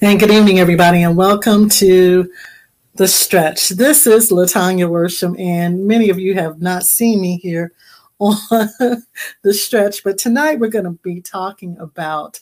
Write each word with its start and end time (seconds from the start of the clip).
And 0.00 0.20
good 0.20 0.30
evening, 0.30 0.60
everybody, 0.60 1.02
and 1.02 1.16
welcome 1.16 1.68
to 1.70 2.30
The 2.94 3.08
Stretch. 3.08 3.70
This 3.70 4.06
is 4.06 4.30
Latanya 4.30 4.88
Worsham, 4.88 5.36
and 5.40 5.88
many 5.88 6.08
of 6.08 6.20
you 6.20 6.34
have 6.34 6.62
not 6.62 6.84
seen 6.84 7.20
me 7.20 7.38
here 7.38 7.72
on 8.20 8.36
The 9.42 9.52
Stretch, 9.52 10.04
but 10.04 10.16
tonight 10.16 10.60
we're 10.60 10.68
going 10.68 10.84
to 10.84 10.96
be 11.02 11.20
talking 11.20 11.76
about 11.80 12.38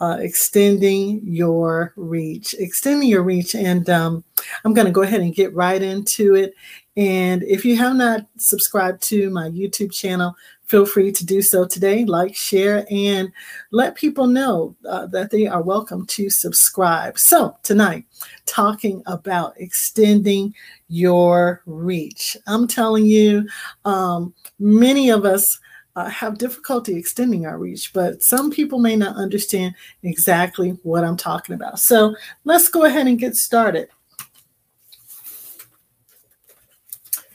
uh, 0.00 0.18
extending 0.20 1.20
your 1.24 1.92
reach, 1.96 2.54
extending 2.56 3.08
your 3.08 3.24
reach. 3.24 3.56
And 3.56 3.90
um, 3.90 4.22
I'm 4.64 4.72
going 4.72 4.86
to 4.86 4.92
go 4.92 5.02
ahead 5.02 5.22
and 5.22 5.34
get 5.34 5.52
right 5.54 5.82
into 5.82 6.36
it. 6.36 6.54
And 6.96 7.42
if 7.42 7.64
you 7.64 7.76
have 7.78 7.96
not 7.96 8.28
subscribed 8.36 9.02
to 9.08 9.28
my 9.30 9.48
YouTube 9.48 9.92
channel, 9.92 10.36
feel 10.66 10.86
free 10.86 11.12
to 11.12 11.26
do 11.26 11.42
so 11.42 11.66
today. 11.66 12.04
Like, 12.04 12.34
share, 12.34 12.86
and 12.90 13.32
let 13.70 13.94
people 13.94 14.26
know 14.26 14.74
uh, 14.88 15.06
that 15.06 15.30
they 15.30 15.46
are 15.46 15.62
welcome 15.62 16.06
to 16.06 16.30
subscribe. 16.30 17.18
So, 17.18 17.56
tonight, 17.62 18.04
talking 18.46 19.02
about 19.06 19.54
extending 19.58 20.54
your 20.88 21.62
reach. 21.66 22.36
I'm 22.46 22.66
telling 22.66 23.06
you, 23.06 23.46
um, 23.84 24.34
many 24.58 25.10
of 25.10 25.24
us. 25.24 25.58
Uh, 25.94 26.08
have 26.08 26.38
difficulty 26.38 26.96
extending 26.96 27.44
our 27.44 27.58
reach, 27.58 27.92
but 27.92 28.22
some 28.22 28.50
people 28.50 28.78
may 28.78 28.96
not 28.96 29.14
understand 29.16 29.74
exactly 30.02 30.70
what 30.84 31.04
I'm 31.04 31.18
talking 31.18 31.54
about. 31.54 31.80
So 31.80 32.16
let's 32.44 32.70
go 32.70 32.84
ahead 32.84 33.06
and 33.08 33.18
get 33.18 33.36
started. 33.36 33.90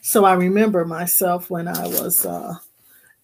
So 0.08 0.24
I 0.24 0.36
remember 0.36 0.86
myself 0.86 1.50
when 1.50 1.68
I 1.68 1.86
was 1.86 2.26
uh, 2.26 2.56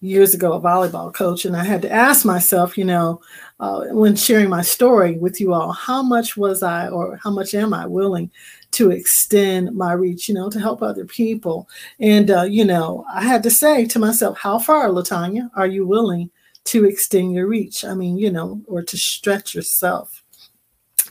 years 0.04 0.34
ago 0.34 0.52
a 0.52 0.60
volleyball 0.60 1.12
coach, 1.12 1.44
and 1.44 1.56
I 1.56 1.64
had 1.64 1.82
to 1.82 1.90
ask 1.90 2.24
myself, 2.24 2.76
you 2.76 2.84
know, 2.84 3.20
uh, 3.60 3.84
when 3.90 4.16
sharing 4.16 4.50
my 4.50 4.62
story 4.62 5.16
with 5.16 5.40
you 5.40 5.54
all, 5.54 5.72
how 5.72 6.02
much 6.02 6.36
was 6.36 6.62
I 6.62 6.88
or 6.88 7.18
how 7.22 7.30
much 7.30 7.54
am 7.54 7.72
I 7.72 7.86
willing 7.86 8.30
to 8.72 8.90
extend 8.90 9.74
my 9.74 9.92
reach, 9.92 10.28
you 10.28 10.34
know, 10.34 10.50
to 10.50 10.58
help 10.58 10.82
other 10.82 11.04
people? 11.04 11.68
And, 12.00 12.30
uh, 12.30 12.42
you 12.42 12.64
know, 12.64 13.04
I 13.14 13.22
had 13.22 13.42
to 13.44 13.50
say 13.50 13.86
to 13.86 13.98
myself, 13.98 14.36
how 14.38 14.58
far, 14.58 14.88
Latanya, 14.88 15.50
are 15.54 15.66
you 15.66 15.86
willing 15.86 16.30
to 16.64 16.84
extend 16.84 17.32
your 17.32 17.46
reach? 17.46 17.84
I 17.84 17.94
mean, 17.94 18.18
you 18.18 18.30
know, 18.30 18.60
or 18.66 18.82
to 18.82 18.96
stretch 18.96 19.54
yourself 19.54 20.23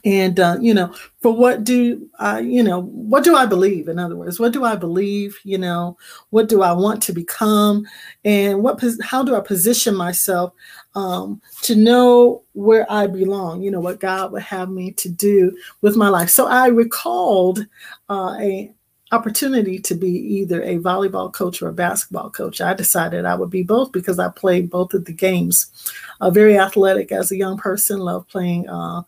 and 0.06 0.40
uh, 0.40 0.58
you 0.60 0.74
know 0.74 0.94
for 1.22 1.36
what 1.36 1.64
do 1.64 2.10
i 2.20 2.40
you 2.40 2.62
know 2.62 2.82
what 2.82 3.24
do 3.24 3.36
i 3.36 3.46
believe 3.46 3.88
in 3.88 4.00
other 4.00 4.16
words? 4.16 4.40
What 4.40 4.54
do 4.54 4.64
i 4.64 4.76
believe 4.76 5.38
you 5.44 5.58
know? 5.58 5.98
What 6.30 6.50
do 6.50 6.62
i 6.62 6.72
want 6.72 7.02
to 7.04 7.14
become? 7.14 7.86
And 8.26 8.62
what 8.62 8.82
how 9.02 9.24
do 9.24 9.36
i 9.36 9.40
position 9.40 9.96
myself 9.96 10.54
um, 10.96 11.42
to 11.64 11.76
know 11.76 12.44
where 12.54 12.86
i 12.92 13.08
belong 13.08 13.64
you 13.64 13.72
know 13.72 13.80
what 13.80 14.00
god 14.00 14.32
would 14.32 14.44
have 14.44 14.70
me 14.70 14.92
to 14.94 15.10
do 15.10 15.56
with 15.82 15.96
my 15.96 16.10
life? 16.10 16.30
So 16.30 16.48
i 16.48 16.68
recalled 16.68 17.66
uh, 18.10 18.36
a 18.40 18.74
opportunity 19.14 19.78
to 19.80 19.96
be 19.96 20.10
either 20.10 20.62
a 20.64 20.80
volleyball 20.80 21.32
coach 21.32 21.62
or 21.62 21.70
a 21.70 21.74
basketball 21.74 22.30
coach. 22.30 22.60
I 22.62 22.74
decided 22.74 23.26
I 23.26 23.36
would 23.36 23.50
be 23.50 23.64
both 23.64 23.92
because 23.92 24.20
I 24.20 24.30
played 24.30 24.70
both 24.70 24.94
of 24.94 25.06
the 25.06 25.14
games. 25.14 25.72
Uh, 26.20 26.30
very 26.30 26.58
athletic 26.58 27.12
as 27.12 27.32
a 27.32 27.38
young 27.38 27.58
person, 27.58 28.00
loved 28.00 28.28
playing 28.30 28.68
uh, 28.68 29.04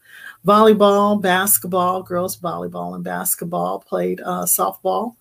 volleyball, 0.46 1.20
basketball, 1.22 2.04
girls 2.04 2.38
volleyball 2.38 2.94
and 2.94 3.04
basketball, 3.04 3.80
played 3.80 4.22
uh, 4.22 4.46
softball. 4.46 5.16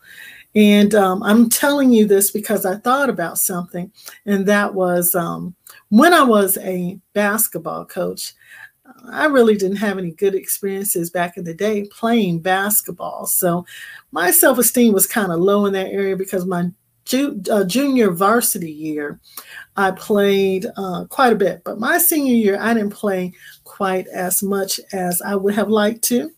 And 0.54 0.94
um, 0.94 1.22
I'm 1.22 1.48
telling 1.48 1.90
you 1.90 2.06
this 2.06 2.30
because 2.30 2.64
I 2.64 2.76
thought 2.76 3.10
about 3.10 3.38
something, 3.38 3.90
and 4.24 4.46
that 4.46 4.74
was 4.74 5.14
um, 5.14 5.54
when 5.88 6.14
I 6.14 6.22
was 6.22 6.56
a 6.58 6.98
basketball 7.12 7.86
coach, 7.86 8.34
I 9.10 9.26
really 9.26 9.56
didn't 9.56 9.76
have 9.76 9.98
any 9.98 10.12
good 10.12 10.34
experiences 10.34 11.10
back 11.10 11.36
in 11.36 11.44
the 11.44 11.54
day 11.54 11.84
playing 11.84 12.40
basketball. 12.40 13.26
So 13.26 13.66
my 14.12 14.30
self 14.30 14.58
esteem 14.58 14.92
was 14.92 15.06
kind 15.06 15.32
of 15.32 15.40
low 15.40 15.66
in 15.66 15.72
that 15.74 15.88
area 15.88 16.16
because 16.16 16.46
my 16.46 16.70
ju- 17.04 17.40
uh, 17.50 17.64
junior 17.64 18.10
varsity 18.10 18.70
year, 18.70 19.20
I 19.76 19.90
played 19.90 20.66
uh, 20.76 21.04
quite 21.08 21.32
a 21.32 21.36
bit. 21.36 21.62
But 21.64 21.78
my 21.78 21.98
senior 21.98 22.34
year, 22.34 22.58
I 22.60 22.74
didn't 22.74 22.90
play 22.90 23.32
quite 23.64 24.06
as 24.08 24.42
much 24.42 24.78
as 24.92 25.20
I 25.22 25.34
would 25.34 25.54
have 25.54 25.68
liked 25.68 26.02
to. 26.04 26.30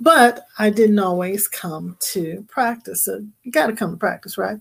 But 0.00 0.46
I 0.58 0.70
didn't 0.70 0.98
always 0.98 1.48
come 1.48 1.96
to 2.12 2.44
practice. 2.48 3.04
So 3.04 3.24
you 3.42 3.52
got 3.52 3.68
to 3.68 3.76
come 3.76 3.92
to 3.92 3.96
practice, 3.96 4.36
right? 4.36 4.58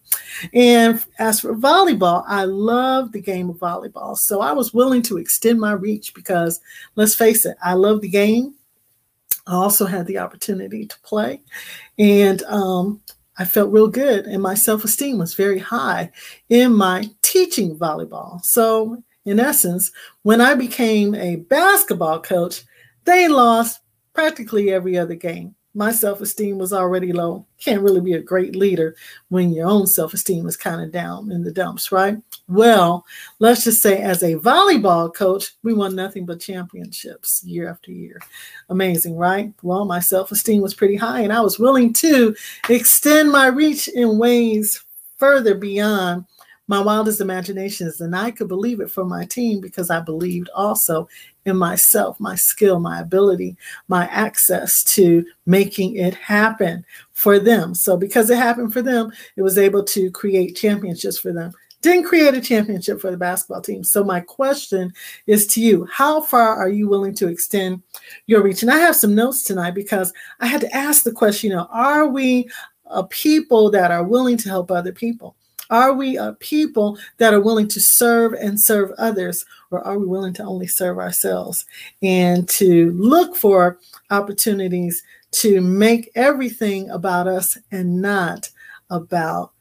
And 0.54 1.04
as 1.20 1.42
for 1.42 1.56
volleyball, 1.56 2.24
I 2.28 2.46
love 2.46 3.12
the 3.12 3.22
game 3.22 3.50
of 3.50 3.58
volleyball. 3.58 4.18
So 4.18 4.42
I 4.42 4.54
was 4.54 4.74
willing 4.74 5.02
to 5.04 5.18
extend 5.18 5.60
my 5.60 5.74
reach 5.74 6.14
because 6.14 6.62
let's 6.96 7.16
face 7.16 7.46
it, 7.46 7.58
I 7.64 7.74
love 7.74 8.02
the 8.02 8.10
game. 8.10 8.56
I 9.46 9.56
also 9.56 9.86
had 9.86 10.08
the 10.08 10.20
opportunity 10.20 10.86
to 10.86 11.00
play. 11.02 11.42
And 12.00 12.42
um, 12.44 13.02
I 13.38 13.46
felt 13.46 13.72
real 13.72 13.88
good 13.88 14.26
and 14.26 14.42
my 14.42 14.54
self 14.54 14.84
esteem 14.84 15.18
was 15.18 15.34
very 15.34 15.60
high 15.60 16.12
in 16.50 16.74
my 16.74 17.10
teaching 17.22 17.78
volleyball. 17.78 18.44
So, 18.44 19.04
in 19.26 19.40
essence, 19.40 19.92
when 20.22 20.42
I 20.42 20.54
became 20.54 21.16
a 21.16 21.38
basketball 21.38 22.22
coach, 22.22 22.64
they 23.06 23.28
lost 23.28 23.80
practically 24.14 24.72
every 24.72 24.98
other 24.98 25.16
game 25.16 25.56
my 25.74 25.92
self 25.92 26.22
esteem 26.22 26.58
was 26.58 26.74
already 26.74 27.12
low. 27.12 27.46
Can't 27.60 27.82
really 27.82 28.02
be 28.02 28.14
a 28.14 28.22
great 28.22 28.56
leader 28.56 28.96
when 29.30 29.52
your 29.52 29.68
own 29.68 29.88
self 29.88 30.14
esteem 30.14 30.48
is 30.48 30.58
kind 30.58 30.82
of 30.82 30.92
down 30.92 31.32
in 31.32 31.44
the 31.44 31.52
dumps, 31.52 31.92
right? 31.92 32.18
Well, 32.48 33.06
let's 33.40 33.64
just 33.64 33.82
say, 33.82 34.02
as 34.02 34.22
a 34.22 34.36
volleyball 34.36 35.14
coach, 35.14 35.52
we 35.64 35.74
won 35.74 35.96
nothing 35.96 36.26
but 36.26 36.40
championships 36.40 37.44
year 37.44 37.70
after 37.70 37.92
year. 37.92 38.20
Amazing, 38.70 39.16
right? 39.16 39.54
Well, 39.64 39.86
my 39.86 40.00
self 40.00 40.32
esteem 40.32 40.62
was 40.62 40.74
pretty 40.74 40.96
high, 40.96 41.22
and 41.22 41.34
I 41.34 41.42
was 41.42 41.60
willing 41.60 41.94
to 41.94 42.36
extend 42.70 43.32
my 43.32 43.48
reach 43.48 43.88
in 43.88 44.18
ways 44.18 44.84
further 45.18 45.56
beyond 45.56 46.26
my 46.68 46.80
wildest 46.80 47.22
imaginations. 47.22 48.02
And 48.02 48.16
I 48.16 48.32
could 48.32 48.48
believe 48.48 48.80
it 48.80 48.92
for 48.92 49.06
my 49.06 49.26
team 49.26 49.60
because 49.60 49.90
I 49.90 50.00
believed 50.00 50.50
also 50.56 51.08
in 51.46 51.58
myself, 51.58 52.20
my 52.20 52.36
skill, 52.36 52.80
my 52.80 53.02
ability, 53.02 53.58
my 53.88 54.08
access 54.08 54.84
to 54.96 55.26
making 55.46 55.98
it 55.98 56.14
happen 56.16 56.86
for 57.12 57.38
them. 57.38 57.76
So 57.76 57.98
because 57.98 58.30
it 58.30 58.38
happened 58.38 58.72
for 58.72 58.82
them, 58.82 59.12
it 59.36 59.42
was 59.42 59.58
able 59.58 59.84
to 59.86 60.10
create 60.12 60.56
championships 60.56 61.20
for 61.20 61.34
them. 61.34 61.52
Didn't 61.82 62.06
create 62.06 62.34
a 62.34 62.40
championship 62.40 63.02
for 63.02 63.12
the 63.12 63.18
basketball 63.18 63.60
team. 63.60 63.84
So 63.84 64.06
my 64.06 64.22
question 64.22 64.94
is 65.28 65.46
to 65.48 65.62
you, 65.62 65.86
how 65.92 66.22
far 66.22 66.56
are 66.56 66.70
you 66.70 66.88
willing 66.88 67.14
to 67.16 67.28
extend 67.28 67.82
your 68.26 68.42
reach? 68.42 68.62
And 68.62 68.72
I 68.72 68.78
have 68.78 68.96
some 68.96 69.14
notes 69.14 69.44
tonight 69.44 69.76
because 69.76 70.14
I 70.40 70.48
had 70.48 70.62
to 70.62 70.74
ask 70.74 71.04
the 71.04 71.12
question, 71.12 71.50
you 71.50 71.58
know, 71.58 71.68
are 71.72 72.08
we 72.08 72.50
a 72.86 73.04
people 73.04 73.70
that 73.72 73.92
are 73.92 74.06
willing 74.06 74.38
to 74.38 74.48
help 74.48 74.72
other 74.72 74.94
people? 74.94 75.36
Are 75.74 75.92
we 75.92 76.18
a 76.18 76.34
people 76.34 77.00
that 77.18 77.34
are 77.34 77.42
willing 77.42 77.68
to 77.70 77.82
serve 77.82 78.34
and 78.34 78.62
serve 78.62 78.92
others, 79.00 79.44
or 79.72 79.82
are 79.82 79.98
we 79.98 80.06
willing 80.06 80.34
to 80.36 80.44
only 80.44 80.68
serve 80.68 81.00
ourselves 81.00 81.66
and 82.04 82.48
to 82.50 82.92
look 82.92 83.36
for 83.36 83.80
opportunities 84.12 85.02
to 85.32 85.62
make 85.62 86.12
everything 86.14 86.92
about 86.92 87.28
us 87.28 87.58
and 87.72 88.04
not 88.04 88.52
about 88.92 89.52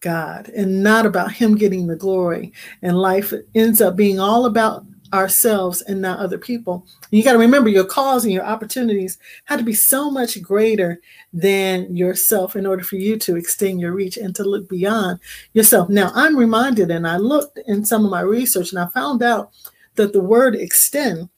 God 0.00 0.48
and 0.48 0.82
not 0.82 1.06
about 1.06 1.30
Him 1.30 1.54
getting 1.54 1.86
the 1.86 1.94
glory? 1.94 2.52
And 2.82 2.98
life 2.98 3.32
ends 3.54 3.80
up 3.80 3.94
being 3.94 4.18
all 4.18 4.46
about 4.46 4.84
ourselves 5.12 5.82
and 5.82 6.00
not 6.00 6.18
other 6.18 6.38
people. 6.38 6.86
You 7.10 7.22
got 7.22 7.32
to 7.32 7.38
remember 7.38 7.68
your 7.68 7.84
cause 7.84 8.24
and 8.24 8.32
your 8.32 8.44
opportunities 8.44 9.18
had 9.44 9.58
to 9.58 9.64
be 9.64 9.72
so 9.72 10.10
much 10.10 10.40
greater 10.42 11.00
than 11.32 11.94
yourself 11.94 12.56
in 12.56 12.66
order 12.66 12.84
for 12.84 12.96
you 12.96 13.18
to 13.18 13.36
extend 13.36 13.80
your 13.80 13.92
reach 13.92 14.16
and 14.16 14.34
to 14.36 14.44
look 14.44 14.68
beyond 14.68 15.20
yourself. 15.52 15.88
Now, 15.88 16.12
I'm 16.14 16.36
reminded, 16.36 16.90
and 16.90 17.06
I 17.06 17.16
looked 17.16 17.58
in 17.66 17.84
some 17.84 18.04
of 18.04 18.10
my 18.10 18.20
research, 18.20 18.70
and 18.70 18.78
I 18.78 18.86
found 18.88 19.22
out 19.22 19.50
that 19.96 20.12
the 20.12 20.20
word 20.20 20.54
extend 20.54 21.28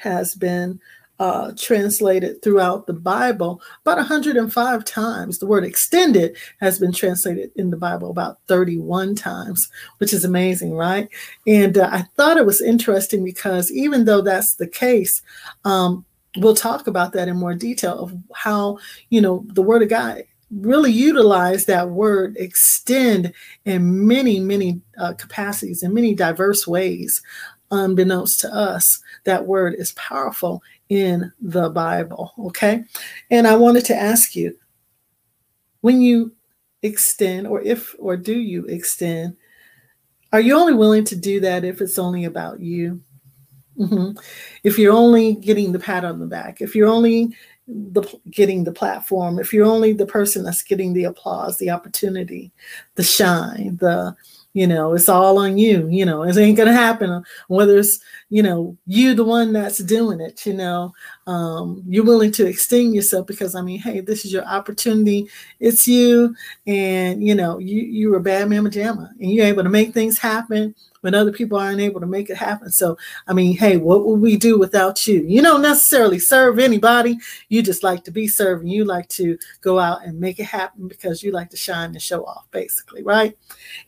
has 0.00 0.34
been 0.34 0.80
uh, 1.18 1.52
translated 1.56 2.40
throughout 2.42 2.86
the 2.86 2.92
Bible 2.92 3.60
about 3.82 3.96
105 3.96 4.84
times. 4.84 5.38
The 5.38 5.46
word 5.46 5.64
extended 5.64 6.36
has 6.60 6.78
been 6.78 6.92
translated 6.92 7.50
in 7.56 7.70
the 7.70 7.76
Bible 7.76 8.10
about 8.10 8.38
31 8.46 9.14
times, 9.14 9.68
which 9.98 10.12
is 10.12 10.24
amazing, 10.24 10.74
right? 10.74 11.08
And 11.46 11.76
uh, 11.76 11.88
I 11.90 12.02
thought 12.16 12.36
it 12.36 12.46
was 12.46 12.60
interesting 12.60 13.24
because 13.24 13.70
even 13.72 14.04
though 14.04 14.20
that's 14.22 14.54
the 14.54 14.68
case, 14.68 15.22
um, 15.64 16.04
we'll 16.36 16.54
talk 16.54 16.86
about 16.86 17.12
that 17.12 17.28
in 17.28 17.36
more 17.36 17.54
detail 17.54 17.98
of 17.98 18.14
how, 18.34 18.78
you 19.10 19.20
know, 19.20 19.44
the 19.48 19.62
Word 19.62 19.82
of 19.82 19.88
God 19.88 20.24
really 20.50 20.92
utilize 20.92 21.66
that 21.66 21.90
word 21.90 22.34
extend 22.38 23.32
in 23.64 24.06
many, 24.06 24.40
many 24.40 24.80
uh, 24.98 25.12
capacities, 25.14 25.82
in 25.82 25.92
many 25.92 26.14
diverse 26.14 26.66
ways. 26.66 27.22
Unbeknownst 27.70 28.40
to 28.40 28.54
us, 28.54 29.02
that 29.24 29.46
word 29.46 29.74
is 29.74 29.92
powerful 29.92 30.62
in 30.88 31.32
the 31.40 31.70
Bible. 31.70 32.32
Okay. 32.38 32.84
And 33.30 33.46
I 33.46 33.56
wanted 33.56 33.84
to 33.86 33.96
ask 33.96 34.34
you 34.34 34.56
when 35.80 36.00
you 36.00 36.32
extend, 36.82 37.46
or 37.46 37.60
if, 37.62 37.94
or 37.98 38.16
do 38.16 38.38
you 38.38 38.64
extend, 38.66 39.36
are 40.32 40.40
you 40.40 40.56
only 40.56 40.74
willing 40.74 41.04
to 41.04 41.16
do 41.16 41.40
that 41.40 41.64
if 41.64 41.80
it's 41.80 41.98
only 41.98 42.24
about 42.24 42.60
you? 42.60 43.00
Mm-hmm. 43.78 44.18
If 44.64 44.78
you're 44.78 44.92
only 44.92 45.34
getting 45.36 45.72
the 45.72 45.78
pat 45.78 46.04
on 46.04 46.18
the 46.18 46.26
back, 46.26 46.60
if 46.60 46.74
you're 46.74 46.88
only 46.88 47.34
the 47.68 48.02
getting 48.30 48.64
the 48.64 48.72
platform, 48.72 49.38
if 49.38 49.52
you're 49.52 49.66
only 49.66 49.92
the 49.92 50.06
person 50.06 50.42
that's 50.42 50.62
getting 50.62 50.94
the 50.94 51.04
applause, 51.04 51.58
the 51.58 51.70
opportunity, 51.70 52.50
the 52.96 53.02
shine, 53.02 53.76
the 53.76 54.16
you 54.54 54.66
know, 54.66 54.94
it's 54.94 55.08
all 55.08 55.38
on 55.38 55.58
you. 55.58 55.86
You 55.88 56.04
know, 56.04 56.22
it 56.24 56.36
ain't 56.36 56.56
gonna 56.56 56.72
happen 56.72 57.22
whether 57.46 57.78
it's 57.78 58.00
you 58.30 58.42
know 58.42 58.76
you 58.86 59.14
the 59.14 59.24
one 59.24 59.52
that's 59.52 59.78
doing 59.78 60.20
it. 60.20 60.44
You 60.46 60.54
know, 60.54 60.92
um, 61.26 61.82
you're 61.86 62.04
willing 62.04 62.32
to 62.32 62.46
extend 62.46 62.94
yourself 62.94 63.26
because 63.26 63.54
I 63.54 63.62
mean, 63.62 63.80
hey, 63.80 64.00
this 64.00 64.24
is 64.24 64.32
your 64.32 64.44
opportunity. 64.44 65.28
It's 65.60 65.88
you, 65.88 66.34
and 66.66 67.26
you 67.26 67.34
know, 67.34 67.58
you 67.58 67.80
you're 67.80 68.16
a 68.16 68.20
bad 68.20 68.50
mama 68.50 68.70
jamma, 68.70 69.10
and 69.20 69.30
you're 69.30 69.46
able 69.46 69.62
to 69.62 69.70
make 69.70 69.94
things 69.94 70.18
happen 70.18 70.74
when 71.00 71.14
other 71.14 71.32
people 71.32 71.58
aren't 71.58 71.80
able 71.80 72.00
to 72.00 72.06
make 72.06 72.30
it 72.30 72.36
happen. 72.36 72.70
So, 72.70 72.96
I 73.26 73.32
mean, 73.32 73.56
hey, 73.56 73.76
what 73.76 74.04
would 74.04 74.20
we 74.20 74.36
do 74.36 74.58
without 74.58 75.06
you? 75.06 75.24
You 75.26 75.42
don't 75.42 75.62
necessarily 75.62 76.18
serve 76.18 76.58
anybody. 76.58 77.18
You 77.48 77.62
just 77.62 77.82
like 77.82 78.04
to 78.04 78.10
be 78.10 78.26
serving. 78.26 78.68
you 78.68 78.84
like 78.84 79.08
to 79.10 79.38
go 79.60 79.78
out 79.78 80.04
and 80.04 80.18
make 80.18 80.38
it 80.40 80.44
happen 80.44 80.88
because 80.88 81.22
you 81.22 81.32
like 81.32 81.50
to 81.50 81.56
shine 81.56 81.90
and 81.90 82.02
show 82.02 82.24
off, 82.24 82.46
basically, 82.50 83.02
right? 83.02 83.36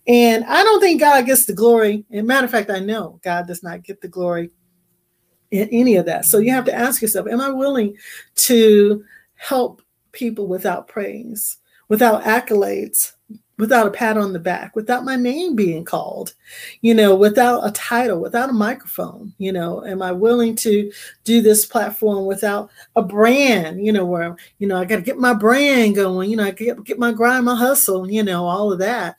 And 0.06 0.44
I 0.44 0.62
don't 0.62 0.80
think 0.80 1.00
God 1.00 1.26
gets 1.26 1.46
the 1.46 1.52
glory. 1.52 2.04
And 2.10 2.26
matter 2.26 2.44
of 2.44 2.50
fact, 2.50 2.70
I 2.70 2.78
know 2.78 3.20
God 3.22 3.46
does 3.46 3.62
not 3.62 3.82
get 3.82 4.00
the 4.00 4.08
glory 4.08 4.29
in 4.38 5.68
any 5.72 5.96
of 5.96 6.06
that. 6.06 6.24
So 6.24 6.38
you 6.38 6.52
have 6.52 6.64
to 6.66 6.74
ask 6.74 7.02
yourself, 7.02 7.26
am 7.26 7.40
I 7.40 7.50
willing 7.50 7.96
to 8.36 9.04
help 9.34 9.82
people 10.12 10.46
without 10.46 10.88
praise, 10.88 11.58
without 11.88 12.22
accolades, 12.22 13.12
without 13.60 13.86
a 13.86 13.90
pat 13.90 14.16
on 14.16 14.32
the 14.32 14.38
back, 14.38 14.74
without 14.74 15.04
my 15.04 15.16
name 15.16 15.54
being 15.54 15.84
called, 15.84 16.34
you 16.80 16.94
know, 16.94 17.14
without 17.14 17.66
a 17.66 17.70
title, 17.70 18.18
without 18.18 18.50
a 18.50 18.54
microphone, 18.54 19.32
you 19.38 19.52
know, 19.52 19.84
am 19.84 20.02
I 20.02 20.12
willing 20.12 20.56
to 20.56 20.90
do 21.24 21.42
this 21.42 21.66
platform 21.66 22.24
without 22.24 22.70
a 22.96 23.02
brand, 23.02 23.84
you 23.84 23.92
know, 23.92 24.06
where, 24.06 24.36
you 24.58 24.66
know, 24.66 24.76
I 24.76 24.84
got 24.84 24.96
to 24.96 25.02
get 25.02 25.18
my 25.18 25.34
brand 25.34 25.94
going, 25.94 26.30
you 26.30 26.36
know, 26.36 26.44
I 26.44 26.50
get, 26.52 26.82
get 26.84 26.98
my 26.98 27.12
grind, 27.12 27.44
my 27.44 27.54
hustle, 27.54 28.10
you 28.10 28.22
know, 28.22 28.46
all 28.46 28.72
of 28.72 28.78
that. 28.80 29.16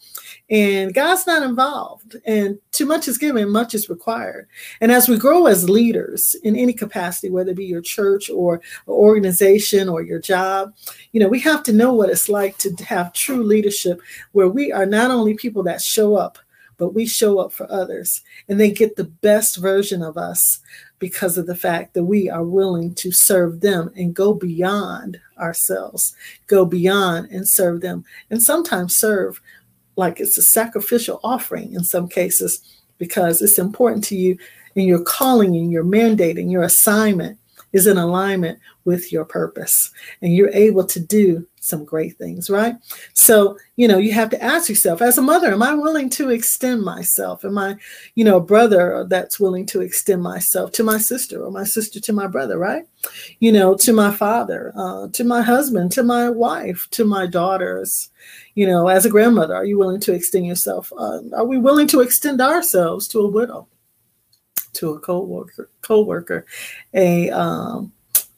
And 0.49 0.94
God's 0.94 1.25
not 1.25 1.44
involved. 1.44 2.17
And 2.25 2.59
too 2.71 2.85
much 2.85 3.07
is 3.07 3.17
given, 3.17 3.49
much 3.49 3.73
is 3.73 3.89
required. 3.89 4.49
And 4.81 4.91
as 4.91 5.07
we 5.07 5.17
grow 5.17 5.45
as 5.45 5.69
leaders 5.69 6.35
in 6.44 6.57
any 6.57 6.73
capacity, 6.73 7.29
whether 7.29 7.51
it 7.51 7.57
be 7.57 7.65
your 7.65 7.81
church 7.81 8.29
or 8.29 8.59
organization 8.87 9.87
or 9.87 10.01
your 10.01 10.19
job, 10.19 10.73
you 11.13 11.21
know, 11.21 11.29
we 11.29 11.39
have 11.39 11.63
to 11.63 11.73
know 11.73 11.94
what 11.94 12.09
it's 12.09 12.27
like 12.27 12.57
to 12.57 12.75
have 12.83 13.13
true 13.13 13.44
leadership 13.44 14.01
where 14.31 14.50
we 14.50 14.72
are 14.72 14.86
not 14.86 15.12
only 15.12 15.33
people 15.33 15.63
that 15.63 15.81
show 15.81 16.16
up, 16.16 16.38
but 16.78 16.95
we 16.95 17.06
show 17.06 17.39
up 17.39 17.54
for 17.54 17.72
others. 17.72 18.22
And 18.50 18.60
they 18.60 18.72
get 18.72 18.95
the 18.95 19.04
best 19.04 19.57
version 19.57 20.01
of 20.01 20.18
us 20.18 20.60
because 20.98 21.38
of 21.38 21.45
the 21.45 21.56
fact 21.56 21.94
that 21.94 22.06
we 22.06 22.30
are 22.30 22.44
willing 22.44 22.95
to 22.95 23.12
serve 23.12 23.62
them 23.62 23.92
and 23.95 24.16
go 24.16 24.33
beyond 24.33 25.19
ourselves, 25.38 26.16
go 26.48 26.66
beyond 26.66 27.30
and 27.30 27.48
serve 27.48 27.81
them, 27.81 28.04
and 28.30 28.42
sometimes 28.42 28.95
serve 28.95 29.42
like 29.95 30.19
it's 30.19 30.38
a 30.38 30.44
sacrificial 30.44 31.19
offering 31.24 31.74
in 31.74 31.83
some 31.83 32.07
cases 32.07 32.62
because 32.98 33.42
it's 33.42 33.60
important 33.60 34.04
to 34.06 34.16
you 34.16 34.38
and 34.75 34.86
your 34.86 35.04
calling 35.04 35.56
and 35.56 35.72
your 35.72 35.83
mandate 35.83 36.38
and 36.38 36.51
your 36.51 36.63
assignment 36.63 37.38
is 37.74 37.88
in 37.88 37.98
alignment 37.98 38.60
with 38.86 39.12
your 39.12 39.25
purpose. 39.25 39.92
And 40.22 40.36
you're 40.36 40.50
able 40.50 40.86
to 40.86 41.00
do 41.00 41.48
some 41.61 41.85
great 41.85 42.17
things 42.17 42.49
right? 42.49 42.75
So 43.13 43.57
you 43.75 43.87
know 43.87 43.99
you 43.99 44.11
have 44.13 44.29
to 44.31 44.43
ask 44.43 44.67
yourself 44.67 45.01
as 45.01 45.17
a 45.17 45.21
mother 45.21 45.53
am 45.53 45.63
i 45.63 45.73
willing 45.73 46.09
to 46.09 46.29
extend 46.31 46.81
myself? 46.81 47.45
Am 47.45 47.57
i 47.57 47.77
you 48.15 48.25
know 48.25 48.37
a 48.37 48.41
brother 48.41 49.05
that's 49.07 49.39
willing 49.39 49.65
to 49.67 49.81
extend 49.81 50.23
myself 50.23 50.71
to 50.73 50.83
my 50.83 50.97
sister 50.97 51.43
or 51.43 51.51
my 51.51 51.63
sister 51.63 51.99
to 51.99 52.13
my 52.13 52.27
brother 52.27 52.57
right? 52.57 52.85
You 53.39 53.51
know 53.51 53.75
to 53.77 53.93
my 53.93 54.11
father 54.11 54.73
uh, 54.75 55.07
to 55.09 55.23
my 55.23 55.41
husband 55.41 55.91
to 55.93 56.03
my 56.03 56.29
wife 56.29 56.87
to 56.91 57.05
my 57.05 57.27
daughters. 57.27 58.09
You 58.55 58.67
know 58.67 58.87
as 58.87 59.05
a 59.05 59.09
grandmother 59.09 59.55
are 59.55 59.65
you 59.65 59.77
willing 59.77 60.01
to 60.01 60.13
extend 60.13 60.47
yourself? 60.47 60.91
Uh, 60.97 61.19
are 61.33 61.45
we 61.45 61.59
willing 61.59 61.87
to 61.87 62.01
extend 62.01 62.41
ourselves 62.41 63.07
to 63.09 63.19
a 63.19 63.29
widow 63.29 63.67
to 64.73 64.91
a 64.91 64.99
co-worker 64.99 65.69
co-worker 65.81 66.45
a 66.93 67.29
um, 67.29 67.91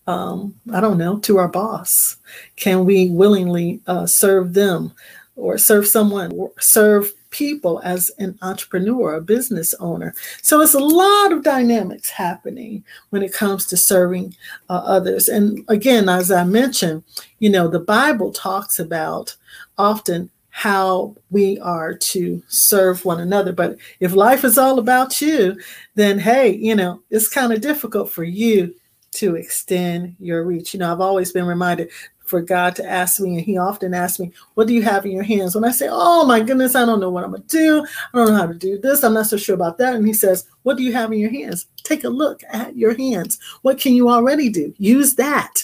um, 0.07 0.55
I 0.71 0.81
don't 0.81 0.97
know, 0.97 1.19
to 1.19 1.37
our 1.37 1.47
boss? 1.47 2.17
Can 2.55 2.85
we 2.85 3.09
willingly 3.09 3.81
uh, 3.87 4.05
serve 4.05 4.53
them 4.53 4.93
or 5.35 5.57
serve 5.57 5.87
someone, 5.87 6.31
or 6.33 6.51
serve 6.59 7.11
people 7.31 7.81
as 7.83 8.11
an 8.19 8.37
entrepreneur, 8.41 9.15
a 9.15 9.21
business 9.21 9.73
owner? 9.79 10.13
So 10.41 10.61
it's 10.61 10.75
a 10.75 10.79
lot 10.79 11.31
of 11.31 11.43
dynamics 11.43 12.09
happening 12.09 12.83
when 13.09 13.23
it 13.23 13.33
comes 13.33 13.65
to 13.67 13.77
serving 13.77 14.35
uh, 14.69 14.83
others. 14.85 15.29
And 15.29 15.65
again, 15.69 16.09
as 16.09 16.31
I 16.31 16.43
mentioned, 16.43 17.03
you 17.39 17.49
know, 17.49 17.67
the 17.67 17.79
Bible 17.79 18.31
talks 18.31 18.77
about 18.79 19.35
often 19.77 20.29
how 20.51 21.15
we 21.31 21.59
are 21.61 21.95
to 21.95 22.43
serve 22.47 23.05
one 23.05 23.19
another. 23.19 23.51
But 23.51 23.75
if 23.99 24.13
life 24.13 24.43
is 24.43 24.59
all 24.59 24.77
about 24.77 25.19
you, 25.19 25.57
then 25.95 26.19
hey, 26.19 26.51
you 26.51 26.75
know, 26.75 27.01
it's 27.09 27.27
kind 27.27 27.51
of 27.51 27.59
difficult 27.61 28.11
for 28.11 28.23
you 28.23 28.75
to 29.13 29.35
extend 29.35 30.15
your 30.19 30.43
reach. 30.43 30.73
You 30.73 30.79
know, 30.79 30.91
I've 30.91 31.01
always 31.01 31.31
been 31.31 31.45
reminded 31.45 31.89
for 32.25 32.41
God 32.41 32.75
to 32.75 32.89
ask 32.89 33.19
me, 33.19 33.37
and 33.37 33.45
He 33.45 33.57
often 33.57 33.93
asks 33.93 34.19
me, 34.19 34.31
What 34.53 34.67
do 34.67 34.73
you 34.73 34.81
have 34.83 35.05
in 35.05 35.11
your 35.11 35.23
hands? 35.23 35.55
When 35.55 35.65
I 35.65 35.71
say, 35.71 35.87
Oh 35.89 36.25
my 36.25 36.41
goodness, 36.41 36.75
I 36.75 36.85
don't 36.85 36.99
know 36.99 37.09
what 37.09 37.23
I'm 37.23 37.33
to 37.33 37.43
do. 37.47 37.85
I 38.13 38.17
don't 38.17 38.29
know 38.29 38.35
how 38.35 38.47
to 38.47 38.53
do 38.53 38.79
this. 38.79 39.03
I'm 39.03 39.13
not 39.13 39.27
so 39.27 39.37
sure 39.37 39.55
about 39.55 39.77
that. 39.77 39.95
And 39.95 40.07
He 40.07 40.13
says, 40.13 40.47
What 40.63 40.77
do 40.77 40.83
you 40.83 40.93
have 40.93 41.11
in 41.11 41.19
your 41.19 41.31
hands? 41.31 41.67
Take 41.83 42.03
a 42.03 42.09
look 42.09 42.41
at 42.49 42.75
your 42.75 42.95
hands. 42.95 43.39
What 43.61 43.79
can 43.79 43.93
you 43.93 44.09
already 44.09 44.49
do? 44.49 44.73
Use 44.77 45.15
that. 45.15 45.63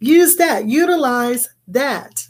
Use 0.00 0.36
that. 0.36 0.66
Utilize 0.66 1.48
that. 1.68 2.28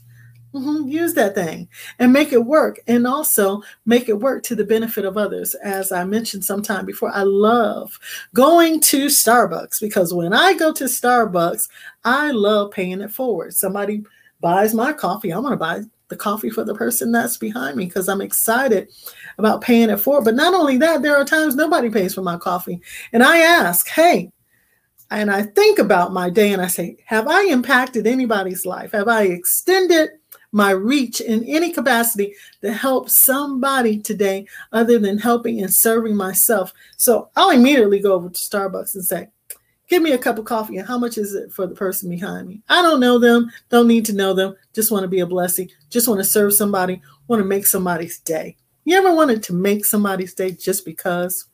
Mm-hmm. 0.55 0.89
Use 0.89 1.15
that 1.15 1.35
thing 1.35 1.67
and 1.99 2.13
make 2.13 2.33
it 2.33 2.45
work, 2.45 2.79
and 2.87 3.07
also 3.07 3.63
make 3.87 4.11
it 4.11 4.21
work 4.21 4.43
to 4.45 4.55
the 4.55 4.65
benefit 4.65 5.07
of 5.07 5.17
others. 5.17 5.55
As 5.55 5.93
I 5.93 6.05
mentioned 6.05 6.45
sometime 6.45 6.85
before, 6.85 7.11
I 7.11 7.23
love 7.23 7.99
going 8.35 8.81
to 8.81 9.07
Starbucks 9.07 9.81
because 9.81 10.13
when 10.13 10.35
I 10.35 10.53
go 10.53 10.73
to 10.75 10.85
Starbucks, 10.85 11.69
I 12.05 12.33
love 12.33 12.71
paying 12.71 13.01
it 13.01 13.11
forward. 13.11 13.55
Somebody 13.55 14.05
buys 14.41 14.75
my 14.75 14.93
coffee, 14.93 15.31
I'm 15.31 15.41
going 15.41 15.53
to 15.53 15.57
buy 15.57 15.81
the 16.09 16.17
coffee 16.17 16.51
for 16.51 16.65
the 16.65 16.75
person 16.75 17.13
that's 17.13 17.39
behind 17.39 17.77
me 17.77 17.87
because 17.87 18.07
I'm 18.07 18.21
excited 18.21 18.89
about 19.39 19.63
paying 19.63 19.89
it 19.89 20.01
forward. 20.01 20.27
But 20.27 20.35
not 20.35 20.53
only 20.53 20.77
that, 20.79 21.01
there 21.01 21.17
are 21.17 21.25
times 21.25 21.57
nobody 21.57 21.89
pays 21.89 22.15
for 22.15 22.21
my 22.23 22.37
coffee, 22.37 22.83
and 23.15 23.23
I 23.23 23.39
ask, 23.39 23.89
"Hey." 23.89 24.31
And 25.11 25.31
I 25.31 25.43
think 25.43 25.79
about 25.79 26.15
my 26.15 26.31
day 26.31 26.55
and 26.55 26.63
I 26.63 26.69
say, 26.69 26.97
Have 27.05 27.29
I 27.29 27.43
impacted 27.43 28.07
anybody's 28.07 28.65
life? 28.65 28.93
Have 28.93 29.09
I 29.09 29.25
extended 29.25 30.09
my 30.53 30.71
reach 30.71 31.21
in 31.21 31.45
any 31.45 31.73
capacity 31.73 32.35
to 32.61 32.73
help 32.73 33.09
somebody 33.09 33.99
today 33.99 34.47
other 34.73 34.99
than 34.99 35.19
helping 35.19 35.63
and 35.63 35.75
serving 35.75 36.15
myself. 36.15 36.73
So 36.99 37.31
I'll 37.35 37.51
immediately 37.51 37.99
go 37.99 38.13
over 38.13 38.29
to 38.29 38.39
Starbucks 38.39 38.95
and 38.95 39.05
say, 39.05 39.29
Give 39.89 40.03
me 40.03 40.13
a 40.13 40.19
cup 40.19 40.39
of 40.39 40.47
coffee. 40.47 40.79
And 40.79 40.89
how 40.89 40.97
much 40.97 41.19
is 41.19 41.35
it 41.35 41.53
for 41.53 41.67
the 41.67 41.75
person 41.75 42.09
behind 42.09 42.49
me? 42.49 42.63
I 42.69 42.81
don't 42.81 43.01
know 43.01 43.19
them, 43.19 43.51
don't 43.69 43.89
need 43.89 44.07
to 44.07 44.15
know 44.15 44.33
them, 44.33 44.57
just 44.73 44.91
want 44.91 45.03
to 45.03 45.09
be 45.09 45.21
a 45.21 45.27
blessing, 45.27 45.69
just 45.91 46.09
want 46.09 46.19
to 46.19 46.25
serve 46.25 46.55
somebody, 46.55 47.03
want 47.29 47.41
to 47.41 47.45
make 47.45 47.67
somebody's 47.67 48.19
day. 48.21 48.57
You 48.85 48.97
ever 48.97 49.15
wanted 49.15 49.43
to 49.45 49.53
make 49.53 49.85
somebody's 49.85 50.33
day 50.33 50.53
just 50.53 50.87
because? 50.87 51.47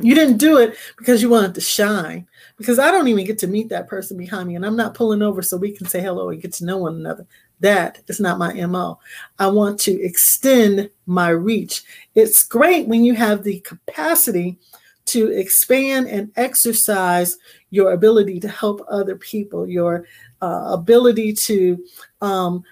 You 0.00 0.14
didn't 0.14 0.38
do 0.38 0.58
it 0.58 0.78
because 0.96 1.20
you 1.20 1.28
wanted 1.28 1.54
to 1.56 1.60
shine. 1.60 2.26
Because 2.56 2.78
I 2.78 2.90
don't 2.90 3.08
even 3.08 3.26
get 3.26 3.38
to 3.40 3.48
meet 3.48 3.68
that 3.68 3.88
person 3.88 4.16
behind 4.16 4.48
me, 4.48 4.54
and 4.54 4.64
I'm 4.64 4.76
not 4.76 4.94
pulling 4.94 5.22
over 5.22 5.42
so 5.42 5.56
we 5.56 5.72
can 5.72 5.86
say 5.86 6.00
hello 6.00 6.30
and 6.30 6.40
get 6.40 6.52
to 6.54 6.64
know 6.64 6.78
one 6.78 6.94
another. 6.94 7.26
That 7.60 8.00
is 8.06 8.20
not 8.20 8.38
my 8.38 8.52
MO. 8.66 8.98
I 9.38 9.48
want 9.48 9.80
to 9.80 10.02
extend 10.02 10.90
my 11.06 11.30
reach. 11.30 11.82
It's 12.14 12.44
great 12.44 12.86
when 12.86 13.04
you 13.04 13.14
have 13.14 13.42
the 13.42 13.60
capacity 13.60 14.58
to 15.06 15.28
expand 15.28 16.06
and 16.06 16.30
exercise 16.36 17.38
your 17.70 17.92
ability 17.92 18.40
to 18.40 18.48
help 18.48 18.84
other 18.90 19.16
people, 19.16 19.66
your 19.66 20.06
uh, 20.42 20.68
ability 20.72 21.32
to 21.32 21.82
um, 22.20 22.62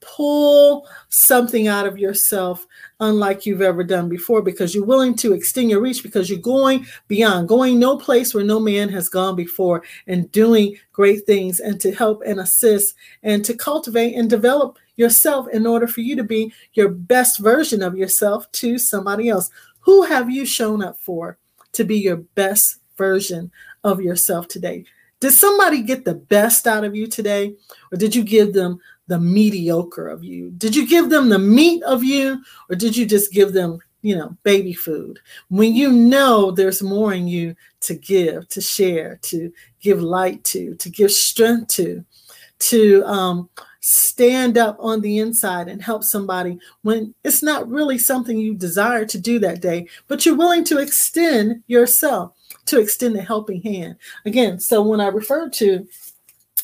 pull 0.00 0.86
something 1.08 1.68
out 1.68 1.86
of 1.86 1.98
yourself 1.98 2.66
unlike 3.00 3.44
you've 3.44 3.62
ever 3.62 3.82
done 3.82 4.08
before 4.08 4.42
because 4.42 4.74
you're 4.74 4.84
willing 4.84 5.14
to 5.14 5.32
extend 5.32 5.70
your 5.70 5.80
reach 5.80 6.02
because 6.02 6.30
you're 6.30 6.38
going 6.38 6.86
beyond, 7.08 7.48
going 7.48 7.78
no 7.78 7.96
place 7.96 8.34
where 8.34 8.44
no 8.44 8.60
man 8.60 8.88
has 8.88 9.08
gone 9.08 9.36
before 9.36 9.82
and 10.06 10.30
doing 10.32 10.76
great 10.92 11.26
things 11.26 11.60
and 11.60 11.80
to 11.80 11.92
help 11.94 12.22
and 12.26 12.40
assist 12.40 12.94
and 13.22 13.44
to 13.44 13.54
cultivate 13.54 14.14
and 14.14 14.30
develop 14.30 14.78
yourself 14.96 15.46
in 15.52 15.66
order 15.66 15.86
for 15.86 16.00
you 16.00 16.16
to 16.16 16.24
be 16.24 16.52
your 16.72 16.88
best 16.88 17.38
version 17.38 17.82
of 17.82 17.96
yourself 17.96 18.50
to 18.52 18.78
somebody 18.78 19.28
else. 19.28 19.50
Who 19.80 20.02
have 20.02 20.30
you 20.30 20.46
shown 20.46 20.82
up 20.82 20.98
for 20.98 21.38
to 21.72 21.84
be 21.84 21.98
your 21.98 22.16
best 22.16 22.80
version 22.96 23.50
of 23.84 24.00
yourself 24.00 24.48
today? 24.48 24.84
Did 25.20 25.32
somebody 25.32 25.82
get 25.82 26.04
the 26.04 26.14
best 26.14 26.66
out 26.66 26.84
of 26.84 26.94
you 26.94 27.06
today? 27.06 27.54
Or 27.90 27.96
did 27.96 28.14
you 28.14 28.22
give 28.22 28.52
them 28.52 28.80
the 29.06 29.18
mediocre 29.18 30.08
of 30.08 30.24
you? 30.24 30.50
Did 30.50 30.74
you 30.74 30.86
give 30.86 31.10
them 31.10 31.28
the 31.28 31.38
meat 31.38 31.82
of 31.84 32.02
you, 32.02 32.42
or 32.68 32.76
did 32.76 32.96
you 32.96 33.06
just 33.06 33.32
give 33.32 33.52
them, 33.52 33.78
you 34.02 34.16
know, 34.16 34.36
baby 34.42 34.72
food. 34.72 35.18
When 35.48 35.74
you 35.74 35.92
know 35.92 36.50
there's 36.50 36.82
more 36.82 37.12
in 37.12 37.26
you 37.28 37.56
to 37.80 37.94
give, 37.94 38.48
to 38.48 38.60
share, 38.60 39.18
to 39.22 39.52
give 39.80 40.00
light 40.00 40.44
to, 40.44 40.74
to 40.76 40.90
give 40.90 41.10
strength 41.10 41.68
to, 41.74 42.04
to 42.58 43.04
um, 43.04 43.48
stand 43.80 44.58
up 44.58 44.76
on 44.80 45.00
the 45.00 45.18
inside 45.18 45.68
and 45.68 45.80
help 45.80 46.02
somebody 46.02 46.58
when 46.82 47.14
it's 47.22 47.42
not 47.42 47.68
really 47.68 47.98
something 47.98 48.38
you 48.38 48.54
desire 48.54 49.04
to 49.04 49.18
do 49.18 49.38
that 49.38 49.60
day, 49.60 49.86
but 50.08 50.26
you're 50.26 50.36
willing 50.36 50.64
to 50.64 50.78
extend 50.78 51.62
yourself, 51.68 52.32
to 52.64 52.80
extend 52.80 53.16
a 53.16 53.22
helping 53.22 53.62
hand. 53.62 53.96
Again, 54.24 54.58
so 54.58 54.82
when 54.82 55.00
I 55.00 55.06
refer 55.06 55.48
to 55.50 55.86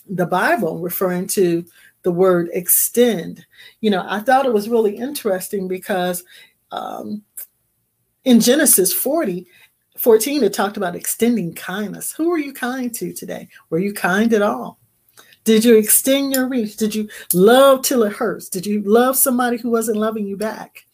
the 0.09 0.27
Bible 0.27 0.79
referring 0.81 1.29
to 1.29 1.65
the 2.03 2.13
word 2.13 2.49
extend, 2.53 3.47
you 3.81 3.91
know, 3.91 4.05
I 4.09 4.21
thought 4.21 4.47
it 4.47 4.53
was 4.53 4.69
really 4.69 4.97
interesting 4.97 5.69
because 5.69 6.25
um, 6.71 7.23
in 8.25 8.41
Genesis 8.41 8.93
40, 8.93 9.47
14, 9.99 10.43
it 10.43 10.53
talked 10.53 10.77
about 10.77 10.97
extending 10.97 11.55
kindness. 11.55 12.13
Who 12.13 12.31
are 12.33 12.39
you 12.39 12.53
kind 12.53 12.93
to 12.95 13.13
today? 13.13 13.49
Were 13.71 13.79
you 13.79 13.93
kind 13.93 14.33
at 14.33 14.43
all? 14.43 14.79
Did 15.45 15.65
you 15.65 15.77
extend 15.77 16.35
your 16.35 16.49
reach? 16.49 16.77
Did 16.77 16.95
you 16.95 17.09
love 17.35 17.83
till 17.83 18.05
it 18.05 18.13
hurts? 18.13 18.49
Did 18.49 18.65
you 18.65 18.83
love 18.83 19.17
somebody 19.17 19.57
who 19.59 19.71
wasn't 19.71 19.99
loving 19.99 20.27
you 20.27 20.37
back? 20.37 20.87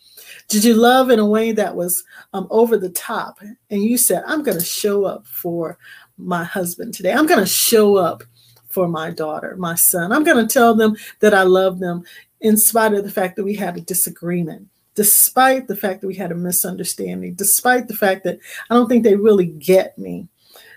Did 0.48 0.64
you 0.64 0.74
love 0.74 1.10
in 1.10 1.18
a 1.18 1.26
way 1.26 1.52
that 1.52 1.76
was 1.76 2.02
um, 2.32 2.46
over 2.50 2.78
the 2.78 2.88
top? 2.88 3.40
And 3.70 3.82
you 3.82 3.98
said, 3.98 4.22
I'm 4.26 4.42
going 4.42 4.58
to 4.58 4.64
show 4.64 5.04
up 5.04 5.26
for 5.26 5.78
my 6.16 6.44
husband 6.44 6.94
today. 6.94 7.12
I'm 7.12 7.26
going 7.26 7.40
to 7.40 7.46
show 7.46 7.96
up 7.96 8.24
for 8.68 8.88
my 8.88 9.10
daughter, 9.10 9.56
my 9.56 9.74
son. 9.74 10.12
I'm 10.12 10.24
going 10.24 10.46
to 10.46 10.52
tell 10.52 10.74
them 10.74 10.96
that 11.20 11.34
I 11.34 11.42
love 11.42 11.78
them 11.78 12.04
in 12.40 12.56
spite 12.56 12.94
of 12.94 13.04
the 13.04 13.10
fact 13.10 13.36
that 13.36 13.44
we 13.44 13.54
had 13.54 13.76
a 13.76 13.80
disagreement, 13.80 14.68
despite 14.94 15.66
the 15.66 15.76
fact 15.76 16.00
that 16.00 16.06
we 16.06 16.14
had 16.14 16.32
a 16.32 16.36
misunderstanding, 16.36 17.34
despite 17.34 17.88
the 17.88 17.96
fact 17.96 18.24
that 18.24 18.38
I 18.70 18.74
don't 18.74 18.88
think 18.88 19.04
they 19.04 19.16
really 19.16 19.46
get 19.46 19.98
me. 19.98 20.28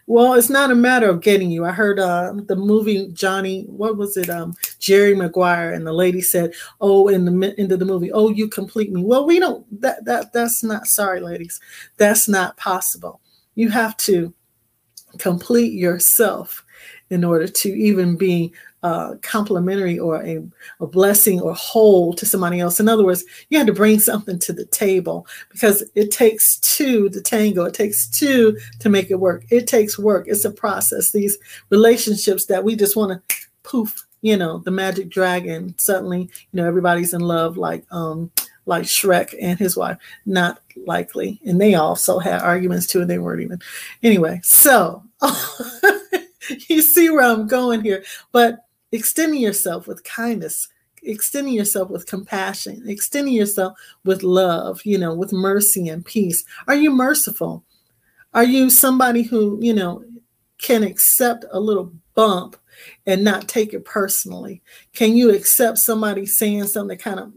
Well, 0.08 0.34
it's 0.34 0.50
not 0.50 0.72
a 0.72 0.76
matter 0.76 1.08
of 1.08 1.22
getting 1.22 1.52
you. 1.52 1.64
I 1.64 1.72
heard 1.72 2.00
uh, 2.00 2.34
the 2.48 2.56
movie 2.56 3.08
Johnny, 3.14 3.64
what 3.70 3.98
was 3.98 4.18
it? 4.18 4.30
Um, 4.30 4.56
Jerry 4.80 5.16
Maguire, 5.16 5.72
and 5.72 5.86
the 5.86 5.94
lady 5.94 6.22
said, 6.22 6.54
"Oh, 6.82 7.08
in 7.08 7.24
the 7.24 7.56
end 7.58 7.72
of 7.72 7.80
the 7.80 7.86
movie, 7.86 8.12
oh, 8.12 8.30
you 8.30 8.50
complete 8.50 8.92
me." 8.92 9.04
Well, 9.04 9.26
we 9.26 9.40
don't. 9.40 9.66
That 9.80 10.04
that 10.06 10.34
that's 10.34 10.64
not. 10.64 10.88
Sorry, 10.88 11.22
ladies, 11.22 11.62
that's 11.98 12.28
not 12.28 12.58
possible. 12.58 13.22
You 13.56 13.70
have 13.70 13.96
to 13.98 14.34
complete 15.18 15.74
yourself 15.74 16.66
in 17.12 17.24
order 17.24 17.48
to 17.48 17.70
even 17.70 18.16
be 18.16 18.52
uh, 18.84 19.16
complimentary 19.22 20.00
or 20.00 20.24
a, 20.24 20.44
a 20.80 20.88
blessing 20.88 21.40
or 21.40 21.54
whole 21.54 22.14
to 22.14 22.26
somebody 22.26 22.60
else. 22.60 22.80
In 22.80 22.90
other 22.90 23.06
words, 23.06 23.24
you 23.50 23.58
had 23.58 23.68
to 23.68 23.74
bring 23.74 24.00
something 24.00 24.40
to 24.40 24.54
the 24.54 24.66
table 24.66 25.28
because 25.52 25.84
it 25.94 26.10
takes 26.10 26.58
two 26.60 27.10
to 27.10 27.22
tango. 27.22 27.66
It 27.66 27.76
takes 27.76 28.08
two 28.08 28.58
to 28.80 28.90
make 28.90 29.12
it 29.12 29.20
work. 29.20 29.44
It 29.52 29.68
takes 29.68 30.00
work. 30.00 30.26
It's 30.28 30.46
a 30.46 30.52
process. 30.52 31.12
These 31.12 31.38
relationships 31.70 32.46
that 32.46 32.64
we 32.64 32.76
just 32.76 32.96
want 32.96 33.30
to 33.30 33.36
poof, 33.62 34.08
you 34.22 34.38
know, 34.38 34.60
the 34.60 34.72
magic 34.72 35.10
dragon. 35.10 35.76
Suddenly, 35.78 36.22
you 36.22 36.30
know, 36.54 36.66
everybody's 36.66 37.14
in 37.14 37.22
love 37.22 37.58
like 37.58 37.86
um 37.92 38.32
like 38.66 38.84
Shrek 38.84 39.36
and 39.40 39.60
his 39.60 39.76
wife. 39.76 39.98
Not 40.26 40.62
likely. 40.88 41.40
And 41.46 41.60
they 41.60 41.76
also 41.76 42.20
had 42.20 42.42
arguments 42.42 42.88
too, 42.88 43.02
and 43.02 43.10
they 43.10 43.20
weren't 43.20 43.42
even. 43.42 43.60
Anyway, 44.02 44.40
so 44.44 45.04
you 46.68 46.82
see 46.82 47.10
where 47.10 47.24
I'm 47.24 47.48
going 47.48 47.82
here. 47.82 48.04
But 48.32 48.66
extending 48.92 49.42
yourself 49.42 49.88
with 49.88 50.04
kindness, 50.04 50.68
extending 51.04 51.54
yourself 51.54 51.90
with 51.90 52.06
compassion, 52.06 52.84
extending 52.88 53.34
yourself 53.34 53.78
with 54.06 54.24
love, 54.24 54.82
you 54.86 54.98
know, 54.98 55.14
with 55.14 55.34
mercy 55.34 55.90
and 55.90 56.06
peace. 56.06 56.44
Are 56.68 56.76
you 56.76 56.92
merciful? 56.92 57.64
Are 58.34 58.44
you 58.44 58.70
somebody 58.70 59.24
who, 59.24 59.60
you 59.62 59.74
know, 59.74 60.04
can 60.58 60.84
accept 60.84 61.46
a 61.52 61.60
little 61.60 61.92
bump 62.14 62.56
and 63.06 63.24
not 63.24 63.48
take 63.48 63.74
it 63.74 63.84
personally? 63.84 64.62
Can 64.94 65.16
you 65.16 65.34
accept 65.34 65.80
somebody 65.80 66.26
saying 66.26 66.66
something 66.68 66.98
that 66.98 67.04
kind 67.04 67.20
of, 67.20 67.34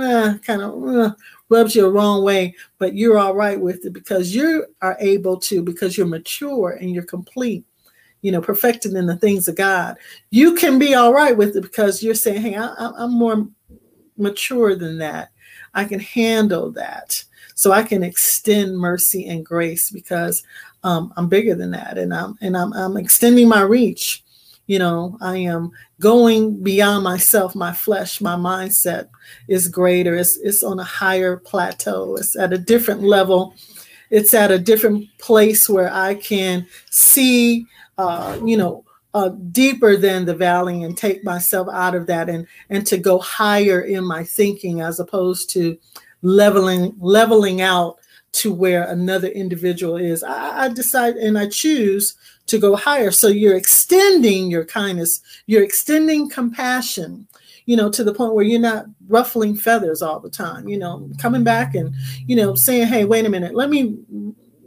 eh, 0.00 0.38
kind 0.38 0.62
of 0.62 0.84
uh, 0.84 1.14
rubs 1.48 1.76
you 1.76 1.82
the 1.82 1.90
wrong 1.90 2.24
way, 2.24 2.54
but 2.78 2.94
you're 2.94 3.18
all 3.18 3.34
right 3.34 3.60
with 3.60 3.84
it 3.84 3.92
because 3.92 4.34
you 4.34 4.66
are 4.80 4.96
able 5.00 5.38
to, 5.38 5.62
because 5.62 5.96
you're 5.96 6.06
mature 6.06 6.78
and 6.80 6.90
you're 6.90 7.04
complete 7.04 7.64
you 8.22 8.32
know, 8.32 8.40
perfected 8.40 8.94
in 8.94 9.06
the 9.06 9.16
things 9.16 9.48
of 9.48 9.56
God, 9.56 9.96
you 10.30 10.54
can 10.54 10.78
be 10.78 10.94
all 10.94 11.12
right 11.12 11.36
with 11.36 11.56
it 11.56 11.62
because 11.62 12.02
you're 12.02 12.14
saying, 12.14 12.40
hey, 12.40 12.56
I, 12.56 12.92
am 12.98 13.12
more 13.12 13.46
mature 14.16 14.74
than 14.74 14.98
that. 14.98 15.30
I 15.74 15.84
can 15.84 16.00
handle 16.00 16.70
that. 16.72 17.22
So 17.54 17.72
I 17.72 17.82
can 17.82 18.02
extend 18.02 18.78
mercy 18.78 19.28
and 19.28 19.44
grace 19.44 19.90
because 19.90 20.42
um, 20.84 21.12
I'm 21.16 21.28
bigger 21.28 21.54
than 21.54 21.70
that, 21.72 21.98
and 21.98 22.12
I'm 22.12 22.36
and 22.40 22.56
I'm, 22.56 22.72
I'm 22.72 22.96
extending 22.96 23.48
my 23.48 23.60
reach. 23.60 24.24
You 24.66 24.78
know, 24.78 25.18
I 25.20 25.36
am 25.36 25.70
going 26.00 26.62
beyond 26.62 27.04
myself. 27.04 27.54
My 27.54 27.72
flesh, 27.72 28.20
my 28.20 28.36
mindset 28.36 29.08
is 29.48 29.68
greater. 29.68 30.14
It's, 30.14 30.38
it's 30.38 30.62
on 30.62 30.78
a 30.78 30.84
higher 30.84 31.36
plateau. 31.36 32.16
It's 32.16 32.36
at 32.36 32.52
a 32.52 32.58
different 32.58 33.02
level. 33.02 33.54
It's 34.10 34.34
at 34.34 34.50
a 34.50 34.58
different 34.58 35.06
place 35.18 35.68
where 35.68 35.92
I 35.92 36.14
can 36.14 36.66
see 36.90 37.66
uh, 37.98 38.38
you 38.44 38.56
know, 38.56 38.84
uh, 39.14 39.28
deeper 39.50 39.96
than 39.96 40.24
the 40.24 40.34
valley 40.34 40.82
and 40.82 40.96
take 40.96 41.22
myself 41.22 41.68
out 41.72 41.94
of 41.94 42.06
that 42.06 42.28
and 42.28 42.46
and 42.70 42.86
to 42.86 42.96
go 42.96 43.18
higher 43.18 43.80
in 43.80 44.04
my 44.04 44.24
thinking 44.24 44.80
as 44.80 44.98
opposed 44.98 45.50
to 45.50 45.78
leveling 46.22 46.94
leveling 46.98 47.60
out 47.60 47.98
to 48.32 48.52
where 48.52 48.84
another 48.84 49.28
individual 49.28 49.96
is. 49.96 50.22
I, 50.22 50.64
I 50.64 50.68
decide 50.68 51.16
and 51.16 51.38
I 51.38 51.48
choose 51.48 52.16
to 52.46 52.58
go 52.58 52.74
higher. 52.74 53.10
So 53.10 53.28
you're 53.28 53.56
extending 53.56 54.50
your 54.50 54.64
kindness, 54.64 55.20
you're 55.46 55.62
extending 55.62 56.30
compassion, 56.30 57.26
you 57.66 57.76
know, 57.76 57.90
to 57.90 58.02
the 58.02 58.14
point 58.14 58.34
where 58.34 58.44
you're 58.44 58.60
not 58.60 58.86
ruffling 59.08 59.54
feathers 59.54 60.00
all 60.00 60.18
the 60.18 60.30
time, 60.30 60.68
you 60.68 60.78
know, 60.78 61.08
coming 61.18 61.44
back 61.44 61.74
and, 61.74 61.94
you 62.26 62.34
know, 62.34 62.54
saying, 62.54 62.88
hey, 62.88 63.04
wait 63.04 63.26
a 63.26 63.28
minute, 63.28 63.54
let 63.54 63.68
me 63.68 63.98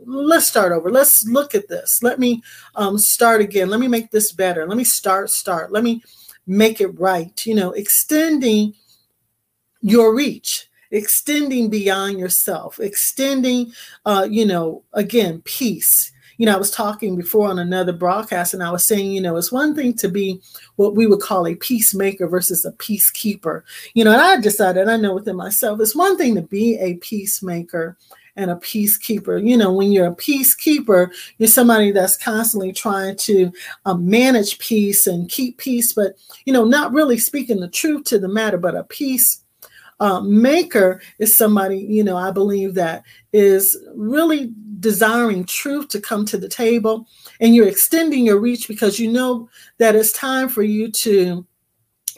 let's 0.06 0.48
start 0.48 0.72
over. 0.72 0.90
Let's 0.90 1.28
look 1.28 1.56
at 1.56 1.68
this. 1.68 2.00
Let 2.02 2.20
me 2.20 2.44
um, 2.76 2.98
start 2.98 3.42
again. 3.42 3.70
Let 3.70 3.80
me 3.80 3.88
make 3.88 4.12
this 4.12 4.32
better. 4.32 4.68
Let 4.68 4.78
me 4.78 4.84
start, 4.84 5.30
start. 5.30 5.72
Let 5.72 5.84
me 5.84 6.04
make 6.48 6.82
it 6.82 7.00
right. 7.00 7.46
You 7.46 7.56
know, 7.56 7.72
extending 7.72 8.74
your 9.82 10.16
reach, 10.16 10.68
extending 10.92 11.70
beyond 11.70 12.20
yourself, 12.20 12.80
extending, 12.80 13.72
uh, 14.06 14.28
you 14.30 14.46
know, 14.46 14.84
again, 14.94 15.42
peace. 15.46 16.12
You 16.38 16.46
know, 16.46 16.56
I 16.56 16.58
was 16.58 16.72
talking 16.72 17.16
before 17.16 17.48
on 17.48 17.60
another 17.60 17.94
broadcast 17.94 18.54
and 18.54 18.62
I 18.62 18.70
was 18.70 18.86
saying, 18.86 19.12
you 19.12 19.22
know, 19.22 19.38
it's 19.38 19.54
one 19.54 19.74
thing 19.74 19.94
to 19.96 20.10
be 20.10 20.42
what 20.76 20.96
we 20.96 21.08
would 21.08 21.22
call 21.22 21.48
a 21.48 21.56
peacemaker 21.56 22.28
versus 22.28 22.66
a 22.66 22.74
peacekeeper. 22.74 23.62
You 23.94 24.04
know, 24.04 24.12
and 24.12 24.20
I 24.20 24.42
decided, 24.42 24.90
I 24.90 24.98
know 24.98 25.14
within 25.14 25.38
myself, 25.38 25.80
it's 25.80 25.96
one 25.96 26.18
thing 26.18 26.36
to 26.36 26.42
be 26.42 26.78
a 26.78 26.96
peacemaker 26.96 27.98
and 28.36 28.52
a 28.52 28.56
peacekeeper. 28.56 29.46
You 29.46 29.58
know, 29.58 29.72
when 29.72 29.92
you're 29.92 30.08
a 30.08 30.16
peacekeeper, 30.16 31.10
you're 31.38 31.48
somebody 31.48 31.92
that's 31.92 32.18
constantly 32.18 32.74
trying 32.74 33.16
to 33.18 33.52
um, 33.86 34.08
manage 34.08 34.60
peace 34.60 35.08
and 35.08 35.30
keep 35.30 35.58
peace, 35.58 35.94
but, 35.94 36.16
you 36.46 36.54
know, 36.54 36.66
not 36.66 36.94
really 36.94 37.18
speaking 37.18 37.60
the 37.60 37.68
truth 37.68 38.04
to 38.06 38.20
the 38.20 38.28
matter, 38.28 38.58
but 38.58 38.76
a 38.76 38.84
peace 38.84 39.42
uh, 40.00 40.20
maker 40.22 41.02
is 41.20 41.36
somebody, 41.36 41.78
you 41.78 42.04
know, 42.04 42.18
I 42.18 42.32
believe 42.32 42.74
that 42.74 43.04
is 43.32 43.78
really 43.96 44.52
desiring 44.80 45.46
truth 45.46 45.88
to 45.90 46.02
come 46.02 46.26
to 46.26 46.38
the 46.38 46.50
table 46.50 47.08
and 47.40 47.56
you're 47.56 47.68
extending 47.68 48.26
your 48.26 48.40
reach 48.40 48.68
because 48.68 49.00
you 49.00 49.12
know 49.12 49.50
that 49.78 49.96
it's 49.96 50.12
time 50.12 50.50
for 50.50 50.64
you 50.64 50.92
to 50.92 51.46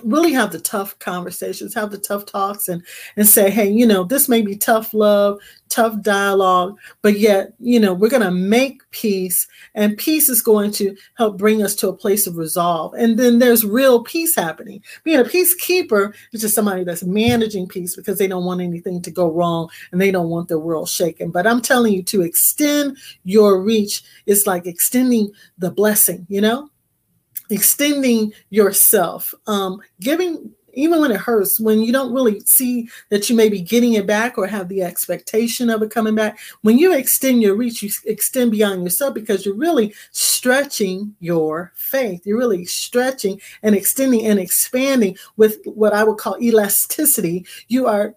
really 0.04 0.34
have 0.34 0.51
the 0.51 0.60
tough 0.60 0.98
conversations, 1.00 1.74
have 1.74 1.92
the 1.92 1.98
tough 1.98 2.25
talks, 2.25 2.68
and 2.68 2.84
and 3.16 3.27
say, 3.27 3.50
hey, 3.50 3.70
you 3.70 3.86
know, 3.86 4.04
this 4.04 4.30
may 4.30 4.42
be 4.42 4.56
tough 4.56 4.94
love, 4.94 5.39
tough 5.70 6.01
dialogue, 6.01 6.77
but 7.01 7.20
yet, 7.20 7.54
you 7.60 7.80
know, 7.80 7.94
we're 7.94 8.10
going 8.10 8.22
to 8.22 8.32
make 8.32 8.82
peace, 8.92 9.48
and 9.75 9.98
peace 9.98 10.30
is 10.30 10.42
going 10.42 10.72
to 10.72 10.96
help 11.16 11.38
bring 11.38 11.63
us 11.63 11.75
to 11.75 11.89
a 11.89 11.96
place 11.96 12.27
of 12.27 12.38
resolve. 12.38 12.94
And 12.94 13.18
then 13.18 13.39
there's 13.39 13.66
real 13.66 14.04
peace 14.04 14.36
happening. 14.36 14.84
Being 15.04 15.20
a 15.20 15.24
peacekeeper 15.24 16.13
is 16.34 16.42
just 16.42 16.56
somebody 16.56 16.84
that's 16.84 17.04
managing 17.04 17.68
peace 17.68 17.96
because 17.96 18.18
they 18.18 18.27
don't 18.27 18.46
want 18.46 18.62
anything 18.62 19.01
to 19.01 19.12
go 19.12 19.32
wrong 19.32 19.70
and 19.92 20.00
they 20.00 20.12
don't 20.12 20.30
want 20.30 20.48
the 20.48 20.60
world 20.60 20.89
shaken. 20.89 21.32
But 21.32 21.48
I'm 21.48 21.62
telling 21.62 21.94
you, 21.94 22.04
to 22.04 22.22
extend 22.22 22.98
your 23.24 23.62
reach 23.62 24.04
is 24.25 24.48
like 24.48 24.66
extending 24.66 25.32
the 25.58 25.72
blessing, 25.72 26.25
you 26.30 26.42
know? 26.42 26.70
Extending 27.50 28.34
yourself, 28.50 29.34
um, 29.48 29.80
giving 30.00 30.51
even 30.77 31.01
when 31.01 31.12
it 31.12 31.20
hurts, 31.20 31.60
when 31.60 31.82
you 31.82 31.92
don't 31.92 32.13
really 32.13 32.39
see 32.42 32.88
that 33.10 33.27
you 33.30 33.36
may 33.36 33.50
be 33.50 33.60
getting 33.60 33.94
it 33.94 34.06
back 34.06 34.38
or 34.38 34.46
have 34.46 34.70
the 34.70 34.84
expectation 34.84 35.72
of 35.72 35.82
it 35.82 35.89
coming 35.89 36.13
back, 36.13 36.38
when 36.62 36.77
you 36.77 36.94
extend 36.94 37.42
your 37.42 37.56
reach, 37.56 37.82
you 37.82 37.89
extend 38.06 38.51
beyond 38.51 38.84
yourself 38.84 39.16
because 39.16 39.44
you're 39.44 39.56
really 39.56 39.92
stretching 40.12 41.16
your 41.20 41.74
faith. 41.75 42.22
You're 42.25 42.38
really 42.38 42.63
stretching 42.63 43.42
and 43.63 43.74
extending 43.74 44.27
and 44.27 44.39
expanding 44.39 45.18
with 45.36 45.58
what 45.66 45.94
I 45.94 46.04
would 46.04 46.20
call 46.20 46.39
elasticity. 46.39 47.48
You 47.70 47.88
are 47.88 48.13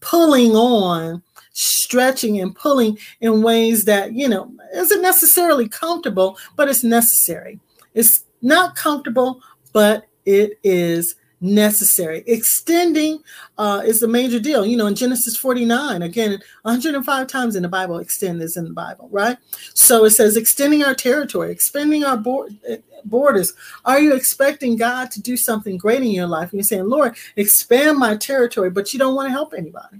pulling 0.00 0.56
on 0.56 1.22
stretching 1.52 2.40
and 2.40 2.54
pulling 2.54 2.98
in 3.20 3.42
ways 3.42 3.84
that, 3.84 4.12
you 4.12 4.28
know, 4.28 4.52
isn't 4.74 5.02
necessarily 5.02 5.68
comfortable, 5.68 6.36
but 6.56 6.68
it's 6.68 6.82
necessary. 6.82 7.60
It's 7.94 8.25
not 8.46 8.76
comfortable, 8.76 9.42
but 9.72 10.06
it 10.24 10.58
is 10.62 11.16
necessary. 11.40 12.24
Extending 12.26 13.22
uh, 13.58 13.82
is 13.84 14.02
a 14.02 14.08
major 14.08 14.40
deal. 14.40 14.64
You 14.64 14.76
know, 14.76 14.86
in 14.86 14.94
Genesis 14.94 15.36
49, 15.36 16.02
again, 16.02 16.38
105 16.62 17.26
times 17.26 17.56
in 17.56 17.62
the 17.62 17.68
Bible, 17.68 17.98
extend 17.98 18.40
is 18.40 18.56
in 18.56 18.64
the 18.64 18.72
Bible, 18.72 19.08
right? 19.10 19.36
So 19.74 20.04
it 20.04 20.10
says 20.10 20.36
extending 20.36 20.82
our 20.82 20.94
territory, 20.94 21.50
expanding 21.50 22.04
our 22.04 22.16
board, 22.16 22.56
borders. 23.04 23.52
Are 23.84 24.00
you 24.00 24.14
expecting 24.14 24.76
God 24.76 25.10
to 25.12 25.20
do 25.20 25.36
something 25.36 25.76
great 25.76 26.02
in 26.02 26.10
your 26.10 26.26
life? 26.26 26.50
And 26.50 26.58
you're 26.58 26.64
saying, 26.64 26.88
Lord, 26.88 27.16
expand 27.36 27.98
my 27.98 28.16
territory, 28.16 28.70
but 28.70 28.92
you 28.92 28.98
don't 28.98 29.14
want 29.14 29.26
to 29.26 29.32
help 29.32 29.54
anybody. 29.54 29.98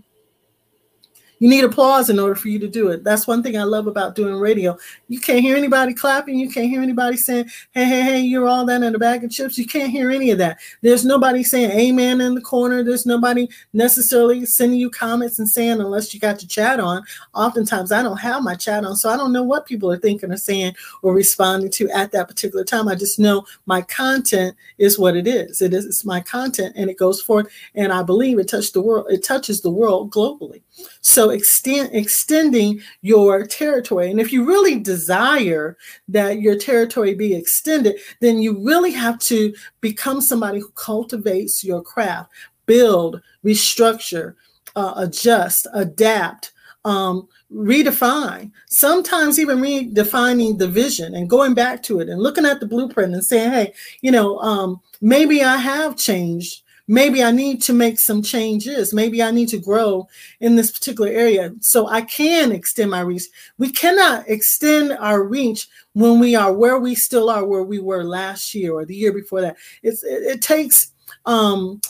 You 1.38 1.50
need 1.50 1.64
applause 1.64 2.08
in 2.08 2.18
order 2.18 2.34
for 2.34 2.48
you 2.48 2.58
to 2.60 2.68
do 2.68 2.88
it. 2.88 3.04
That's 3.04 3.26
one 3.26 3.42
thing 3.42 3.58
I 3.58 3.64
love 3.64 3.86
about 3.86 4.14
doing 4.14 4.34
radio. 4.36 4.78
You 5.08 5.20
can't 5.20 5.40
hear 5.40 5.56
anybody 5.56 5.92
clapping. 5.92 6.38
You 6.38 6.50
can't 6.50 6.68
hear 6.68 6.80
anybody 6.80 7.18
saying, 7.18 7.50
hey, 7.72 7.84
hey, 7.84 8.02
hey, 8.02 8.20
you're 8.20 8.46
all 8.46 8.64
that 8.66 8.82
in 8.82 8.94
a 8.94 8.98
bag 8.98 9.22
of 9.22 9.30
chips. 9.30 9.58
You 9.58 9.66
can't 9.66 9.90
hear 9.90 10.10
any 10.10 10.30
of 10.30 10.38
that. 10.38 10.58
There's 10.80 11.04
nobody 11.04 11.42
saying 11.42 11.70
amen 11.72 12.22
in 12.22 12.34
the 12.34 12.40
corner. 12.40 12.82
There's 12.82 13.04
nobody 13.04 13.48
necessarily 13.74 14.46
sending 14.46 14.78
you 14.78 14.88
comments 14.88 15.38
and 15.38 15.48
saying, 15.48 15.80
unless 15.80 16.14
you 16.14 16.20
got 16.20 16.40
your 16.40 16.48
chat 16.48 16.80
on. 16.80 17.02
Oftentimes, 17.34 17.92
I 17.92 18.02
don't 18.02 18.16
have 18.16 18.42
my 18.42 18.54
chat 18.54 18.84
on, 18.84 18.96
so 18.96 19.10
I 19.10 19.16
don't 19.16 19.32
know 19.32 19.42
what 19.42 19.66
people 19.66 19.90
are 19.92 19.98
thinking 19.98 20.32
or 20.32 20.38
saying 20.38 20.74
or 21.02 21.14
responding 21.14 21.70
to 21.72 21.90
at 21.90 22.12
that 22.12 22.28
particular 22.28 22.64
time. 22.64 22.88
I 22.88 22.94
just 22.94 23.18
know 23.18 23.44
my 23.66 23.82
content 23.82 24.56
is 24.78 24.98
what 24.98 25.16
it 25.16 25.26
is. 25.26 25.60
It 25.60 25.74
is 25.74 25.84
it's 25.84 26.04
my 26.04 26.20
content 26.20 26.74
and 26.76 26.88
it 26.88 26.98
goes 26.98 27.20
forth. 27.20 27.46
And 27.74 27.92
I 27.92 28.02
believe 28.02 28.38
it 28.38 28.48
touches 28.48 28.72
the 28.72 28.80
world, 28.80 29.06
it 29.10 29.22
touches 29.22 29.60
the 29.60 29.70
world 29.70 30.10
globally. 30.10 30.62
So 31.00 31.30
extend 31.30 31.90
extending 31.92 32.80
your 33.02 33.47
territory. 33.47 34.11
And 34.11 34.21
if 34.21 34.33
you 34.33 34.45
really 34.45 34.78
desire 34.78 35.76
that 36.09 36.40
your 36.40 36.56
territory 36.56 37.14
be 37.14 37.35
extended, 37.35 37.99
then 38.21 38.40
you 38.40 38.62
really 38.64 38.92
have 38.92 39.18
to 39.21 39.54
become 39.80 40.21
somebody 40.21 40.61
who 40.61 40.71
cultivates 40.71 41.64
your 41.64 41.83
craft, 41.83 42.30
build, 42.66 43.23
restructure, 43.45 44.35
uh, 44.75 44.95
adjust, 44.97 45.66
adapt, 45.73 46.52
um, 46.85 47.26
redefine, 47.52 48.50
sometimes 48.68 49.38
even 49.38 49.59
redefining 49.59 50.59
the 50.59 50.68
vision 50.68 51.14
and 51.14 51.30
going 51.30 51.54
back 51.54 51.83
to 51.83 52.00
it 52.00 52.09
and 52.09 52.21
looking 52.21 52.47
at 52.47 52.61
the 52.61 52.66
blueprint 52.66 53.14
and 53.14 53.25
saying, 53.25 53.50
hey, 53.50 53.73
you 54.02 54.11
know, 54.11 54.38
um, 54.38 54.80
maybe 55.00 55.42
I 55.42 55.56
have 55.56 55.97
changed 55.97 56.62
maybe 56.88 57.22
I 57.22 57.30
need 57.30 57.62
to 57.62 57.72
make 57.72 57.98
some 57.98 58.22
changes. 58.22 58.94
Maybe 58.94 59.22
I 59.22 59.30
need 59.30 59.48
to 59.48 59.58
grow 59.58 60.08
in 60.40 60.56
this 60.56 60.70
particular 60.70 61.10
area 61.10 61.52
so 61.60 61.88
I 61.88 62.02
can 62.02 62.52
extend 62.52 62.90
my 62.90 63.00
reach. 63.00 63.24
We 63.58 63.70
cannot 63.70 64.28
extend 64.28 64.92
our 64.92 65.22
reach 65.22 65.68
when 65.94 66.20
we 66.20 66.34
are 66.34 66.52
where 66.52 66.78
we 66.78 66.94
still 66.94 67.30
are, 67.30 67.44
where 67.44 67.64
we 67.64 67.78
were 67.78 68.04
last 68.04 68.54
year 68.54 68.72
or 68.72 68.84
the 68.84 68.94
year 68.94 69.12
before 69.12 69.40
that. 69.40 69.56
It's, 69.82 70.02
it, 70.04 70.22
it 70.22 70.42
takes 70.42 70.92
um, 71.25 71.80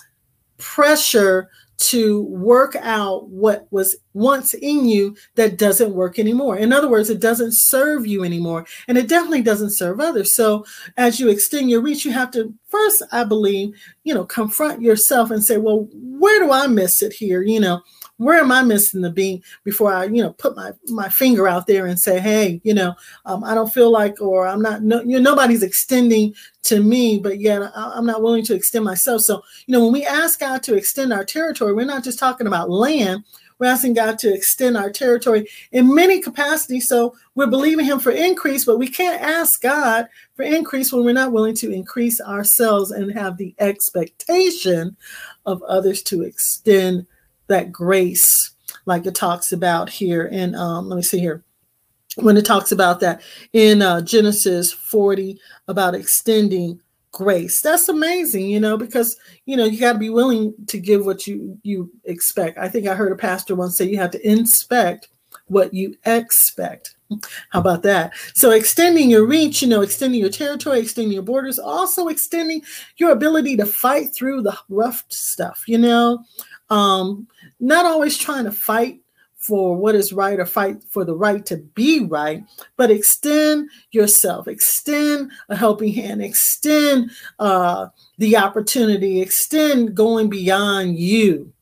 pressure 0.59 1.51
to 1.79 2.23
work 2.23 2.75
out 2.81 3.29
what 3.29 3.67
was 3.71 3.97
once 4.15 4.55
in 4.55 4.87
you 4.87 5.15
that 5.35 5.59
doesn't 5.59 5.95
work 5.95 6.19
anymore. 6.19 6.57
In 6.57 6.73
other 6.73 6.89
words, 6.89 7.11
it 7.11 7.21
doesn't 7.21 7.55
serve 7.55 8.07
you 8.07 8.25
anymore, 8.25 8.67
and 8.89 8.97
it 8.97 9.09
definitely 9.09 9.43
doesn't 9.43 9.77
serve 9.77 10.01
others. 10.01 10.35
So, 10.35 10.65
as 10.97 11.21
you 11.21 11.29
extend 11.29 11.71
your 11.71 11.83
reach, 11.83 12.05
you 12.05 12.13
have 12.13 12.31
to 12.33 12.53
first, 12.69 13.03
I 13.13 13.25
believe, 13.25 13.75
you 14.05 14.15
know, 14.15 14.25
confront 14.25 14.81
yourself 14.81 15.31
and 15.31 15.45
say, 15.45 15.59
well, 15.59 15.89
where 15.93 16.43
do 16.43 16.53
I 16.53 16.67
miss 16.67 17.03
it 17.03 17.13
here? 17.13 17.43
You 17.43 17.61
know, 17.61 17.83
where 18.19 18.39
am 18.39 18.51
I 18.51 18.63
missing 18.63 19.03
the 19.03 19.11
beat 19.11 19.45
before 19.65 19.93
I, 19.93 20.05
you 20.05 20.23
know, 20.23 20.33
put 20.33 20.57
my 20.57 20.73
my 20.89 21.09
finger 21.09 21.47
out 21.47 21.67
there 21.67 21.87
and 21.87 21.99
say, 21.99 22.19
hey, 22.19 22.61
you 22.65 22.73
know, 22.73 22.95
um, 23.27 23.45
I 23.45 23.55
don't 23.55 23.73
feel 23.73 23.91
like, 23.91 24.21
or 24.21 24.47
I'm 24.47 24.63
not, 24.63 24.83
no, 24.83 25.03
you 25.03 25.19
know, 25.21 25.31
nobody's 25.31 25.63
extending 25.63 26.35
to 26.65 26.83
me, 26.83 27.19
but 27.19 27.41
yet 27.41 27.63
I, 27.63 27.97
am 27.97 28.07
not 28.07 28.23
willing 28.23 28.45
to 28.47 28.55
extend 28.55 28.85
myself. 28.85 29.23
So, 29.23 29.43
you 29.67 29.73
know, 29.73 29.85
when 29.85 29.93
we 29.93 30.07
ask 30.07 30.41
God 30.41 30.63
to 30.65 30.75
extend 30.75 31.13
our 31.13 31.25
territory, 31.25 31.75
we're 31.75 31.85
not 31.85 32.05
just 32.05 32.19
talking 32.19 32.47
about 32.47 32.71
land. 32.71 33.25
We're 33.59 33.69
asking 33.69 33.95
God 33.95 34.19
to 34.19 34.35
extend 34.35 34.77
our 34.77 34.91
territory 34.91 35.49
in 35.73 35.95
many 35.95 36.21
capacities. 36.21 36.89
So 36.89 37.17
we're 37.35 37.47
believing 37.47 37.87
Him 37.87 37.99
for 37.99 38.11
increase, 38.11 38.67
but 38.67 38.79
we 38.79 38.89
can't 38.89 39.23
ask 39.23 39.63
God 39.63 40.09
for 40.35 40.43
increase 40.43 40.93
when 40.93 41.05
we're 41.05 41.13
not 41.13 41.33
willing 41.33 41.55
to 41.57 41.71
increase 41.71 42.21
ourselves 42.21 42.91
and 42.91 43.13
have 43.13 43.39
the 43.39 43.55
expectation 43.59 44.97
of 45.47 45.63
others 45.63 46.03
to 46.05 46.23
extend 46.23 47.07
that 47.49 47.73
grace, 47.73 48.53
like 48.87 49.07
it 49.07 49.15
talks 49.15 49.53
about 49.53 49.89
here 49.89 50.27
in, 50.27 50.55
um, 50.55 50.89
let 50.89 50.97
me 50.97 51.03
see 51.03 51.21
here, 51.21 51.43
when 52.17 52.37
it 52.37 52.47
talks 52.47 52.73
about 52.73 53.01
that 53.01 53.23
in 53.53 53.83
uh, 53.83 54.01
Genesis 54.01 54.73
40 54.73 55.39
about 55.69 55.95
extending 55.95 56.81
grace. 57.17 57.63
That's 57.63 57.89
amazing, 57.89 58.47
you 58.47 58.61
know, 58.61 58.77
because 58.77 59.19
you 59.47 59.57
know 59.57 59.65
you 59.65 59.81
got 59.81 59.95
to 59.95 59.99
be 59.99 60.11
willing 60.11 60.55
to 60.67 60.79
give 60.79 61.07
what 61.07 61.27
you 61.27 61.59
you 61.63 61.91
expect. 62.05 62.59
I 62.59 62.69
think 62.69 62.87
I 62.87 62.95
heard 62.95 63.13
a 63.13 63.17
pastor 63.17 63.55
once 63.55 63.79
say 63.79 63.87
you 63.87 63.99
have 63.99 64.11
to 64.11 64.29
inspect 64.29 65.09
what 65.47 65.73
you 65.73 65.95
expect. 66.05 66.95
How 67.51 67.61
about 67.61 67.83
that? 67.85 68.13
So 68.35 68.51
extending 68.51 69.09
your 69.09 69.27
reach, 69.27 69.63
you 69.63 69.69
know, 69.69 69.81
extending 69.81 70.21
your 70.21 70.31
territory, 70.31 70.81
extending 70.81 71.13
your 71.13 71.23
borders, 71.23 71.59
also 71.59 72.09
extending 72.09 72.63
your 72.97 73.13
ability 73.13 73.57
to 73.59 73.67
fight 73.67 74.15
through 74.15 74.43
the 74.43 74.59
rough 74.69 75.05
stuff, 75.09 75.63
you 75.67 75.79
know. 75.79 76.25
Um, 76.69 77.29
not 77.61 77.87
always 77.87 78.17
trying 78.17 78.45
to 78.45 78.53
fight 78.53 79.01
for 79.35 79.77
what 79.77 79.95
is 79.95 80.13
right 80.13 80.41
or 80.41 80.47
fight 80.47 80.83
for 80.91 81.05
the 81.05 81.15
right 81.15 81.47
to 81.47 81.59
be 81.59 82.05
right, 82.05 82.43
but 82.77 82.91
extend 82.91 83.71
yourself, 83.93 84.49
extend 84.49 85.31
a 85.49 85.57
helping 85.57 85.93
hand, 85.93 86.23
extend 86.23 87.11
uh, 87.39 87.87
the 88.19 88.37
opportunity, 88.37 89.21
extend 89.21 89.95
going 89.95 90.29
beyond 90.29 90.99
you 90.99 91.53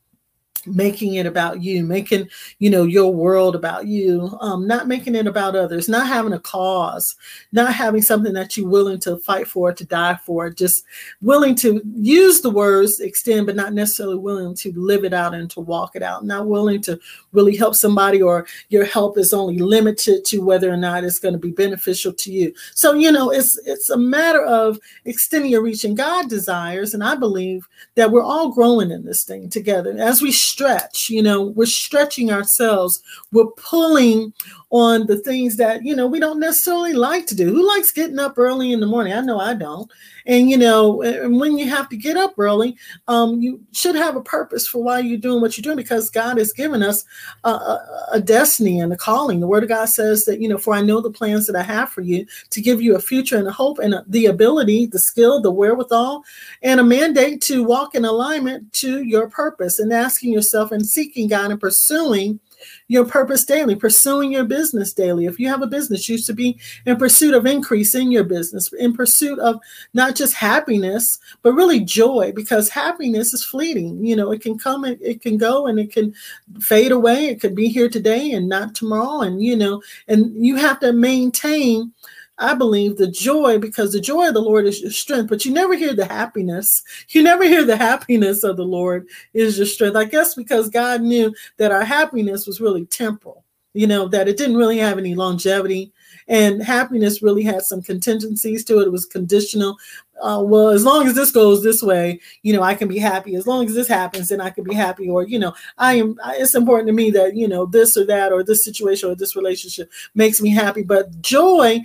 making 0.66 1.14
it 1.14 1.26
about 1.26 1.62
you 1.62 1.84
making 1.84 2.28
you 2.58 2.70
know 2.70 2.84
your 2.84 3.12
world 3.12 3.54
about 3.54 3.86
you 3.86 4.36
um, 4.40 4.66
not 4.66 4.88
making 4.88 5.14
it 5.14 5.26
about 5.26 5.56
others 5.56 5.88
not 5.88 6.06
having 6.06 6.32
a 6.32 6.38
cause 6.38 7.16
not 7.52 7.72
having 7.72 8.02
something 8.02 8.32
that 8.32 8.56
you're 8.56 8.68
willing 8.68 8.98
to 8.98 9.16
fight 9.18 9.46
for 9.46 9.72
to 9.72 9.84
die 9.84 10.18
for 10.24 10.50
just 10.50 10.84
willing 11.20 11.54
to 11.54 11.80
use 11.96 12.40
the 12.40 12.50
words 12.50 13.00
extend 13.00 13.46
but 13.46 13.56
not 13.56 13.72
necessarily 13.72 14.16
willing 14.16 14.54
to 14.54 14.72
live 14.72 15.04
it 15.04 15.12
out 15.12 15.34
and 15.34 15.50
to 15.50 15.60
walk 15.60 15.94
it 15.94 16.02
out 16.02 16.24
not 16.24 16.46
willing 16.46 16.80
to 16.80 16.98
really 17.32 17.56
help 17.56 17.74
somebody 17.74 18.22
or 18.22 18.46
your 18.68 18.84
help 18.84 19.18
is 19.18 19.32
only 19.32 19.58
limited 19.58 20.24
to 20.24 20.38
whether 20.38 20.70
or 20.72 20.76
not 20.76 21.04
it's 21.04 21.18
going 21.18 21.34
to 21.34 21.38
be 21.38 21.50
beneficial 21.50 22.12
to 22.12 22.32
you. 22.32 22.54
So 22.74 22.94
you 22.94 23.10
know 23.12 23.30
it's 23.30 23.58
it's 23.66 23.90
a 23.90 23.96
matter 23.96 24.44
of 24.44 24.78
extending 25.04 25.50
your 25.50 25.62
reach 25.62 25.84
and 25.84 25.96
god 25.96 26.28
desires 26.28 26.94
and 26.94 27.02
i 27.04 27.14
believe 27.14 27.68
that 27.94 28.10
we're 28.10 28.22
all 28.22 28.50
growing 28.50 28.90
in 28.90 29.04
this 29.04 29.24
thing 29.24 29.48
together. 29.48 29.94
As 29.98 30.22
we 30.22 30.32
stretch 30.54 31.10
you 31.10 31.22
know 31.22 31.42
we're 31.42 31.66
stretching 31.66 32.30
ourselves. 32.30 33.02
We're 33.32 33.50
pulling 33.56 34.32
on 34.74 35.06
the 35.06 35.18
things 35.18 35.56
that 35.56 35.84
you 35.84 35.94
know 35.94 36.04
we 36.04 36.18
don't 36.18 36.40
necessarily 36.40 36.94
like 36.94 37.28
to 37.28 37.36
do. 37.36 37.54
Who 37.54 37.64
likes 37.64 37.92
getting 37.92 38.18
up 38.18 38.36
early 38.36 38.72
in 38.72 38.80
the 38.80 38.86
morning? 38.86 39.12
I 39.12 39.20
know 39.20 39.38
i 39.38 39.54
don't. 39.54 39.88
And 40.26 40.50
you 40.50 40.56
know 40.56 41.00
and 41.00 41.38
when 41.38 41.56
you 41.56 41.70
have 41.70 41.88
to 41.90 41.96
get 41.96 42.16
up 42.16 42.34
early 42.38 42.76
um, 43.06 43.40
you 43.40 43.60
should 43.70 43.94
have 43.94 44.16
a 44.16 44.22
purpose 44.22 44.66
for 44.66 44.82
why 44.82 44.98
you're 44.98 45.16
doing 45.16 45.40
what 45.40 45.56
you're 45.56 45.62
doing 45.62 45.76
because 45.76 46.10
god 46.10 46.38
has 46.38 46.52
given 46.52 46.82
us 46.82 47.04
a, 47.44 47.78
a, 48.14 48.20
destiny 48.20 48.80
and 48.80 48.92
a 48.92 48.96
calling. 48.96 49.38
The 49.38 49.46
word 49.46 49.62
of 49.62 49.68
god 49.68 49.90
says 49.90 50.24
that 50.24 50.40
you 50.40 50.48
know 50.48 50.58
for 50.58 50.74
i 50.74 50.80
know 50.80 51.00
the 51.00 51.10
plans 51.10 51.46
that 51.46 51.54
i 51.54 51.62
have 51.62 51.90
for 51.90 52.00
you 52.00 52.26
to 52.50 52.60
give 52.60 52.82
you 52.82 52.96
a 52.96 53.00
future 53.00 53.36
and 53.36 53.46
a 53.46 53.52
hope 53.52 53.78
and 53.78 53.94
a, 53.94 54.04
the 54.08 54.26
ability 54.26 54.86
the 54.86 54.98
skill 54.98 55.40
the 55.40 55.52
wherewithal 55.52 56.24
and 56.62 56.80
a 56.80 56.84
mandate 56.84 57.40
to 57.42 57.62
walk 57.62 57.94
in 57.94 58.04
alignment 58.04 58.72
to 58.72 59.04
your 59.04 59.28
purpose 59.28 59.78
and 59.78 59.92
asking 59.92 60.32
yourself 60.32 60.72
and 60.72 60.84
seeking 60.84 61.28
god 61.28 61.52
and 61.52 61.60
pursuing 61.60 62.40
your 62.88 63.04
purpose 63.04 63.44
daily, 63.44 63.74
pursuing 63.74 64.32
your 64.32 64.44
business 64.44 64.92
daily. 64.92 65.26
If 65.26 65.38
you 65.38 65.48
have 65.48 65.62
a 65.62 65.66
business, 65.66 66.08
you 66.08 66.18
should 66.18 66.36
be 66.36 66.58
in 66.86 66.96
pursuit 66.96 67.34
of 67.34 67.46
increasing 67.46 68.12
your 68.12 68.24
business, 68.24 68.72
in 68.72 68.94
pursuit 68.94 69.38
of 69.38 69.60
not 69.92 70.14
just 70.14 70.34
happiness, 70.34 71.18
but 71.42 71.52
really 71.52 71.80
joy, 71.80 72.32
because 72.34 72.68
happiness 72.68 73.32
is 73.34 73.44
fleeting. 73.44 74.04
You 74.04 74.16
know, 74.16 74.32
it 74.32 74.40
can 74.40 74.58
come 74.58 74.84
and 74.84 75.00
it 75.00 75.22
can 75.22 75.36
go 75.36 75.66
and 75.66 75.78
it 75.78 75.92
can 75.92 76.14
fade 76.60 76.92
away. 76.92 77.26
It 77.26 77.40
could 77.40 77.54
be 77.54 77.68
here 77.68 77.88
today 77.88 78.32
and 78.32 78.48
not 78.48 78.74
tomorrow. 78.74 79.22
And, 79.22 79.42
you 79.42 79.56
know, 79.56 79.82
and 80.08 80.34
you 80.44 80.56
have 80.56 80.80
to 80.80 80.92
maintain 80.92 81.92
I 82.38 82.54
believe 82.54 82.96
the 82.96 83.06
joy, 83.06 83.58
because 83.58 83.92
the 83.92 84.00
joy 84.00 84.28
of 84.28 84.34
the 84.34 84.40
Lord 84.40 84.66
is 84.66 84.80
your 84.80 84.90
strength, 84.90 85.28
but 85.28 85.44
you 85.44 85.52
never 85.52 85.74
hear 85.74 85.94
the 85.94 86.04
happiness. 86.04 86.82
You 87.10 87.22
never 87.22 87.44
hear 87.44 87.64
the 87.64 87.76
happiness 87.76 88.42
of 88.42 88.56
the 88.56 88.64
Lord 88.64 89.06
is 89.34 89.56
your 89.56 89.66
strength. 89.66 89.96
I 89.96 90.04
guess 90.04 90.34
because 90.34 90.68
God 90.68 91.00
knew 91.00 91.32
that 91.58 91.70
our 91.70 91.84
happiness 91.84 92.46
was 92.46 92.60
really 92.60 92.86
temporal, 92.86 93.44
you 93.72 93.86
know, 93.86 94.08
that 94.08 94.26
it 94.26 94.36
didn't 94.36 94.56
really 94.56 94.78
have 94.78 94.98
any 94.98 95.14
longevity. 95.14 95.92
And 96.26 96.62
happiness 96.62 97.22
really 97.22 97.42
had 97.42 97.62
some 97.62 97.82
contingencies 97.82 98.64
to 98.64 98.80
it. 98.80 98.86
It 98.86 98.92
was 98.92 99.06
conditional. 99.06 99.76
Uh, 100.22 100.42
well, 100.42 100.68
as 100.68 100.84
long 100.84 101.06
as 101.06 101.14
this 101.14 101.30
goes 101.30 101.62
this 101.62 101.82
way, 101.82 102.20
you 102.42 102.52
know, 102.52 102.62
I 102.62 102.74
can 102.74 102.88
be 102.88 102.98
happy. 102.98 103.34
As 103.34 103.46
long 103.46 103.66
as 103.66 103.74
this 103.74 103.88
happens, 103.88 104.28
then 104.28 104.40
I 104.40 104.50
can 104.50 104.64
be 104.64 104.74
happy. 104.74 105.08
Or, 105.08 105.24
you 105.24 105.38
know, 105.38 105.54
I 105.76 105.94
am, 105.94 106.18
it's 106.34 106.54
important 106.54 106.86
to 106.86 106.94
me 106.94 107.10
that, 107.10 107.36
you 107.36 107.48
know, 107.48 107.66
this 107.66 107.96
or 107.96 108.06
that, 108.06 108.32
or 108.32 108.42
this 108.42 108.64
situation 108.64 109.10
or 109.10 109.16
this 109.16 109.36
relationship 109.36 109.90
makes 110.14 110.40
me 110.40 110.50
happy. 110.50 110.82
But 110.82 111.20
joy 111.20 111.80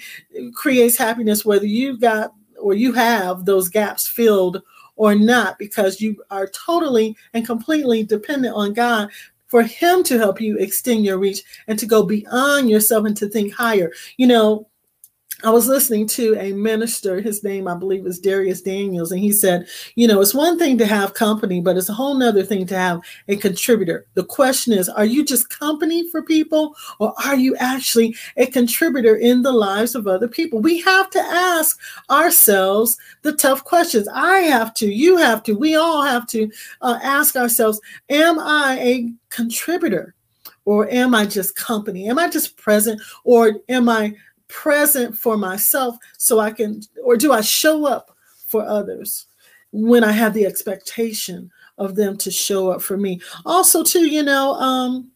creates 0.54 0.98
happiness, 0.98 1.44
whether 1.44 1.66
you 1.66 1.98
got 1.98 2.34
or 2.62 2.74
you 2.74 2.94
have 2.94 3.46
those 3.46 3.68
gaps 3.68 4.08
filled 4.08 4.62
or 4.96 5.16
not, 5.16 5.58
because 5.58 6.00
you 6.00 6.22
are 6.30 6.48
totally 6.48 7.18
and 7.34 7.46
completely 7.46 8.04
dependent 8.04 8.56
on 8.56 8.74
God 8.74 9.10
for 9.48 9.64
him 9.64 10.04
to 10.04 10.18
help 10.20 10.40
you 10.40 10.58
extend 10.58 11.04
your 11.04 11.18
reach 11.18 11.42
and 11.68 11.80
to 11.80 11.88
go 11.88 12.04
beyond 12.04 12.70
yourself 12.70 13.06
and 13.06 13.18
to 13.18 13.28
think 13.28 13.54
higher. 13.54 13.92
You 14.18 14.28
know, 14.28 14.69
I 15.44 15.52
was 15.52 15.68
listening 15.68 16.06
to 16.08 16.36
a 16.38 16.52
minister, 16.52 17.22
his 17.22 17.46
name 17.46 17.68
I 17.68 17.76
believe 17.76 18.06
is 18.06 18.20
Dharius 18.20 18.62
Daniels, 18.62 19.14
and 19.14 19.22
he 19.22 19.32
said, 19.32 19.68
you 19.96 20.06
know, 20.06 20.20
it's 20.20 20.34
one 20.34 20.60
thing 20.60 20.78
to 20.80 20.86
have 20.86 21.14
company, 21.14 21.62
but 21.62 21.78
it's 21.78 21.88
a 21.88 21.94
whole 21.94 22.16
nother 22.16 22.44
thing 22.44 22.66
to 22.68 22.78
have 22.78 23.00
a 23.30 23.38
contributor. 23.38 24.06
The 24.16 24.26
question 24.26 24.74
is, 24.74 24.90
are 24.90 25.06
you 25.06 25.24
just 25.24 25.50
company 25.50 26.10
for 26.10 26.22
people 26.22 26.76
or 27.00 27.14
are 27.26 27.38
you 27.38 27.56
actually 27.56 28.16
a 28.36 28.48
contributor 28.48 29.16
in 29.16 29.42
the 29.42 29.54
lives 29.54 29.96
of 29.96 30.08
other 30.08 30.28
people? 30.28 30.60
We 30.60 30.82
have 30.82 31.10
to 31.12 31.20
ask 31.20 31.80
ourselves 32.10 32.98
the 33.22 33.34
tough 33.34 33.64
questions. 33.64 34.10
I 34.14 34.40
have 34.40 34.74
to, 34.76 34.88
you 34.88 35.16
have 35.18 35.42
to, 35.44 35.54
we 35.54 35.76
all 35.76 36.04
have 36.04 36.28
to 36.28 36.52
uh, 36.82 37.00
ask 37.02 37.38
ourselves, 37.38 37.80
am 38.10 38.40
I 38.40 38.78
a 38.82 39.14
contributor? 39.30 40.16
Or 40.66 40.88
am 40.92 41.16
I 41.16 41.26
just 41.26 41.56
company? 41.56 42.10
Am 42.10 42.20
I 42.20 42.30
just 42.30 42.56
present? 42.56 43.02
Or 43.24 43.54
am 43.70 43.90
I 43.90 44.14
present 44.50 45.18
for 45.18 45.38
myself 45.38 45.96
so 46.18 46.40
I 46.40 46.52
can, 46.52 46.82
or 47.04 47.16
do 47.16 47.32
I 47.32 47.42
show 47.42 47.86
up 47.86 48.16
for 48.48 48.64
others 48.64 49.28
when 49.72 50.04
I 50.04 50.12
have 50.12 50.34
the 50.34 50.46
expectation 50.46 51.50
of 51.78 51.96
them 51.96 52.18
to 52.18 52.30
show 52.30 52.70
up 52.70 52.82
for 52.82 52.98
me? 52.98 53.22
Also, 53.46 53.84
too, 53.84 54.08
you 54.08 54.24
know, 54.24 54.54
um, 54.56 55.12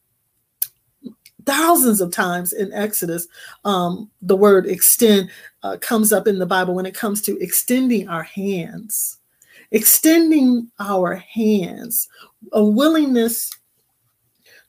thousands 1.46 2.00
of 2.00 2.12
times 2.12 2.54
in 2.54 2.72
Exodus, 2.72 3.28
um, 3.66 4.10
the 4.22 4.38
word 4.38 4.66
extend 4.66 5.30
uh, 5.64 5.78
comes 5.82 6.14
up 6.14 6.28
in 6.28 6.40
the 6.40 6.46
Bible 6.46 6.74
when 6.74 6.86
it 6.86 6.96
comes 6.96 7.22
to 7.24 7.38
extending 7.40 8.08
our 8.08 8.24
hands. 8.24 9.18
Extending 9.72 10.70
our 10.80 11.16
hands, 11.16 12.08
a 12.52 12.64
willingness 12.64 13.50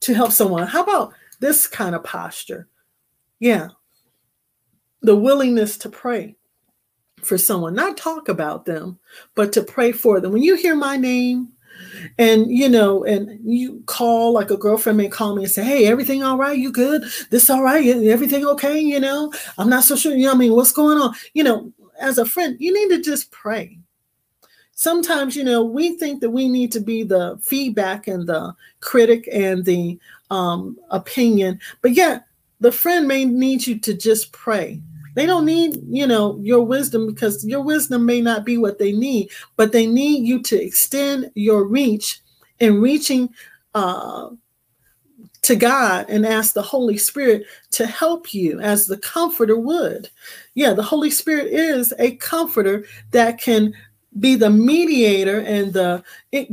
to 0.01 0.15
help 0.15 0.33
someone. 0.33 0.67
How 0.67 0.83
about 0.83 1.13
this 1.41 1.67
kind 1.67 1.95
of 1.95 2.03
posture? 2.03 2.69
Yeah, 3.39 3.69
the 5.05 5.17
willingness 5.17 5.77
to 5.79 5.89
pray 5.89 6.35
for 7.23 7.39
someone, 7.39 7.75
not 7.75 7.97
talk 7.97 8.29
about 8.29 8.65
them, 8.65 8.99
but 9.35 9.53
to 9.53 9.63
pray 9.63 9.93
for 9.93 10.21
them. 10.21 10.33
When 10.33 10.43
you 10.43 10.57
hear 10.57 10.75
my 10.75 10.97
name, 10.97 11.49
and 12.19 12.51
you 12.51 12.69
know, 12.69 13.05
and 13.05 13.39
you 13.45 13.83
call 13.87 14.33
like 14.33 14.51
a 14.51 14.57
girlfriend 14.57 14.99
may 14.99 15.09
call 15.09 15.35
me 15.35 15.45
and 15.45 15.53
say, 15.53 15.65
"Hey, 15.65 15.87
everything 15.87 16.23
all 16.23 16.39
right? 16.39 16.57
You 16.57 16.71
good? 16.71 17.05
This 17.31 17.51
all 17.51 17.63
right? 17.63 17.85
Everything 17.87 18.47
okay? 18.47 18.79
You 18.79 19.01
know, 19.01 19.33
I'm 19.59 19.69
not 19.69 19.85
so 19.85 19.97
sure. 19.97 20.15
You 20.15 20.27
know, 20.27 20.33
I 20.33 20.37
mean, 20.37 20.53
what's 20.53 20.73
going 20.73 20.99
on? 20.99 21.15
You 21.33 21.45
know, 21.45 21.73
as 22.01 22.19
a 22.19 22.27
friend, 22.27 22.57
you 22.61 22.73
need 22.73 22.95
to 22.97 23.03
just 23.03 23.31
pray. 23.31 23.79
Sometimes, 24.73 25.37
you 25.37 25.45
know, 25.45 25.63
we 25.65 25.97
think 25.99 26.21
that 26.21 26.31
we 26.31 26.49
need 26.49 26.73
to 26.73 26.81
be 26.81 27.05
the 27.05 27.39
feedback 27.43 28.09
and 28.09 28.27
the 28.27 28.55
critic 28.81 29.29
and 29.33 29.65
the 29.65 29.99
um, 30.31 30.77
opinion, 30.91 31.61
but 31.81 31.93
yet 31.93 32.25
the 32.61 32.73
friend 32.73 33.07
may 33.07 33.25
need 33.25 33.67
you 33.67 33.79
to 33.79 33.95
just 33.95 34.33
pray 34.33 34.81
they 35.15 35.27
don't 35.27 35.45
need, 35.45 35.79
you 35.89 36.07
know, 36.07 36.39
your 36.43 36.65
wisdom 36.65 37.07
because 37.07 37.45
your 37.45 37.63
wisdom 37.63 38.05
may 38.05 38.21
not 38.21 38.45
be 38.45 38.59
what 38.59 38.79
they 38.79 38.93
need, 38.93 39.31
but 39.57 39.73
they 39.73 39.87
need 39.87 40.27
you 40.27 40.43
to 40.43 40.61
extend 40.61 41.31
your 41.35 41.65
reach 41.65 42.21
in 42.61 42.81
reaching 42.81 43.31
uh, 43.75 44.31
to 45.43 45.57
God 45.57 46.07
and 46.09 46.27
ask 46.27 46.55
the 46.55 46.63
Holy 46.63 46.97
Spirit 46.97 47.45
to 47.73 47.87
help 47.87 48.33
you 48.33 48.61
as 48.61 48.87
the 48.87 48.99
comforter 48.99 49.57
would. 49.57 50.09
Yeah, 50.55 50.73
the 50.73 50.83
Holy 50.83 51.11
Spirit 51.11 51.49
is 51.49 51.93
a 51.99 52.17
comforter 52.17 52.87
that 53.11 53.41
can 53.41 53.75
be 54.19 54.37
the 54.37 54.51
mediator 54.51 55.41
and 55.41 55.73
the 55.73 56.03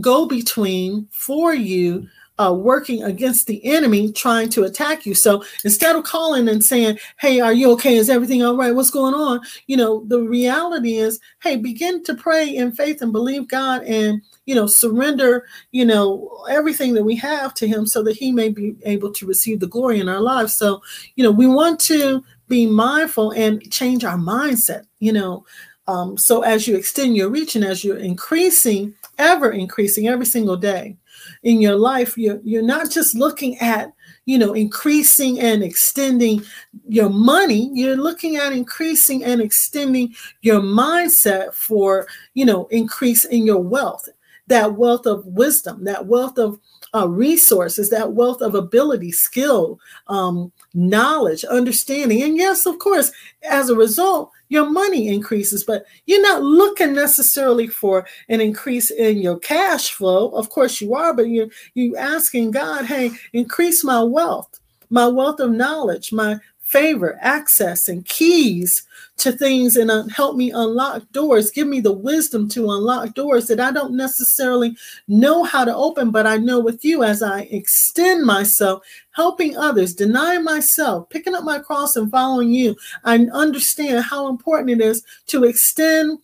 go 0.01 0.25
between 0.25 1.07
for 1.11 1.53
you 1.53 2.07
uh, 2.41 2.51
working 2.51 3.03
against 3.03 3.45
the 3.45 3.63
enemy 3.63 4.11
trying 4.11 4.49
to 4.49 4.63
attack 4.63 5.05
you. 5.05 5.13
So 5.13 5.43
instead 5.63 5.95
of 5.95 6.03
calling 6.03 6.49
and 6.49 6.63
saying, 6.63 6.97
Hey, 7.19 7.39
are 7.39 7.53
you 7.53 7.71
okay? 7.73 7.95
Is 7.95 8.09
everything 8.09 8.41
all 8.41 8.57
right? 8.57 8.73
What's 8.73 8.89
going 8.89 9.13
on? 9.13 9.41
You 9.67 9.77
know, 9.77 10.03
the 10.07 10.21
reality 10.21 10.95
is, 10.95 11.19
hey, 11.43 11.57
begin 11.57 12.03
to 12.05 12.15
pray 12.15 12.49
in 12.49 12.71
faith 12.71 13.03
and 13.03 13.11
believe 13.11 13.47
God 13.47 13.83
and, 13.83 14.23
you 14.45 14.55
know, 14.55 14.65
surrender, 14.65 15.45
you 15.71 15.85
know, 15.85 16.43
everything 16.49 16.95
that 16.95 17.03
we 17.03 17.15
have 17.17 17.53
to 17.55 17.67
Him 17.67 17.85
so 17.85 18.01
that 18.03 18.17
He 18.17 18.31
may 18.31 18.49
be 18.49 18.75
able 18.83 19.11
to 19.13 19.27
receive 19.27 19.59
the 19.59 19.67
glory 19.67 19.99
in 19.99 20.09
our 20.09 20.21
lives. 20.21 20.55
So, 20.55 20.81
you 21.15 21.23
know, 21.23 21.31
we 21.31 21.45
want 21.45 21.79
to 21.81 22.23
be 22.47 22.65
mindful 22.65 23.31
and 23.31 23.71
change 23.71 24.03
our 24.03 24.17
mindset, 24.17 24.85
you 24.99 25.13
know. 25.13 25.45
Um, 25.87 26.17
so 26.17 26.41
as 26.41 26.67
you 26.67 26.75
extend 26.75 27.15
your 27.17 27.29
reach 27.29 27.55
and 27.55 27.65
as 27.65 27.83
you're 27.83 27.97
increasing, 27.97 28.95
ever 29.17 29.51
increasing 29.51 30.07
every 30.07 30.25
single 30.25 30.57
day, 30.57 30.97
in 31.43 31.61
your 31.61 31.75
life, 31.75 32.17
you're, 32.17 32.39
you're 32.43 32.61
not 32.61 32.91
just 32.91 33.15
looking 33.15 33.57
at, 33.59 33.91
you 34.25 34.37
know, 34.37 34.53
increasing 34.53 35.39
and 35.39 35.63
extending 35.63 36.43
your 36.87 37.09
money, 37.09 37.69
you're 37.73 37.95
looking 37.95 38.35
at 38.35 38.53
increasing 38.53 39.23
and 39.23 39.41
extending 39.41 40.13
your 40.41 40.61
mindset 40.61 41.53
for, 41.53 42.07
you 42.33 42.45
know, 42.45 42.67
increase 42.67 43.25
in 43.25 43.45
your 43.45 43.61
wealth, 43.61 44.07
that 44.47 44.75
wealth 44.75 45.05
of 45.05 45.25
wisdom, 45.25 45.83
that 45.83 46.05
wealth 46.05 46.37
of 46.37 46.59
uh, 46.93 47.07
resources, 47.07 47.89
that 47.89 48.13
wealth 48.13 48.41
of 48.41 48.53
ability, 48.53 49.11
skill, 49.11 49.79
um, 50.07 50.51
knowledge, 50.73 51.43
understanding. 51.45 52.21
And 52.21 52.37
yes, 52.37 52.65
of 52.65 52.77
course, 52.79 53.11
as 53.49 53.69
a 53.69 53.75
result, 53.75 54.31
your 54.51 54.69
money 54.69 55.07
increases, 55.07 55.63
but 55.63 55.85
you're 56.07 56.21
not 56.21 56.43
looking 56.43 56.93
necessarily 56.93 57.67
for 57.67 58.05
an 58.27 58.41
increase 58.41 58.91
in 58.91 59.17
your 59.17 59.39
cash 59.39 59.91
flow. 59.91 60.27
Of 60.31 60.49
course 60.49 60.81
you 60.81 60.93
are, 60.93 61.13
but 61.13 61.29
you're 61.29 61.47
you 61.73 61.95
asking 61.95 62.51
God, 62.51 62.85
hey, 62.85 63.11
increase 63.31 63.81
my 63.81 64.03
wealth, 64.03 64.59
my 64.89 65.07
wealth 65.07 65.39
of 65.39 65.51
knowledge, 65.51 66.11
my 66.11 66.35
favor, 66.59 67.17
access, 67.21 67.87
and 67.87 68.05
keys 68.05 68.85
to 69.21 69.31
things 69.31 69.75
and 69.75 69.91
uh, 69.91 70.03
help 70.07 70.35
me 70.35 70.51
unlock 70.51 71.03
doors. 71.11 71.51
Give 71.51 71.67
me 71.67 71.79
the 71.79 71.91
wisdom 71.91 72.49
to 72.49 72.71
unlock 72.71 73.13
doors 73.13 73.47
that 73.47 73.59
I 73.59 73.71
don't 73.71 73.95
necessarily 73.95 74.75
know 75.07 75.43
how 75.43 75.63
to 75.63 75.75
open, 75.75 76.11
but 76.11 76.25
I 76.25 76.37
know 76.37 76.59
with 76.59 76.83
you 76.83 77.03
as 77.03 77.21
I 77.21 77.41
extend 77.51 78.25
myself, 78.25 78.83
helping 79.11 79.55
others, 79.57 79.93
denying 79.93 80.43
myself, 80.43 81.09
picking 81.09 81.35
up 81.35 81.43
my 81.43 81.59
cross 81.59 81.95
and 81.95 82.09
following 82.09 82.51
you. 82.51 82.75
I 83.03 83.15
understand 83.33 84.03
how 84.03 84.27
important 84.27 84.71
it 84.71 84.81
is 84.81 85.03
to 85.27 85.43
extend 85.43 86.19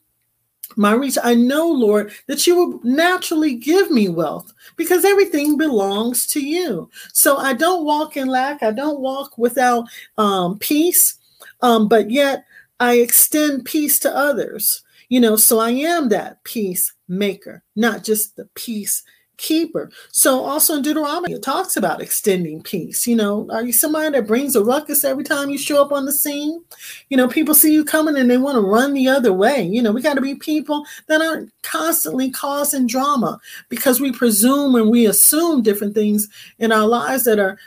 my 0.76 0.94
reach. 0.94 1.18
I 1.24 1.36
know, 1.36 1.68
Lord, 1.68 2.12
that 2.26 2.48
you 2.48 2.56
will 2.56 2.80
naturally 2.84 3.56
give 3.56 3.92
me 3.92 4.10
wealth 4.10 4.52
because 4.76 5.06
everything 5.06 5.58
belongs 5.58 6.28
to 6.28 6.40
you. 6.40 6.90
So 7.14 7.38
I 7.38 7.54
don't 7.54 7.86
walk 7.86 8.18
in 8.18 8.28
lack. 8.28 8.64
I 8.64 8.72
don't 8.72 9.00
walk 9.00 9.38
without 9.38 9.86
um, 10.18 10.58
peace. 10.60 11.18
Um, 11.62 11.88
but 11.88 12.12
yet 12.12 12.46
I 12.80 12.96
extend 12.96 13.66
peace 13.66 14.00
to 14.00 14.16
others. 14.16 14.84
You 15.10 15.22
know, 15.22 15.38
so 15.38 15.60
I 15.60 15.72
am 15.72 16.10
that 16.10 16.44
peace 16.44 16.94
maker, 17.08 17.64
not 17.76 18.04
just 18.04 18.36
the 18.36 18.50
peace 18.56 19.04
keeper. 19.38 19.90
So 20.12 20.42
also 20.42 20.76
in 20.76 20.82
Deuteronomy, 20.82 21.34
it 21.34 21.44
talks 21.44 21.78
about 21.78 22.02
extending 22.02 22.62
peace. 22.62 23.08
You 23.08 23.16
know, 23.16 23.48
are 23.52 23.64
you 23.64 23.72
somebody 23.72 24.10
that 24.12 24.28
brings 24.28 24.56
a 24.56 24.64
ruckus 24.64 25.04
every 25.04 25.24
time 25.24 25.50
you 25.50 25.58
show 25.58 25.82
up 25.82 25.92
on 25.92 26.06
the 26.06 26.12
scene? 26.12 26.64
You 27.10 27.18
know, 27.18 27.28
people 27.28 27.54
see 27.54 27.74
you 27.74 27.86
coming 27.86 28.18
and 28.18 28.30
they 28.30 28.38
want 28.38 28.56
to 28.56 28.62
run 28.62 28.94
the 28.94 29.08
other 29.08 29.32
way. 29.32 29.62
You 29.62 29.82
know, 29.82 29.92
we 29.92 30.02
got 30.02 30.16
to 30.16 30.22
be 30.22 30.36
people 30.36 30.86
that 31.08 31.22
aren't 31.22 31.52
constantly 31.62 32.32
causing 32.32 32.88
drama 32.88 33.40
because 33.70 34.02
we 34.02 34.12
presume 34.12 34.76
and 34.76 34.90
we 34.90 35.06
assume 35.06 35.62
different 35.62 35.94
things 35.94 36.28
in 36.60 36.72
our 36.72 36.88
lives 36.88 37.24
that 37.26 37.40
are 37.40 37.58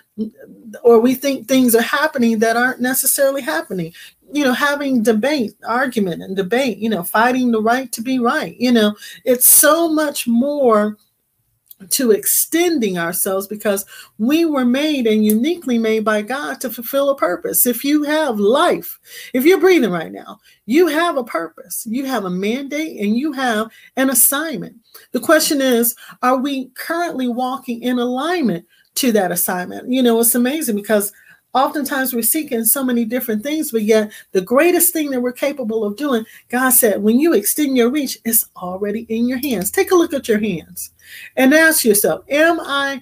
or 0.83 0.99
we 0.99 1.15
think 1.15 1.49
things 1.49 1.75
are 1.75 1.81
happening 1.81 2.39
that 2.39 2.57
aren't 2.57 2.81
necessarily 2.81 3.41
happening 3.41 3.93
you 4.33 4.45
know, 4.45 4.53
having 4.53 5.03
debate, 5.03 5.55
argument, 5.67 6.23
and 6.23 6.37
debate, 6.37 6.79
you 6.79 6.89
know, 6.89 7.03
fighting 7.03 7.51
the 7.51 7.63
right 7.63 7.91
to 7.93 8.03
be 8.03 8.19
right. 8.19 8.57
You 8.59 8.73
know, 8.73 8.97
it's 9.25 9.47
so 9.47 9.89
much 9.89 10.27
more 10.27 10.97
to 11.89 12.11
extending 12.11 12.99
ourselves 12.99 13.47
because 13.47 13.87
we 14.19 14.45
were 14.45 14.65
made 14.65 15.07
and 15.07 15.25
uniquely 15.25 15.79
made 15.79 16.05
by 16.05 16.23
God 16.23 16.61
to 16.61 16.71
fulfill 16.71 17.11
a 17.11 17.17
purpose. 17.17 17.67
If 17.67 17.85
you 17.85 18.03
have 18.03 18.39
life, 18.39 18.99
if 19.33 19.45
you're 19.45 19.61
breathing 19.61 19.91
right 19.91 20.13
now, 20.13 20.39
you 20.67 20.89
have 20.89 21.17
a 21.17 21.25
purpose, 21.25 21.87
you 21.89 22.05
have 22.05 22.25
a 22.25 22.31
mandate, 22.31 23.01
and 23.01 23.17
you 23.17 23.33
have 23.33 23.71
an 23.97 24.11
assignment. 24.11 24.77
The 25.13 25.21
question 25.21 25.61
is, 25.61 25.95
are 26.23 26.37
we 26.37 26.67
currently 26.75 27.29
walking 27.29 27.83
in 27.83 27.99
alignment 27.99 28.67
to 28.97 29.13
that 29.13 29.33
assignment? 29.33 29.91
You 29.91 30.03
know, 30.03 30.21
it's 30.21 30.35
amazing 30.35 30.77
because 30.77 31.13
Oftentimes 31.53 32.13
we're 32.13 32.23
seeking 32.23 32.65
so 32.65 32.85
many 32.85 33.05
different 33.05 33.43
things, 33.43 33.73
but 33.73 33.83
yet 33.83 34.13
the 34.33 34.41
greatest 34.41 34.93
thing 34.93 35.11
that 35.11 35.21
we're 35.21 35.33
capable 35.33 35.85
of 35.85 35.97
doing, 35.97 36.25
God 36.49 36.71
said, 36.71 37.03
when 37.03 37.19
you 37.19 37.33
extend 37.35 37.77
your 37.77 37.91
reach, 37.91 38.19
it's 38.25 38.47
already 38.57 39.01
in 39.09 39.27
your 39.27 39.39
hands. 39.39 39.71
Take 39.71 39.91
a 39.91 39.97
look 39.97 40.15
at 40.15 40.29
your 40.29 40.39
hands 40.39 40.93
and 41.37 41.53
ask 41.53 41.85
yourself, 41.85 42.25
am 42.29 42.61
I 42.61 43.01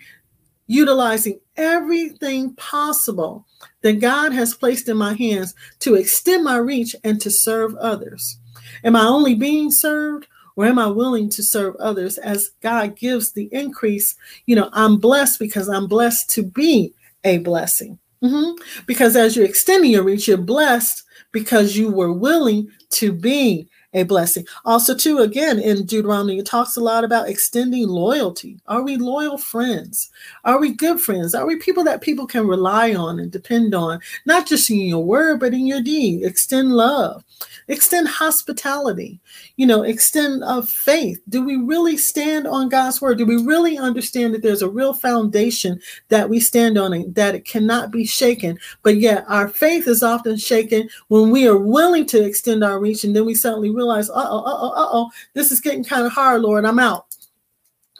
utilizing 0.66 1.40
everything 1.56 2.54
possible 2.54 3.46
that 3.82 4.00
God 4.00 4.32
has 4.32 4.54
placed 4.54 4.88
in 4.88 4.96
my 4.96 5.14
hands 5.14 5.54
to 5.80 5.94
extend 5.94 6.44
my 6.44 6.56
reach 6.56 6.96
and 7.04 7.20
to 7.20 7.30
serve 7.30 7.74
others? 7.76 8.38
Am 8.82 8.96
I 8.96 9.06
only 9.06 9.34
being 9.34 9.70
served 9.70 10.26
or 10.56 10.64
am 10.64 10.78
I 10.78 10.86
willing 10.86 11.28
to 11.30 11.42
serve 11.42 11.76
others 11.76 12.16
as 12.18 12.50
God 12.62 12.96
gives 12.96 13.32
the 13.32 13.48
increase? 13.52 14.14
You 14.46 14.56
know, 14.56 14.70
I'm 14.72 14.98
blessed 14.98 15.38
because 15.38 15.68
I'm 15.68 15.86
blessed 15.86 16.30
to 16.30 16.42
be 16.42 16.94
a 17.24 17.38
blessing. 17.38 17.98
Mm-hmm. 18.22 18.82
Because 18.86 19.16
as 19.16 19.36
you're 19.36 19.44
extending 19.44 19.90
your 19.92 20.02
reach, 20.02 20.28
you're 20.28 20.36
blessed 20.36 21.04
because 21.32 21.76
you 21.76 21.90
were 21.90 22.12
willing 22.12 22.68
to 22.90 23.12
be 23.12 23.68
a 23.94 24.02
blessing. 24.02 24.46
Also, 24.64 24.94
too, 24.94 25.18
again, 25.18 25.58
in 25.58 25.86
Deuteronomy, 25.86 26.38
it 26.38 26.46
talks 26.46 26.76
a 26.76 26.80
lot 26.80 27.04
about 27.04 27.28
extending 27.28 27.88
loyalty. 27.88 28.60
Are 28.66 28.82
we 28.82 28.96
loyal 28.96 29.38
friends? 29.38 30.10
Are 30.44 30.58
we 30.58 30.72
good 30.72 31.00
friends? 31.00 31.34
Are 31.34 31.46
we 31.46 31.56
people 31.56 31.84
that 31.84 32.02
people 32.02 32.26
can 32.26 32.46
rely 32.46 32.94
on 32.94 33.18
and 33.18 33.30
depend 33.30 33.74
on, 33.74 34.00
not 34.26 34.46
just 34.46 34.70
in 34.70 34.80
your 34.80 35.04
word, 35.04 35.40
but 35.40 35.54
in 35.54 35.66
your 35.66 35.80
deed? 35.80 36.24
Extend 36.24 36.72
love 36.72 37.24
extend 37.68 38.08
hospitality 38.08 39.20
you 39.56 39.66
know 39.66 39.82
extend 39.82 40.42
of 40.44 40.68
faith. 40.68 41.20
Do 41.28 41.42
we 41.44 41.56
really 41.56 41.96
stand 41.96 42.46
on 42.46 42.68
god's 42.68 43.00
word? 43.00 43.18
Do 43.18 43.26
we 43.26 43.36
really 43.36 43.76
understand 43.76 44.34
that 44.34 44.42
there's 44.42 44.62
a 44.62 44.68
real 44.68 44.94
foundation 44.94 45.80
that 46.08 46.28
we 46.28 46.40
stand 46.40 46.78
on 46.78 46.92
and 46.92 47.14
that 47.14 47.34
it 47.34 47.44
cannot 47.44 47.90
be 47.90 48.06
shaken? 48.06 48.58
But 48.82 48.96
yet 48.96 49.24
our 49.28 49.48
faith 49.48 49.88
is 49.88 50.02
often 50.02 50.36
shaken 50.36 50.88
when 51.08 51.30
we 51.30 51.46
are 51.46 51.58
willing 51.58 52.06
to 52.06 52.24
extend 52.24 52.64
our 52.64 52.78
reach 52.78 53.04
and 53.04 53.14
then 53.14 53.26
we 53.26 53.34
suddenly 53.34 53.70
realize 53.70 54.08
uh-oh 54.10 54.44
uh-oh 54.44 54.70
uh-oh 54.70 55.10
this 55.34 55.52
is 55.52 55.60
getting 55.60 55.84
kind 55.84 56.06
of 56.06 56.12
hard 56.12 56.42
lord. 56.42 56.64
I'm 56.64 56.78
out 56.78 57.07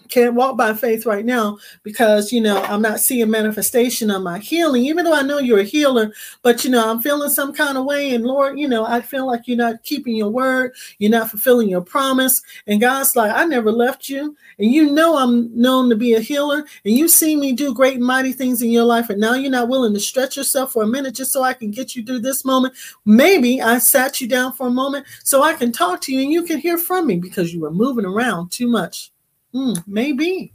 can't 0.09 0.35
walk 0.35 0.57
by 0.57 0.75
faith 0.75 1.07
right 1.07 1.25
now 1.25 1.59
because 1.83 2.33
you 2.33 2.41
know 2.41 2.63
I'm 2.63 2.83
not 2.83 3.01
seeing 3.01 3.31
manifestation 3.31 4.11
of 4.11 4.23
my 4.23 4.39
healing, 4.39 4.85
even 4.87 5.05
though 5.05 5.15
I 5.15 5.23
know 5.23 5.39
you're 5.39 5.61
a 5.61 5.65
healer, 5.65 6.13
but 6.43 6.65
you 6.65 6.71
know, 6.71 6.91
I'm 6.91 7.01
feeling 7.01 7.31
some 7.31 7.53
kind 7.53 7.79
of 7.79 7.85
way. 7.85 8.15
And 8.15 8.25
Lord, 8.25 8.59
you 8.59 8.69
know, 8.69 8.85
I 8.85 9.01
feel 9.01 9.27
like 9.27 9.47
you're 9.47 9.57
not 9.57 9.83
keeping 9.85 10.17
your 10.17 10.31
word, 10.31 10.75
you're 10.99 11.11
not 11.11 11.31
fulfilling 11.31 11.69
your 11.69 11.81
promise. 11.81 12.43
And 12.67 12.81
God's 12.81 13.17
like, 13.17 13.33
I 13.33 13.45
never 13.45 13.73
left 13.73 14.09
you. 14.09 14.37
And 14.59 14.71
you 14.73 14.93
know 14.93 15.17
I'm 15.17 15.57
known 15.59 15.89
to 15.91 15.97
be 15.97 16.15
a 16.15 16.21
healer, 16.21 16.65
and 16.85 16.95
you 16.95 17.09
see 17.09 17.37
me 17.37 17.53
do 17.53 17.75
great 17.75 18.01
mighty 18.01 18.33
things 18.33 18.63
in 18.63 18.71
your 18.71 18.85
life, 18.85 19.11
and 19.11 19.21
now 19.21 19.35
you're 19.35 19.51
not 19.51 19.69
willing 19.69 19.95
to 19.95 20.01
stretch 20.01 20.37
yourself 20.37 20.73
for 20.73 20.83
a 20.83 20.87
minute 20.87 21.15
just 21.15 21.33
so 21.33 21.43
I 21.43 21.53
can 21.53 21.71
get 21.71 21.95
you 21.95 22.05
through 22.05 22.21
this 22.21 22.45
moment. 22.45 22.75
Maybe 23.05 23.61
I 23.63 23.79
sat 23.79 24.21
you 24.21 24.29
down 24.29 24.53
for 24.53 24.67
a 24.67 24.71
moment 24.71 25.07
so 25.25 25.43
I 25.43 25.55
can 25.55 25.73
talk 25.73 26.01
to 26.03 26.13
you 26.13 26.21
and 26.21 26.33
you 26.33 26.43
can 26.43 26.59
hear 26.59 26.79
from 26.79 27.07
me 27.07 27.19
because 27.19 27.53
you 27.53 27.61
were 27.61 27.71
moving 27.71 28.05
around 28.05 28.51
too 28.51 28.69
much. 28.69 29.13
Mm, 29.59 29.83
maybe, 29.89 30.53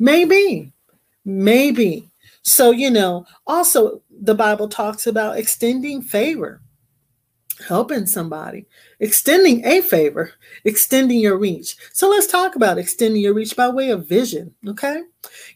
maybe, 0.00 0.72
maybe. 1.24 2.10
So, 2.42 2.72
you 2.72 2.90
know, 2.90 3.24
also 3.46 4.02
the 4.10 4.34
Bible 4.34 4.68
talks 4.68 5.06
about 5.06 5.38
extending 5.38 6.02
favor, 6.02 6.60
helping 7.68 8.06
somebody, 8.06 8.66
extending 8.98 9.64
a 9.64 9.80
favor, 9.80 10.32
extending 10.64 11.20
your 11.20 11.38
reach. 11.38 11.76
So, 11.92 12.08
let's 12.10 12.26
talk 12.26 12.56
about 12.56 12.78
extending 12.78 13.22
your 13.22 13.32
reach 13.32 13.54
by 13.54 13.68
way 13.68 13.90
of 13.90 14.08
vision. 14.08 14.52
Okay. 14.66 15.02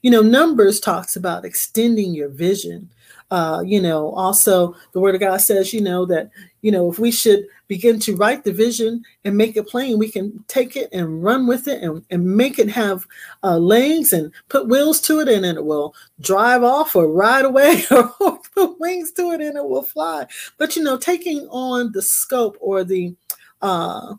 You 0.03 0.12
know, 0.12 0.22
Numbers 0.22 0.79
talks 0.79 1.16
about 1.16 1.44
extending 1.44 2.14
your 2.14 2.29
vision. 2.29 2.90
Uh, 3.33 3.61
you 3.66 3.83
know, 3.83 4.11
also 4.12 4.77
the 4.92 5.01
word 5.01 5.16
of 5.16 5.20
God 5.20 5.40
says, 5.40 5.75
you 5.75 5.81
know, 5.81 6.07
that, 6.07 6.31
you 6.66 6.72
know, 6.72 6.90
if 6.90 6.98
we 6.98 7.12
should 7.12 7.46
begin 7.68 8.00
to 8.00 8.16
write 8.16 8.42
the 8.42 8.52
vision 8.52 9.00
and 9.24 9.37
make 9.37 9.57
it 9.57 9.68
plain, 9.68 10.00
we 10.00 10.11
can 10.11 10.44
take 10.48 10.74
it 10.74 10.88
and 10.92 11.22
run 11.22 11.46
with 11.46 11.68
it 11.68 11.81
and, 11.81 12.05
and 12.11 12.26
make 12.26 12.59
it 12.59 12.68
have 12.68 13.07
uh, 13.44 13.57
legs 13.57 14.12
and 14.12 14.33
put 14.48 14.66
wheels 14.66 15.00
to 15.02 15.20
it 15.20 15.29
and 15.29 15.44
then 15.44 15.57
it 15.57 15.64
will 15.64 15.94
drive 16.20 16.64
off 16.64 16.96
or 16.96 17.07
ride 17.07 17.44
away 17.44 17.85
or 17.92 18.40
put 18.52 18.81
wings 18.81 19.12
to 19.12 19.31
it 19.31 19.40
and 19.40 19.57
it 19.57 19.64
will 19.64 19.85
fly. 19.85 20.26
But, 20.59 20.74
you 20.74 20.83
know, 20.83 20.96
taking 20.96 21.46
on 21.50 21.92
the 21.92 22.02
scope 22.02 22.57
or 22.59 22.83
the, 22.83 23.14
uh, 23.62 24.16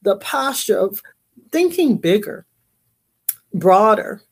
the 0.00 0.16
posture 0.16 0.78
of 0.78 1.02
thinking 1.50 1.98
bigger, 1.98 2.46
broader, 3.52 4.22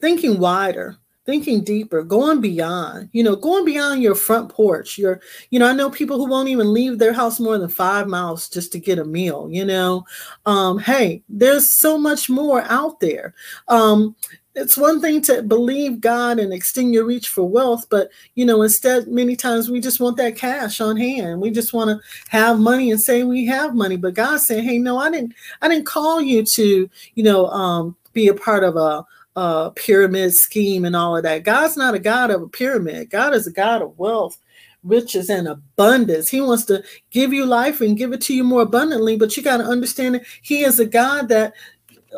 thinking 0.00 0.38
wider, 0.38 0.96
thinking 1.28 1.62
deeper, 1.62 2.02
going 2.02 2.40
beyond, 2.40 3.10
you 3.12 3.22
know, 3.22 3.36
going 3.36 3.62
beyond 3.62 4.02
your 4.02 4.14
front 4.14 4.48
porch. 4.48 4.96
Your, 4.96 5.20
you 5.50 5.58
know, 5.58 5.68
I 5.68 5.74
know 5.74 5.90
people 5.90 6.16
who 6.16 6.26
won't 6.26 6.48
even 6.48 6.72
leave 6.72 6.98
their 6.98 7.12
house 7.12 7.38
more 7.38 7.58
than 7.58 7.68
five 7.68 8.08
miles 8.08 8.48
just 8.48 8.72
to 8.72 8.78
get 8.78 8.98
a 8.98 9.04
meal, 9.04 9.46
you 9.50 9.62
know. 9.62 10.06
Um, 10.46 10.78
hey, 10.78 11.22
there's 11.28 11.76
so 11.76 11.98
much 11.98 12.30
more 12.30 12.62
out 12.62 13.00
there. 13.00 13.34
Um, 13.68 14.16
it's 14.54 14.78
one 14.78 15.02
thing 15.02 15.20
to 15.20 15.42
believe 15.42 16.00
God 16.00 16.38
and 16.38 16.50
extend 16.50 16.94
your 16.94 17.04
reach 17.04 17.28
for 17.28 17.46
wealth, 17.46 17.84
but 17.90 18.08
you 18.34 18.46
know, 18.46 18.62
instead, 18.62 19.06
many 19.08 19.36
times 19.36 19.70
we 19.70 19.80
just 19.80 20.00
want 20.00 20.16
that 20.16 20.34
cash 20.34 20.80
on 20.80 20.96
hand. 20.96 21.42
We 21.42 21.50
just 21.50 21.74
want 21.74 21.90
to 21.90 22.00
have 22.30 22.58
money 22.58 22.90
and 22.90 22.98
say 22.98 23.22
we 23.24 23.44
have 23.44 23.74
money. 23.74 23.98
But 23.98 24.14
God 24.14 24.40
saying, 24.40 24.64
"Hey, 24.64 24.78
no, 24.78 24.96
I 24.96 25.10
didn't. 25.10 25.34
I 25.60 25.68
didn't 25.68 25.84
call 25.84 26.22
you 26.22 26.42
to, 26.54 26.88
you 27.14 27.22
know, 27.22 27.48
um, 27.48 27.96
be 28.14 28.28
a 28.28 28.34
part 28.34 28.64
of 28.64 28.76
a 28.76 29.04
uh, 29.38 29.70
pyramid 29.70 30.34
scheme 30.34 30.84
and 30.84 30.96
all 30.96 31.16
of 31.16 31.22
that. 31.22 31.44
God's 31.44 31.76
not 31.76 31.94
a 31.94 32.00
God 32.00 32.32
of 32.32 32.42
a 32.42 32.48
pyramid. 32.48 33.08
God 33.08 33.34
is 33.34 33.46
a 33.46 33.52
God 33.52 33.82
of 33.82 33.96
wealth, 33.96 34.36
riches, 34.82 35.30
and 35.30 35.46
abundance. 35.46 36.28
He 36.28 36.40
wants 36.40 36.64
to 36.64 36.82
give 37.12 37.32
you 37.32 37.46
life 37.46 37.80
and 37.80 37.96
give 37.96 38.12
it 38.12 38.20
to 38.22 38.34
you 38.34 38.42
more 38.42 38.62
abundantly, 38.62 39.16
but 39.16 39.36
you 39.36 39.44
got 39.44 39.58
to 39.58 39.64
understand 39.64 40.16
that 40.16 40.26
He 40.42 40.64
is 40.64 40.80
a 40.80 40.86
God 40.86 41.28
that 41.28 41.52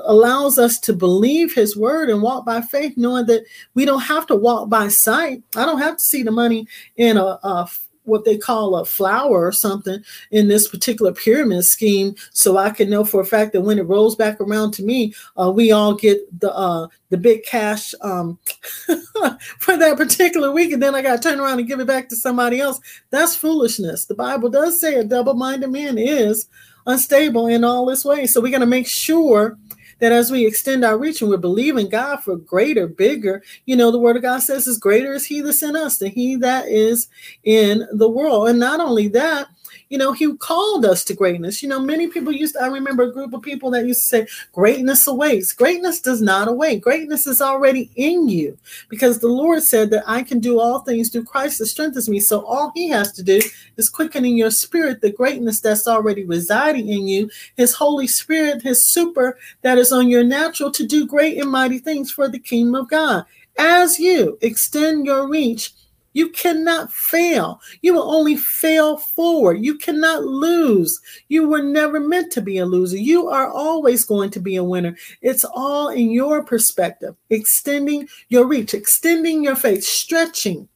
allows 0.05 0.59
us 0.59 0.79
to 0.79 0.95
believe 0.95 1.53
his 1.53 1.77
word 1.77 2.09
and 2.09 2.23
walk 2.23 2.47
by 2.47 2.61
faith 2.61 2.97
knowing 2.97 3.27
that 3.27 3.45
we 3.75 3.85
don't 3.85 4.03
have 4.03 4.25
to 4.25 4.37
walk 4.37 4.69
by 4.69 4.87
sight 4.87 5.43
i 5.57 5.67
don't 5.67 5.81
have 5.81 5.97
to 5.97 6.03
see 6.03 6.23
the 6.23 6.31
money 6.31 6.65
in 6.97 7.17
a, 7.17 7.41
a 7.43 7.69
what 8.11 8.25
they 8.25 8.37
call 8.37 8.77
a 8.77 8.85
flower 8.85 9.47
or 9.47 9.53
something 9.53 10.03
in 10.31 10.49
this 10.49 10.69
particular 10.69 11.13
pyramid 11.13 11.65
scheme. 11.65 12.15
So 12.33 12.57
i 12.57 12.71
can 12.71 12.91
know 12.91 13.05
for 13.05 13.21
a 13.21 13.27
fact 13.27 13.53
that 13.53 13.63
when 13.63 13.79
it 13.79 13.87
rolls 13.87 14.17
back 14.17 14.41
around 14.41 14.73
to 14.73 14.83
me 14.83 15.15
uh, 15.39 15.51
we 15.51 15.73
all 15.73 15.95
get 15.95 16.41
the 16.41 16.55
uh, 16.55 16.89
the 17.09 17.17
big 17.17 17.45
cash 17.45 17.95
um, 18.03 18.39
for 19.59 19.77
that 19.77 19.97
particular 19.97 20.53
week 20.53 20.73
and 20.73 20.83
then 20.83 20.95
i 20.95 21.03
got 21.03 21.23
to 21.23 21.29
turn 21.29 21.41
around 21.41 21.59
and 21.59 21.69
give 21.69 21.81
it 21.81 21.87
back 21.87 22.09
to 22.09 22.17
somebody 22.17 22.61
else. 22.61 22.81
That's 23.11 23.37
foolishness. 23.37 24.07
The 24.07 24.15
bible 24.15 24.51
does 24.51 24.81
say 24.81 24.97
a 24.97 25.05
double-minded 25.05 25.71
man 25.71 25.99
is 25.99 26.49
unstable 26.87 27.47
in 27.47 27.63
all 27.63 27.87
this 27.87 28.05
way 28.05 28.27
so 28.27 28.41
we're 28.41 28.51
going 28.51 28.61
to 28.61 28.67
make 28.67 28.89
sure 28.89 29.59
that 30.01 30.13
as 30.13 30.31
we 30.31 30.47
extend 30.47 30.85
our 30.85 30.99
reach 30.99 31.21
and 31.21 31.31
we're 31.31 31.37
believing 31.37 31.89
God 31.89 32.17
for 32.17 32.37
greater, 32.37 32.87
bigger, 32.87 33.43
you 33.67 33.77
know, 33.77 33.91
the 33.91 33.99
word 33.99 34.17
of 34.17 34.23
God 34.23 34.41
says 34.41 34.67
is 34.67 34.79
greater 34.79 35.13
is 35.13 35.27
he 35.27 35.41
that's 35.41 35.63
in 35.63 35.77
us 35.77 35.99
than 35.99 36.11
he 36.11 36.37
that 36.37 36.69
is 36.69 37.09
in 37.45 37.87
the 37.93 38.09
world. 38.09 38.49
And 38.49 38.59
not 38.59 38.81
only 38.81 39.09
that, 39.09 39.49
you 39.91 39.99
know, 39.99 40.13
he 40.13 40.35
called 40.37 40.87
us 40.87 41.03
to 41.05 41.15
greatness. 41.15 41.63
You 41.63 41.69
know, 41.69 41.81
many 41.81 42.07
people 42.07 42.33
used 42.33 42.55
to, 42.55 42.63
I 42.63 42.69
remember 42.69 43.03
a 43.03 43.13
group 43.13 43.35
of 43.35 43.43
people 43.43 43.73
that 43.73 43.87
used 43.87 44.03
to 44.03 44.07
say, 44.07 44.27
greatness 44.53 45.05
awaits. 45.09 45.53
Greatness 45.53 46.01
does 46.01 46.23
not 46.23 46.47
await. 46.47 46.81
Greatness 46.81 47.27
is 47.27 47.43
already 47.43 47.91
in 47.97 48.29
you 48.29 48.57
because 48.89 49.19
the 49.19 49.29
Lord 49.29 49.65
said 49.65 49.91
that 49.91 50.05
I 50.07 50.23
can 50.23 50.39
do 50.39 50.61
all 50.61 50.79
things 50.79 51.11
through 51.11 51.25
Christ 51.25 51.59
that 51.59 51.67
strengthens 51.67 52.09
me. 52.09 52.21
So 52.21 52.47
all 52.47 52.71
he 52.73 52.89
has 52.89 53.11
to 53.13 53.23
do 53.25 53.41
is 53.77 53.91
quickening 53.91 54.37
your 54.37 54.53
spirit, 54.53 55.01
the 55.01 55.11
greatness 55.11 55.61
that's 55.61 55.89
already 55.89 56.25
residing 56.25 56.89
in 56.89 57.09
you, 57.09 57.29
his 57.57 57.75
Holy 57.75 58.07
Spirit, 58.07 58.63
his 58.63 58.87
super 58.87 59.39
that 59.63 59.77
is 59.77 59.91
on 59.91 60.09
your 60.09 60.23
natural 60.23 60.71
to 60.71 60.87
do 60.87 61.05
great 61.05 61.37
and 61.37 61.51
mighty 61.51 61.81
things 61.81 62.13
for 62.13 62.29
the 62.29 62.39
kingdom 62.39 62.77
of 62.77 62.89
God. 62.89 63.27
As 63.59 63.99
you 63.99 64.39
extend 64.41 65.05
your 65.05 65.29
reach 65.29 65.73
you 66.13 66.31
cannot 66.31 66.93
fail. 66.93 67.61
You 67.83 67.95
will 67.95 68.11
only 68.11 68.37
fail 68.37 68.97
forward. 68.97 69.65
You 69.65 69.77
cannot 69.79 70.25
lose. 70.25 71.01
You 71.29 71.49
were 71.49 71.63
never 71.63 72.01
meant 72.01 72.33
to 72.33 72.41
be 72.41 72.59
a 72.59 72.67
loser. 72.67 72.97
You 72.97 73.29
are 73.29 73.49
always 73.49 74.05
going 74.05 74.31
to 74.31 74.41
be 74.41 74.57
a 74.57 74.65
winner. 74.65 74.97
It's 75.23 75.45
all 75.45 75.89
in 75.89 76.11
your 76.11 76.45
perspective, 76.45 77.15
extending 77.31 78.09
your 78.29 78.47
reach, 78.47 78.75
extending 78.75 79.45
your 79.45 79.57
faith, 79.57 79.85
stretching 79.85 80.69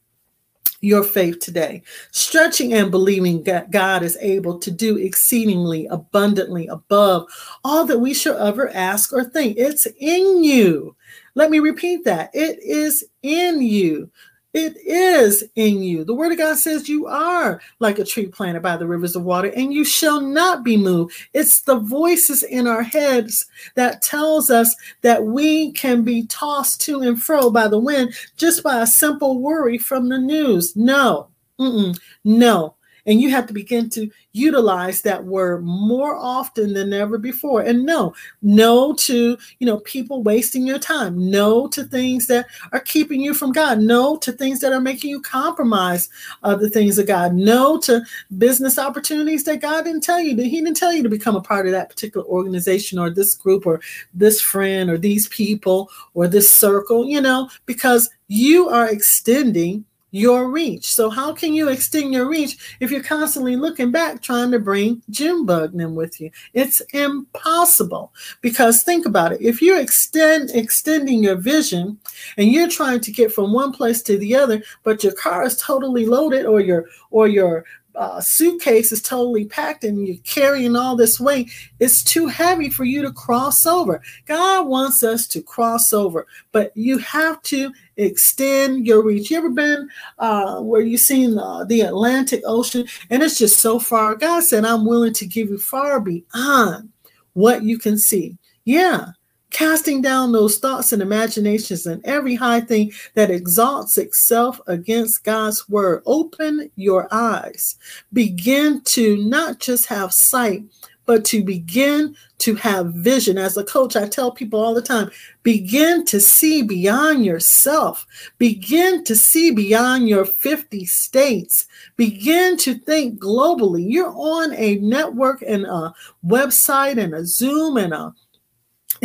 your 0.81 1.03
faith 1.03 1.39
today, 1.39 1.81
stretching 2.11 2.73
and 2.73 2.91
believing 2.91 3.43
that 3.43 3.71
God 3.71 4.03
is 4.03 4.17
able 4.21 4.59
to 4.59 4.69
do 4.69 4.97
exceedingly 4.97 5.87
abundantly 5.87 6.67
above 6.67 7.25
all 7.63 7.85
that 7.85 7.99
we 7.99 8.13
shall 8.13 8.37
ever 8.37 8.69
ask 8.69 9.11
or 9.11 9.23
think. 9.23 9.57
It's 9.57 9.87
in 9.99 10.43
you. 10.43 10.95
Let 11.33 11.49
me 11.49 11.59
repeat 11.59 12.05
that. 12.05 12.29
It 12.33 12.59
is 12.61 13.03
in 13.23 13.61
you. 13.61 14.11
It 14.55 14.77
is 14.77 15.43
in 15.55 15.83
you. 15.83 16.05
The 16.05 16.13
word 16.13 16.31
of 16.31 16.37
God 16.37 16.57
says 16.57 16.87
you 16.87 17.07
are 17.07 17.59
like 17.79 17.99
a 17.99 18.05
tree 18.05 18.27
planted 18.27 18.61
by 18.61 18.77
the 18.77 18.87
rivers 18.87 19.13
of 19.13 19.23
water 19.23 19.51
and 19.53 19.73
you 19.73 19.83
shall 19.83 20.21
not 20.21 20.63
be 20.63 20.77
moved. 20.77 21.13
It's 21.33 21.59
the 21.59 21.75
voices 21.75 22.41
in 22.41 22.65
our 22.65 22.81
heads 22.81 23.47
that 23.75 24.01
tells 24.01 24.49
us 24.49 24.73
that 25.01 25.25
we 25.25 25.73
can 25.73 26.03
be 26.03 26.25
tossed 26.27 26.79
to 26.83 27.01
and 27.01 27.21
fro 27.21 27.51
by 27.51 27.67
the 27.67 27.77
wind 27.77 28.13
just 28.37 28.63
by 28.63 28.79
a 28.79 28.87
simple 28.87 29.41
worry 29.41 29.77
from 29.77 30.07
the 30.07 30.19
news. 30.19 30.73
No, 30.73 31.27
Mm-mm. 31.59 31.99
No. 32.23 32.75
And 33.05 33.21
you 33.21 33.29
have 33.29 33.45
to 33.47 33.53
begin 33.53 33.89
to 33.91 34.09
utilize 34.33 35.01
that 35.01 35.25
word 35.25 35.63
more 35.63 36.15
often 36.15 36.73
than 36.73 36.91
ever 36.91 37.17
before. 37.17 37.61
And 37.61 37.85
no, 37.85 38.13
no 38.41 38.93
to, 38.93 39.37
you 39.59 39.67
know, 39.67 39.79
people 39.79 40.23
wasting 40.23 40.65
your 40.65 40.79
time. 40.79 41.29
No 41.29 41.67
to 41.67 41.83
things 41.83 42.27
that 42.27 42.47
are 42.71 42.79
keeping 42.79 43.21
you 43.21 43.33
from 43.33 43.51
God. 43.51 43.79
No 43.79 44.17
to 44.17 44.31
things 44.31 44.59
that 44.61 44.73
are 44.73 44.81
making 44.81 45.09
you 45.09 45.21
compromise 45.21 46.09
uh, 46.43 46.55
the 46.55 46.69
things 46.69 46.97
of 46.97 47.07
God. 47.07 47.33
No 47.33 47.77
to 47.81 48.01
business 48.37 48.79
opportunities 48.79 49.43
that 49.43 49.61
God 49.61 49.83
didn't 49.83 50.03
tell 50.03 50.19
you 50.19 50.35
that 50.35 50.45
He 50.45 50.61
didn't 50.61 50.77
tell 50.77 50.93
you 50.93 51.03
to 51.03 51.09
become 51.09 51.35
a 51.35 51.41
part 51.41 51.65
of 51.65 51.71
that 51.71 51.89
particular 51.89 52.25
organization 52.25 52.99
or 52.99 53.09
this 53.09 53.35
group 53.35 53.65
or 53.65 53.81
this 54.13 54.41
friend 54.41 54.89
or 54.89 54.97
these 54.97 55.27
people 55.29 55.89
or 56.13 56.27
this 56.27 56.49
circle, 56.49 57.05
you 57.05 57.21
know, 57.21 57.49
because 57.65 58.09
you 58.27 58.69
are 58.69 58.89
extending 58.89 59.85
your 60.15 60.49
reach. 60.49 60.95
So 60.95 61.09
how 61.09 61.33
can 61.33 61.53
you 61.53 61.67
extend 61.67 62.13
your 62.13 62.29
reach 62.29 62.77
if 62.79 62.89
you're 62.89 63.03
constantly 63.03 63.57
looking 63.57 63.91
back 63.91 64.21
trying 64.21 64.49
to 64.51 64.59
bring 64.59 65.01
Jim 65.09 65.45
Bugnan 65.45 65.93
with 65.93 66.21
you? 66.21 66.31
It's 66.53 66.79
impossible 66.93 68.13
because 68.39 68.81
think 68.81 69.05
about 69.05 69.33
it. 69.33 69.41
If 69.41 69.61
you're 69.61 69.79
extend 69.79 70.51
extending 70.51 71.21
your 71.21 71.35
vision 71.35 71.99
and 72.37 72.49
you're 72.49 72.69
trying 72.69 73.01
to 73.01 73.11
get 73.11 73.33
from 73.33 73.51
one 73.51 73.73
place 73.73 74.01
to 74.03 74.17
the 74.17 74.35
other, 74.35 74.63
but 74.83 75.03
your 75.03 75.13
car 75.13 75.43
is 75.43 75.57
totally 75.57 76.05
loaded 76.05 76.45
or 76.45 76.61
your 76.61 76.85
or 77.11 77.27
your 77.27 77.65
uh, 77.95 78.21
suitcase 78.21 78.91
is 78.91 79.01
totally 79.01 79.45
packed 79.45 79.83
and 79.83 80.07
you're 80.07 80.17
carrying 80.23 80.75
all 80.75 80.95
this 80.95 81.19
weight, 81.19 81.51
it's 81.79 82.03
too 82.03 82.27
heavy 82.27 82.69
for 82.69 82.83
you 82.83 83.01
to 83.01 83.11
cross 83.11 83.65
over. 83.65 84.01
God 84.25 84.67
wants 84.67 85.03
us 85.03 85.27
to 85.27 85.41
cross 85.41 85.93
over, 85.93 86.27
but 86.51 86.71
you 86.75 86.97
have 86.99 87.41
to 87.43 87.71
extend 87.97 88.85
your 88.85 89.03
reach. 89.03 89.31
You 89.31 89.37
ever 89.37 89.49
been 89.49 89.89
uh, 90.19 90.61
where 90.61 90.81
you've 90.81 91.01
seen 91.01 91.37
uh, 91.37 91.63
the 91.63 91.81
Atlantic 91.81 92.41
Ocean 92.45 92.85
and 93.09 93.23
it's 93.23 93.37
just 93.37 93.59
so 93.59 93.79
far? 93.79 94.15
God 94.15 94.43
said, 94.43 94.65
I'm 94.65 94.85
willing 94.85 95.13
to 95.13 95.25
give 95.25 95.49
you 95.49 95.57
far 95.57 95.99
beyond 95.99 96.89
what 97.33 97.63
you 97.63 97.77
can 97.77 97.97
see. 97.97 98.37
Yeah, 98.65 99.07
casting 99.51 100.01
down 100.01 100.31
those 100.31 100.57
thoughts 100.57 100.91
and 100.91 101.01
imaginations 101.01 101.85
and 101.85 102.03
every 102.05 102.35
high 102.35 102.61
thing 102.61 102.91
that 103.13 103.31
exalts 103.31 103.97
itself 103.97 104.59
against 104.67 105.23
God's 105.23 105.67
word. 105.69 106.03
Open 106.05 106.69
your 106.75 107.07
eyes. 107.11 107.77
Begin 108.11 108.81
to 108.85 109.17
not 109.17 109.59
just 109.59 109.87
have 109.87 110.11
sight, 110.11 110.63
but 111.05 111.23
to 111.25 111.43
begin 111.43 112.15
to 112.39 112.55
have 112.55 112.93
vision. 112.93 113.37
As 113.37 113.57
a 113.57 113.63
coach, 113.63 113.95
I 113.95 114.07
tell 114.07 114.31
people 114.31 114.59
all 114.59 114.73
the 114.73 114.81
time 114.81 115.09
begin 115.43 116.03
to 116.05 116.19
see 116.19 116.63
beyond 116.63 117.23
yourself, 117.23 118.05
begin 118.37 119.03
to 119.05 119.15
see 119.15 119.51
beyond 119.51 120.09
your 120.09 120.25
50 120.25 120.85
states, 120.85 121.65
begin 121.95 122.57
to 122.57 122.75
think 122.75 123.19
globally. 123.19 123.85
You're 123.87 124.13
on 124.15 124.53
a 124.53 124.75
network 124.77 125.43
and 125.47 125.65
a 125.65 125.93
website 126.25 126.97
and 126.97 127.13
a 127.13 127.25
Zoom 127.25 127.77
and 127.77 127.93
a 127.93 128.13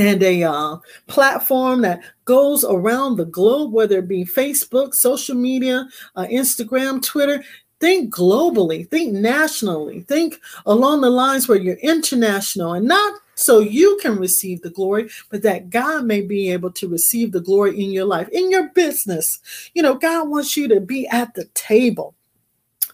and 0.01 0.23
a 0.23 0.43
uh, 0.45 0.77
platform 1.07 1.83
that 1.83 2.03
goes 2.25 2.65
around 2.65 3.17
the 3.17 3.25
globe, 3.27 3.73
whether 3.73 3.99
it 3.99 4.09
be 4.09 4.25
Facebook, 4.25 4.95
social 4.95 5.35
media, 5.35 5.87
uh, 6.17 6.25
Instagram, 6.25 7.03
Twitter. 7.03 7.45
Think 7.81 8.15
globally, 8.15 8.87
think 8.91 9.15
nationally, 9.15 10.03
think 10.03 10.39
along 10.67 11.01
the 11.01 11.09
lines 11.09 11.49
where 11.49 11.57
you're 11.57 11.77
international 11.77 12.75
and 12.75 12.87
not 12.87 13.19
so 13.37 13.59
you 13.59 13.99
can 14.03 14.19
receive 14.19 14.61
the 14.61 14.69
glory, 14.69 15.09
but 15.31 15.43
that 15.43 15.71
God 15.71 16.05
may 16.05 16.21
be 16.21 16.51
able 16.51 16.73
to 16.73 16.89
receive 16.89 17.33
the 17.33 17.41
glory 17.41 17.83
in 17.83 17.91
your 17.91 18.05
life, 18.05 18.29
in 18.29 18.51
your 18.51 18.69
business. 18.75 19.41
You 19.73 19.83
know, 19.83 19.95
God 19.95 20.29
wants 20.29 20.59
you 20.59 20.69
to 20.69 20.81
be 20.81 21.07
at 21.09 21.33
the 21.33 21.47
table 21.55 22.15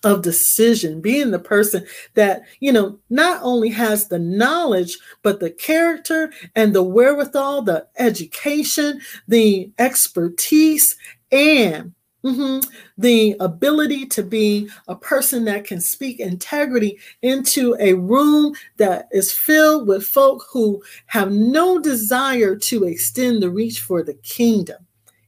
of 0.07 0.23
decision, 0.23 1.01
being 1.01 1.33
the 1.33 1.39
person 1.39 1.85
that, 2.15 2.43
you 2.61 2.73
know, 2.73 2.97
not 3.11 3.41
only 3.43 3.69
has 3.69 4.07
the 4.07 4.21
knowledge, 4.21 4.97
but 5.23 5.41
the 5.41 5.51
character 5.51 6.33
and 6.55 6.73
the 6.73 6.83
wherewithal, 6.83 7.63
the 7.63 7.89
education, 7.99 9.01
the 9.27 9.71
expertise, 9.79 10.97
and 11.33 11.93
Mm-hmm. 12.25 12.69
The 12.99 13.37
ability 13.39 14.07
to 14.07 14.25
be 14.25 14.69
a 14.89 14.97
person 14.97 15.45
that 15.45 15.65
can 15.65 15.81
speak 15.81 16.19
integrity 16.19 16.99
into 17.23 17.77
a 17.79 17.95
room 17.95 18.57
that 18.79 19.07
is 19.13 19.33
filled 19.33 19.87
with 19.87 20.05
folk 20.05 20.45
who 20.51 20.83
have 21.07 21.31
no 21.31 21.79
desire 21.79 22.57
to 22.57 22.83
extend 22.83 23.45
the 23.45 23.51
reach 23.51 23.79
for 23.79 24.03
the 24.03 24.15
kingdom. 24.15 24.85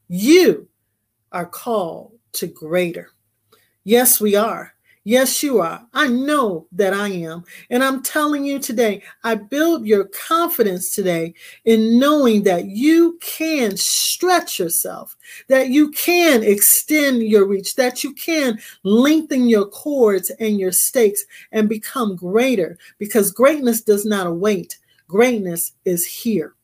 You 0.09 0.67
are 1.31 1.47
called 1.47 2.19
to 2.33 2.49
greater. 2.49 3.12
Yes, 3.85 4.21
we 4.21 4.35
are. 4.35 4.75
Yes, 5.05 5.43
you 5.43 5.61
are. 5.61 5.87
I 5.95 6.07
know 6.09 6.67
that 6.73 6.93
I 6.93 7.09
am. 7.09 7.45
And 7.71 7.83
I'm 7.83 8.03
telling 8.03 8.45
you 8.45 8.59
today, 8.59 9.03
I 9.25 9.37
build 9.37 9.87
your 9.87 10.05
confidence 10.05 10.95
today 10.95 11.33
in 11.64 11.99
knowing 11.99 12.43
that 12.43 12.67
you 12.67 13.19
can 13.23 13.79
stretch 13.79 14.59
yourself, 14.59 15.17
that 15.49 15.71
you 15.71 15.91
can 15.93 16.43
extend 16.43 17.23
your 17.23 17.47
reach, 17.47 17.75
that 17.77 18.05
you 18.05 18.12
can 18.12 18.59
lengthen 18.83 19.49
your 19.49 19.64
cords 19.67 20.29
and 20.41 20.61
your 20.61 20.73
stakes 20.73 21.25
and 21.53 21.71
become 21.71 22.14
greater 22.14 22.77
because 22.99 23.31
greatness 23.33 23.81
does 23.81 24.05
not 24.05 24.27
await. 24.27 24.77
Greatness 25.07 25.73
is 25.87 26.05
here. 26.05 26.55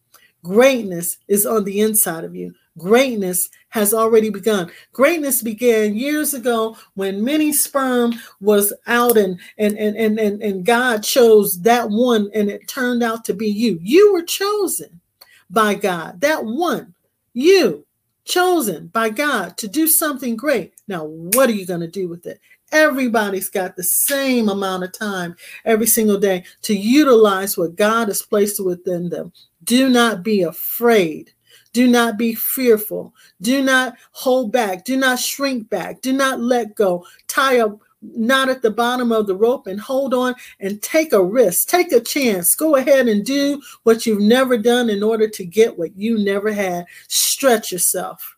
Greatness 0.42 1.16
is 1.28 1.46
on 1.46 1.64
the 1.64 1.80
inside 1.80 2.24
of 2.24 2.36
you. 2.36 2.54
Greatness 2.76 3.50
has 3.68 3.94
already 3.94 4.30
begun. 4.30 4.70
Greatness 4.92 5.42
began 5.42 5.94
years 5.94 6.34
ago 6.34 6.76
when 6.94 7.22
many 7.22 7.52
sperm 7.52 8.14
was 8.40 8.72
out 8.86 9.16
and 9.16 9.38
and 9.58 9.78
and 9.78 9.96
and 9.96 10.18
and, 10.18 10.42
and 10.42 10.66
God 10.66 11.04
chose 11.04 11.60
that 11.62 11.88
one 11.88 12.30
and 12.34 12.50
it 12.50 12.66
turned 12.66 13.02
out 13.02 13.24
to 13.26 13.34
be 13.34 13.48
you. 13.48 13.78
You 13.80 14.12
were 14.12 14.22
chosen 14.22 15.00
by 15.50 15.74
God. 15.74 16.20
That 16.20 16.44
one, 16.44 16.94
you 17.32 17.86
chosen 18.24 18.88
by 18.88 19.10
God 19.10 19.56
to 19.58 19.68
do 19.68 19.86
something 19.86 20.34
great. 20.34 20.72
Now, 20.88 21.04
what 21.04 21.48
are 21.48 21.54
you 21.54 21.66
going 21.66 21.80
to 21.80 21.86
do 21.86 22.08
with 22.08 22.26
it? 22.26 22.40
Everybody's 22.72 23.50
got 23.50 23.76
the 23.76 23.84
same 23.84 24.48
amount 24.48 24.82
of 24.82 24.92
time 24.92 25.36
every 25.64 25.86
single 25.86 26.18
day 26.18 26.44
to 26.62 26.74
utilize 26.74 27.56
what 27.56 27.76
God 27.76 28.08
has 28.08 28.22
placed 28.22 28.64
within 28.64 29.10
them. 29.10 29.32
Do 29.62 29.88
not 29.88 30.24
be 30.24 30.42
afraid 30.42 31.32
do 31.74 31.88
not 31.88 32.16
be 32.16 32.34
fearful. 32.34 33.12
Do 33.42 33.62
not 33.62 33.96
hold 34.12 34.52
back. 34.52 34.84
Do 34.84 34.96
not 34.96 35.18
shrink 35.18 35.68
back. 35.68 36.00
Do 36.00 36.12
not 36.12 36.40
let 36.40 36.76
go. 36.76 37.04
Tie 37.26 37.54
a 37.54 37.68
knot 38.00 38.48
at 38.48 38.62
the 38.62 38.70
bottom 38.70 39.10
of 39.10 39.26
the 39.26 39.34
rope 39.34 39.66
and 39.66 39.80
hold 39.80 40.14
on 40.14 40.36
and 40.60 40.80
take 40.82 41.12
a 41.12 41.22
risk. 41.22 41.66
Take 41.68 41.90
a 41.90 42.00
chance. 42.00 42.54
Go 42.54 42.76
ahead 42.76 43.08
and 43.08 43.24
do 43.24 43.60
what 43.82 44.06
you've 44.06 44.20
never 44.20 44.56
done 44.56 44.88
in 44.88 45.02
order 45.02 45.28
to 45.28 45.44
get 45.44 45.76
what 45.76 45.96
you 45.96 46.16
never 46.16 46.52
had. 46.52 46.86
Stretch 47.08 47.72
yourself. 47.72 48.36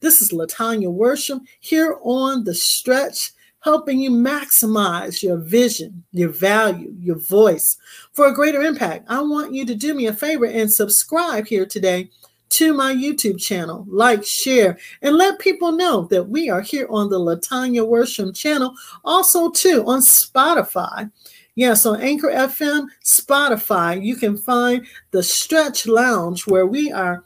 This 0.00 0.20
is 0.20 0.30
Latanya 0.30 0.94
Worsham 0.94 1.40
here 1.60 1.96
on 2.02 2.44
the 2.44 2.54
stretch 2.54 3.32
helping 3.60 3.98
you 3.98 4.10
maximize 4.10 5.22
your 5.22 5.38
vision, 5.38 6.04
your 6.12 6.28
value, 6.28 6.94
your 7.00 7.16
voice 7.16 7.78
for 8.12 8.26
a 8.26 8.34
greater 8.34 8.60
impact. 8.60 9.06
I 9.08 9.22
want 9.22 9.54
you 9.54 9.64
to 9.64 9.74
do 9.74 9.94
me 9.94 10.06
a 10.06 10.12
favor 10.12 10.44
and 10.44 10.70
subscribe 10.70 11.46
here 11.46 11.64
today 11.64 12.10
to 12.56 12.72
my 12.72 12.94
YouTube 12.94 13.40
channel. 13.40 13.84
Like, 13.88 14.24
share, 14.24 14.78
and 15.02 15.16
let 15.16 15.38
people 15.38 15.72
know 15.72 16.06
that 16.10 16.28
we 16.28 16.50
are 16.50 16.60
here 16.60 16.86
on 16.90 17.10
the 17.10 17.18
Latanya 17.18 17.86
Worsham 17.86 18.34
channel. 18.34 18.74
Also, 19.04 19.50
too, 19.50 19.84
on 19.86 20.00
Spotify. 20.00 21.10
Yes, 21.56 21.86
on 21.86 22.00
Anchor 22.00 22.30
FM, 22.30 22.86
Spotify, 23.04 24.02
you 24.02 24.16
can 24.16 24.36
find 24.36 24.86
the 25.12 25.22
Stretch 25.22 25.86
Lounge 25.86 26.46
where 26.46 26.66
we 26.66 26.90
are 26.90 27.24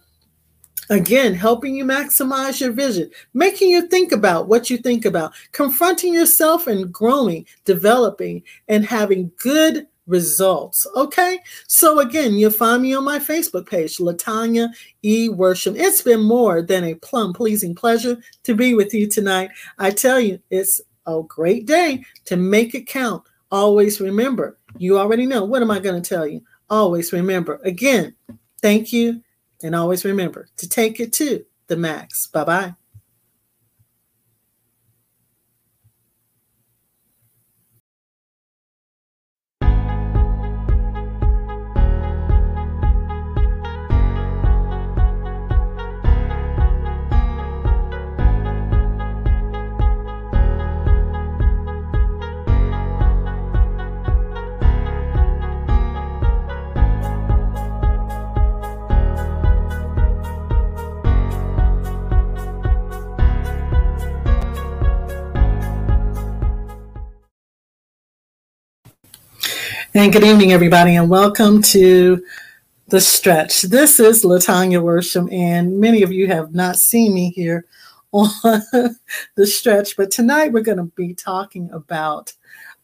Again, 0.90 1.34
helping 1.34 1.74
you 1.74 1.84
maximize 1.84 2.62
your 2.62 2.72
vision, 2.72 3.10
making 3.34 3.68
you 3.68 3.88
think 3.88 4.10
about 4.10 4.48
what 4.48 4.70
you 4.70 4.78
think 4.78 5.04
about, 5.04 5.34
confronting 5.52 6.14
yourself 6.14 6.66
and 6.66 6.90
growing, 6.90 7.44
developing, 7.66 8.42
and 8.68 8.86
having 8.86 9.30
good 9.36 9.86
results. 10.08 10.86
Okay. 10.96 11.38
So 11.68 12.00
again, 12.00 12.34
you'll 12.34 12.50
find 12.50 12.82
me 12.82 12.94
on 12.94 13.04
my 13.04 13.18
Facebook 13.20 13.68
page, 13.68 13.98
Latanya 13.98 14.70
E. 15.02 15.28
Worsham. 15.28 15.76
It's 15.76 16.02
been 16.02 16.22
more 16.22 16.62
than 16.62 16.82
a 16.82 16.94
plum 16.96 17.32
pleasing 17.32 17.74
pleasure 17.74 18.16
to 18.42 18.54
be 18.54 18.74
with 18.74 18.92
you 18.92 19.06
tonight. 19.06 19.50
I 19.78 19.90
tell 19.90 20.18
you, 20.18 20.40
it's 20.50 20.80
a 21.06 21.22
great 21.22 21.66
day 21.66 22.04
to 22.24 22.36
make 22.36 22.74
it 22.74 22.86
count. 22.86 23.22
Always 23.50 24.00
remember, 24.00 24.58
you 24.76 24.98
already 24.98 25.26
know. 25.26 25.44
What 25.44 25.62
am 25.62 25.70
I 25.70 25.78
going 25.78 26.02
to 26.02 26.08
tell 26.08 26.26
you? 26.26 26.42
Always 26.68 27.12
remember. 27.12 27.60
Again, 27.64 28.14
thank 28.60 28.92
you. 28.92 29.22
And 29.62 29.74
always 29.74 30.04
remember 30.04 30.48
to 30.56 30.68
take 30.68 31.00
it 31.00 31.12
to 31.14 31.44
the 31.66 31.76
max. 31.76 32.26
Bye 32.26 32.44
bye. 32.44 32.74
And 69.98 70.12
good 70.12 70.22
evening, 70.22 70.52
everybody, 70.52 70.94
and 70.94 71.10
welcome 71.10 71.60
to 71.60 72.24
The 72.86 73.00
Stretch. 73.00 73.62
This 73.62 73.98
is 73.98 74.24
Latanya 74.24 74.80
Worsham, 74.80 75.28
and 75.32 75.80
many 75.80 76.04
of 76.04 76.12
you 76.12 76.28
have 76.28 76.54
not 76.54 76.76
seen 76.76 77.12
me 77.12 77.30
here 77.30 77.64
on 78.12 78.30
The 79.34 79.44
Stretch, 79.44 79.96
but 79.96 80.12
tonight 80.12 80.52
we're 80.52 80.60
going 80.60 80.78
to 80.78 80.92
be 80.94 81.14
talking 81.14 81.68
about 81.72 82.32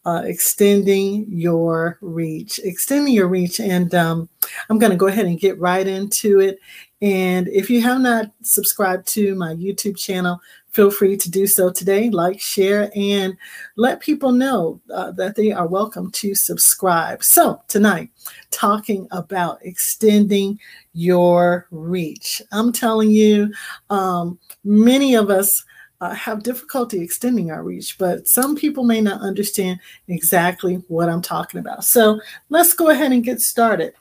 uh, 0.05 0.23
extending 0.25 1.27
your 1.29 1.99
reach, 2.01 2.59
extending 2.65 3.15
your 3.15 3.29
reach. 3.29 3.61
And 3.61 3.95
um, 3.95 4.29
I'm 4.69 4.81
going 4.81 4.91
to 4.91 4.97
go 4.97 5.07
ahead 5.07 5.27
and 5.27 5.39
get 5.39 5.57
right 5.61 5.87
into 5.87 6.41
it. 6.41 6.59
And 7.01 7.47
if 7.47 7.71
you 7.71 7.81
have 7.83 8.01
not 8.01 8.33
subscribed 8.43 9.07
to 9.13 9.37
my 9.37 9.55
YouTube 9.55 9.97
channel, 9.97 10.41
feel 10.75 10.91
free 10.91 11.17
to 11.17 11.31
do 11.31 11.47
so 11.47 11.71
today. 11.71 12.11
Like, 12.11 12.41
share, 12.41 12.91
and 12.95 13.37
let 13.77 14.01
people 14.01 14.33
know 14.33 14.81
uh, 14.93 15.13
that 15.13 15.37
they 15.37 15.53
are 15.53 15.69
welcome 15.69 16.11
to 16.13 16.35
subscribe. 16.35 17.23
So, 17.23 17.63
tonight, 17.69 18.11
talking 18.51 19.07
about 19.13 19.61
extending 19.63 20.59
your 20.93 21.69
reach. 21.71 22.43
I'm 22.53 22.73
telling 22.73 23.11
you, 23.11 23.53
um, 23.89 24.39
many 24.65 25.15
of 25.15 25.31
us 25.31 25.65
uh, 26.01 26.13
have 26.13 26.43
difficulty 26.43 27.01
extending 27.01 27.53
our 27.53 27.63
reach, 27.63 27.97
but 27.97 28.27
some 28.27 28.57
people 28.57 28.83
may 28.83 29.01
not 29.01 29.21
understand 29.21 29.79
exactly 30.09 30.83
what 30.89 31.09
I'm 31.09 31.23
talking 31.23 31.61
about. 31.61 31.85
So, 31.85 32.21
let's 32.49 32.75
go 32.75 32.91
ahead 32.91 33.13
and 33.13 33.23
get 33.23 33.41
started. 33.41 33.95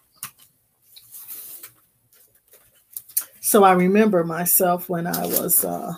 So, 3.41 3.63
I 3.63 3.73
remember 3.73 4.23
myself 4.23 4.89
when 4.89 5.05
I 5.05 5.27
was. 5.27 5.63
Uh, 5.63 5.93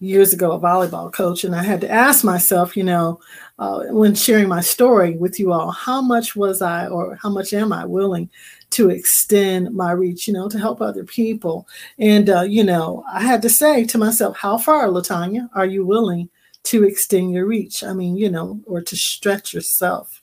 years 0.00 0.32
ago 0.32 0.52
a 0.52 0.58
volleyball 0.60 1.12
coach 1.12 1.44
and 1.44 1.54
i 1.54 1.62
had 1.62 1.80
to 1.80 1.90
ask 1.90 2.24
myself 2.24 2.76
you 2.76 2.82
know 2.82 3.20
uh, 3.58 3.84
when 3.90 4.14
sharing 4.14 4.48
my 4.48 4.60
story 4.60 5.16
with 5.18 5.38
you 5.38 5.52
all 5.52 5.70
how 5.70 6.00
much 6.00 6.34
was 6.34 6.62
i 6.62 6.86
or 6.88 7.16
how 7.22 7.28
much 7.28 7.52
am 7.52 7.72
i 7.72 7.84
willing 7.84 8.28
to 8.70 8.88
extend 8.90 9.74
my 9.74 9.90
reach 9.92 10.26
you 10.26 10.32
know 10.32 10.48
to 10.48 10.58
help 10.58 10.80
other 10.80 11.04
people? 11.04 11.66
And 11.98 12.30
uh, 12.30 12.42
you 12.42 12.64
know 12.64 13.04
i 13.12 13.22
had 13.22 13.42
to 13.42 13.50
say 13.50 13.84
to 13.84 13.98
myself 13.98 14.36
how 14.36 14.58
far 14.58 14.88
latanya 14.88 15.48
are 15.54 15.66
you 15.66 15.84
willing 15.84 16.30
to 16.62 16.84
extend 16.84 17.32
your 17.32 17.46
reach? 17.46 17.82
I 17.84 17.92
mean 17.92 18.16
you 18.16 18.30
know 18.30 18.60
or 18.66 18.80
to 18.80 18.96
stretch 18.96 19.52
yourself 19.52 20.19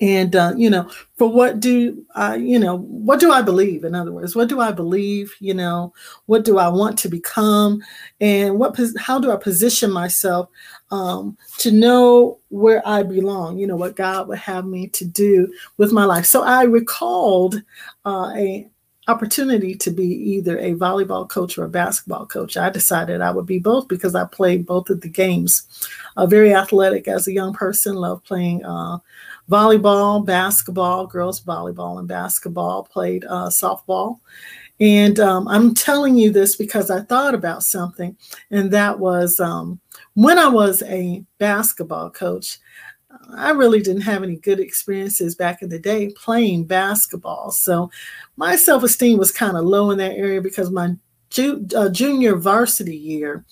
and 0.00 0.36
uh, 0.36 0.52
you 0.56 0.68
know 0.68 0.90
for 1.16 1.28
what 1.28 1.60
do 1.60 2.04
i 2.14 2.36
you 2.36 2.58
know 2.58 2.78
what 2.78 3.20
do 3.20 3.32
i 3.32 3.40
believe 3.40 3.84
in 3.84 3.94
other 3.94 4.12
words? 4.12 4.36
What 4.36 4.48
do 4.48 4.60
i 4.60 4.70
believe 4.70 5.34
you 5.40 5.54
know? 5.54 5.92
What 6.26 6.44
do 6.44 6.58
i 6.58 6.68
want 6.68 6.98
to 7.00 7.08
become? 7.08 7.82
And 8.20 8.58
what 8.58 8.78
how 8.98 9.18
do 9.18 9.30
i 9.30 9.36
position 9.36 9.90
myself 9.90 10.48
um, 10.90 11.36
to 11.58 11.70
know 11.70 12.38
where 12.48 12.86
i 12.86 13.02
belong 13.02 13.58
you 13.58 13.66
know 13.66 13.76
what 13.76 13.96
god 13.96 14.28
would 14.28 14.38
have 14.38 14.66
me 14.66 14.88
to 14.88 15.04
do 15.04 15.52
with 15.76 15.92
my 15.92 16.04
life? 16.04 16.26
So 16.26 16.42
i 16.42 16.64
recalled 16.64 17.62
uh, 18.04 18.32
a 18.36 18.68
opportunity 19.08 19.74
to 19.74 19.90
be 19.90 20.04
either 20.04 20.58
a 20.58 20.74
volleyball 20.74 21.28
coach 21.28 21.56
or 21.56 21.64
a 21.64 21.68
basketball 21.68 22.26
coach 22.26 22.56
i 22.56 22.68
decided 22.68 23.20
i 23.20 23.30
would 23.30 23.46
be 23.46 23.58
both 23.58 23.86
because 23.88 24.14
i 24.14 24.24
played 24.24 24.66
both 24.66 24.90
of 24.90 25.00
the 25.00 25.08
games 25.08 25.88
uh, 26.16 26.26
very 26.26 26.54
athletic 26.54 27.06
as 27.06 27.28
a 27.28 27.32
young 27.32 27.52
person 27.52 27.94
loved 27.94 28.24
playing 28.24 28.64
uh, 28.64 28.98
volleyball, 29.50 30.24
basketball, 30.24 31.06
girls 31.06 31.40
volleyball 31.40 31.98
and 31.98 32.08
basketball, 32.08 32.84
played 32.84 33.24
uh, 33.24 33.48
softball. 33.48 34.20
And 34.78 35.18
um, 35.20 35.48
I'm 35.48 35.74
telling 35.74 36.16
you 36.16 36.30
this 36.30 36.56
because 36.56 36.90
I 36.90 37.00
thought 37.00 37.34
about 37.34 37.62
something, 37.62 38.14
and 38.50 38.70
that 38.72 38.98
was 38.98 39.40
um, 39.40 39.80
when 40.14 40.38
I 40.38 40.48
was 40.48 40.82
a 40.82 41.24
basketball 41.38 42.10
coach. 42.10 42.58
I 43.36 43.50
really 43.50 43.80
didn't 43.80 44.02
have 44.02 44.22
any 44.22 44.36
good 44.36 44.60
experiences 44.60 45.34
back 45.34 45.62
in 45.62 45.68
the 45.68 45.78
day 45.78 46.10
playing 46.10 46.64
basketball. 46.64 47.50
So 47.50 47.90
my 48.36 48.56
self 48.56 48.82
esteem 48.82 49.18
was 49.18 49.32
kind 49.32 49.56
of 49.56 49.64
low 49.64 49.90
in 49.90 49.98
that 49.98 50.16
area 50.16 50.40
because 50.40 50.70
my 50.70 50.94
ju- 51.36 51.66
uh, 51.76 51.88
junior 51.88 52.34
varsity 52.34 52.96
year, 52.96 53.44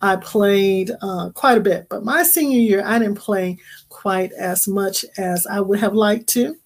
I 0.00 0.16
played 0.16 0.90
uh, 1.02 1.30
quite 1.34 1.58
a 1.58 1.60
bit. 1.60 1.88
But 1.88 2.04
my 2.04 2.22
senior 2.22 2.58
year, 2.58 2.82
I 2.84 2.98
didn't 2.98 3.16
play 3.16 3.58
quite 3.88 4.32
as 4.32 4.66
much 4.66 5.04
as 5.18 5.46
I 5.46 5.60
would 5.60 5.78
have 5.78 5.94
liked 5.94 6.28
to. 6.30 6.56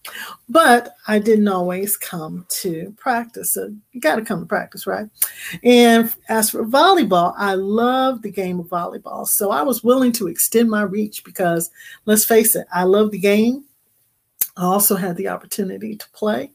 But 0.48 0.94
I 1.06 1.18
didn't 1.18 1.48
always 1.48 1.96
come 1.96 2.46
to 2.60 2.94
practice. 2.96 3.54
So 3.54 3.74
you 3.92 4.00
got 4.00 4.16
to 4.16 4.24
come 4.24 4.40
to 4.40 4.46
practice, 4.46 4.86
right? 4.86 5.08
And 5.62 6.12
as 6.28 6.50
for 6.50 6.64
volleyball, 6.64 7.34
I 7.36 7.54
love 7.54 8.22
the 8.22 8.30
game 8.30 8.60
of 8.60 8.66
volleyball. 8.66 9.26
So 9.26 9.50
I 9.50 9.62
was 9.62 9.84
willing 9.84 10.12
to 10.12 10.28
extend 10.28 10.70
my 10.70 10.82
reach 10.82 11.24
because 11.24 11.70
let's 12.06 12.24
face 12.24 12.54
it, 12.56 12.66
I 12.72 12.84
love 12.84 13.10
the 13.10 13.18
game. 13.18 13.64
I 14.56 14.64
also 14.64 14.96
had 14.96 15.16
the 15.16 15.28
opportunity 15.28 15.96
to 15.96 16.08
play. 16.10 16.50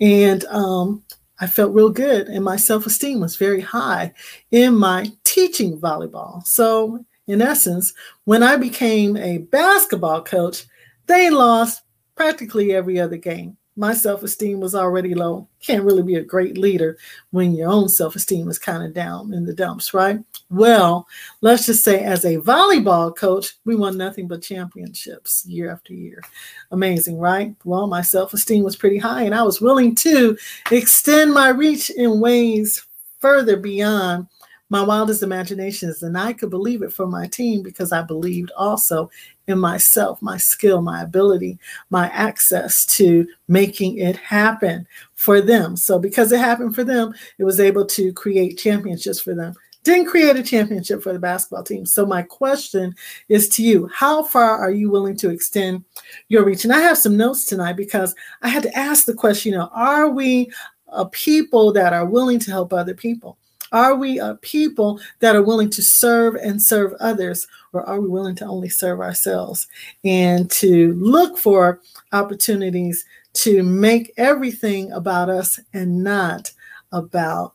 And 0.00 0.44
um, 0.46 1.02
I 1.42 1.48
felt 1.48 1.74
real 1.74 1.90
good 1.90 2.28
and 2.28 2.44
my 2.44 2.54
self 2.54 2.86
esteem 2.86 3.18
was 3.18 3.34
very 3.34 3.60
high 3.60 4.12
in 4.52 4.76
my 4.76 5.10
teaching 5.24 5.76
volleyball. 5.76 6.46
So, 6.46 7.04
in 7.26 7.42
essence, 7.42 7.92
when 8.24 8.44
I 8.44 8.56
became 8.56 9.16
a 9.16 9.38
basketball 9.38 10.22
coach, 10.22 10.66
they 11.06 11.30
lost 11.30 11.82
practically 12.14 12.72
every 12.72 13.00
other 13.00 13.16
game 13.16 13.56
my 13.76 13.94
self 13.94 14.22
esteem 14.22 14.60
was 14.60 14.74
already 14.74 15.14
low. 15.14 15.48
Can't 15.62 15.84
really 15.84 16.02
be 16.02 16.16
a 16.16 16.24
great 16.24 16.58
leader 16.58 16.98
when 17.30 17.54
your 17.54 17.70
own 17.70 17.88
self 17.88 18.14
esteem 18.16 18.48
is 18.48 18.58
kind 18.58 18.82
of 18.82 18.92
down 18.92 19.32
in 19.32 19.46
the 19.46 19.54
dumps, 19.54 19.94
right? 19.94 20.18
Well, 20.50 21.06
let's 21.40 21.66
just 21.66 21.84
say, 21.84 22.02
as 22.02 22.24
a 22.24 22.36
volleyball 22.38 23.16
coach, 23.16 23.54
we 23.64 23.74
won 23.74 23.96
nothing 23.96 24.28
but 24.28 24.42
championships 24.42 25.46
year 25.46 25.70
after 25.70 25.94
year. 25.94 26.22
Amazing, 26.70 27.18
right? 27.18 27.54
Well, 27.64 27.86
my 27.86 28.02
self 28.02 28.34
esteem 28.34 28.62
was 28.62 28.76
pretty 28.76 28.98
high, 28.98 29.22
and 29.22 29.34
I 29.34 29.42
was 29.42 29.60
willing 29.60 29.94
to 29.96 30.36
extend 30.70 31.32
my 31.32 31.48
reach 31.48 31.90
in 31.90 32.20
ways 32.20 32.86
further 33.20 33.56
beyond 33.56 34.26
my 34.72 34.82
wildest 34.82 35.22
imaginations. 35.22 36.02
And 36.02 36.16
I 36.16 36.32
could 36.32 36.48
believe 36.48 36.82
it 36.82 36.94
for 36.94 37.06
my 37.06 37.26
team 37.26 37.62
because 37.62 37.92
I 37.92 38.02
believed 38.02 38.50
also 38.56 39.10
in 39.48 39.58
myself, 39.58 40.20
my 40.22 40.36
skill, 40.36 40.82
my 40.82 41.02
ability, 41.02 41.58
my 41.90 42.08
access 42.10 42.86
to 42.86 43.26
making 43.48 43.98
it 43.98 44.16
happen 44.16 44.86
for 45.14 45.40
them. 45.40 45.76
So 45.76 45.98
because 45.98 46.32
it 46.32 46.38
happened 46.38 46.74
for 46.74 46.84
them, 46.84 47.12
it 47.38 47.44
was 47.44 47.60
able 47.60 47.84
to 47.86 48.12
create 48.12 48.58
championships 48.58 49.20
for 49.20 49.34
them. 49.34 49.54
Didn't 49.84 50.06
create 50.06 50.36
a 50.36 50.44
championship 50.44 51.02
for 51.02 51.12
the 51.12 51.18
basketball 51.18 51.64
team. 51.64 51.84
So 51.84 52.06
my 52.06 52.22
question 52.22 52.94
is 53.28 53.48
to 53.50 53.64
you, 53.64 53.90
how 53.92 54.22
far 54.22 54.56
are 54.58 54.70
you 54.70 54.90
willing 54.90 55.16
to 55.16 55.30
extend 55.30 55.84
your 56.28 56.44
reach? 56.44 56.62
And 56.62 56.72
I 56.72 56.78
have 56.80 56.98
some 56.98 57.16
notes 57.16 57.44
tonight 57.44 57.76
because 57.76 58.14
I 58.42 58.48
had 58.48 58.62
to 58.62 58.78
ask 58.78 59.06
the 59.06 59.14
question, 59.14 59.52
you 59.52 59.58
know, 59.58 59.70
are 59.72 60.08
we 60.08 60.52
a 60.86 61.04
people 61.06 61.72
that 61.72 61.92
are 61.92 62.06
willing 62.06 62.38
to 62.40 62.50
help 62.52 62.72
other 62.72 62.94
people? 62.94 63.38
Are 63.72 63.94
we 63.94 64.18
a 64.18 64.34
people 64.42 65.00
that 65.20 65.34
are 65.34 65.42
willing 65.42 65.70
to 65.70 65.82
serve 65.82 66.34
and 66.36 66.62
serve 66.62 66.92
others, 67.00 67.46
or 67.72 67.84
are 67.88 68.00
we 68.00 68.08
willing 68.08 68.34
to 68.36 68.44
only 68.44 68.68
serve 68.68 69.00
ourselves 69.00 69.66
and 70.04 70.50
to 70.52 70.92
look 70.94 71.38
for 71.38 71.80
opportunities 72.12 73.04
to 73.34 73.62
make 73.62 74.12
everything 74.18 74.92
about 74.92 75.30
us 75.30 75.58
and 75.72 76.04
not 76.04 76.52
about 76.92 77.54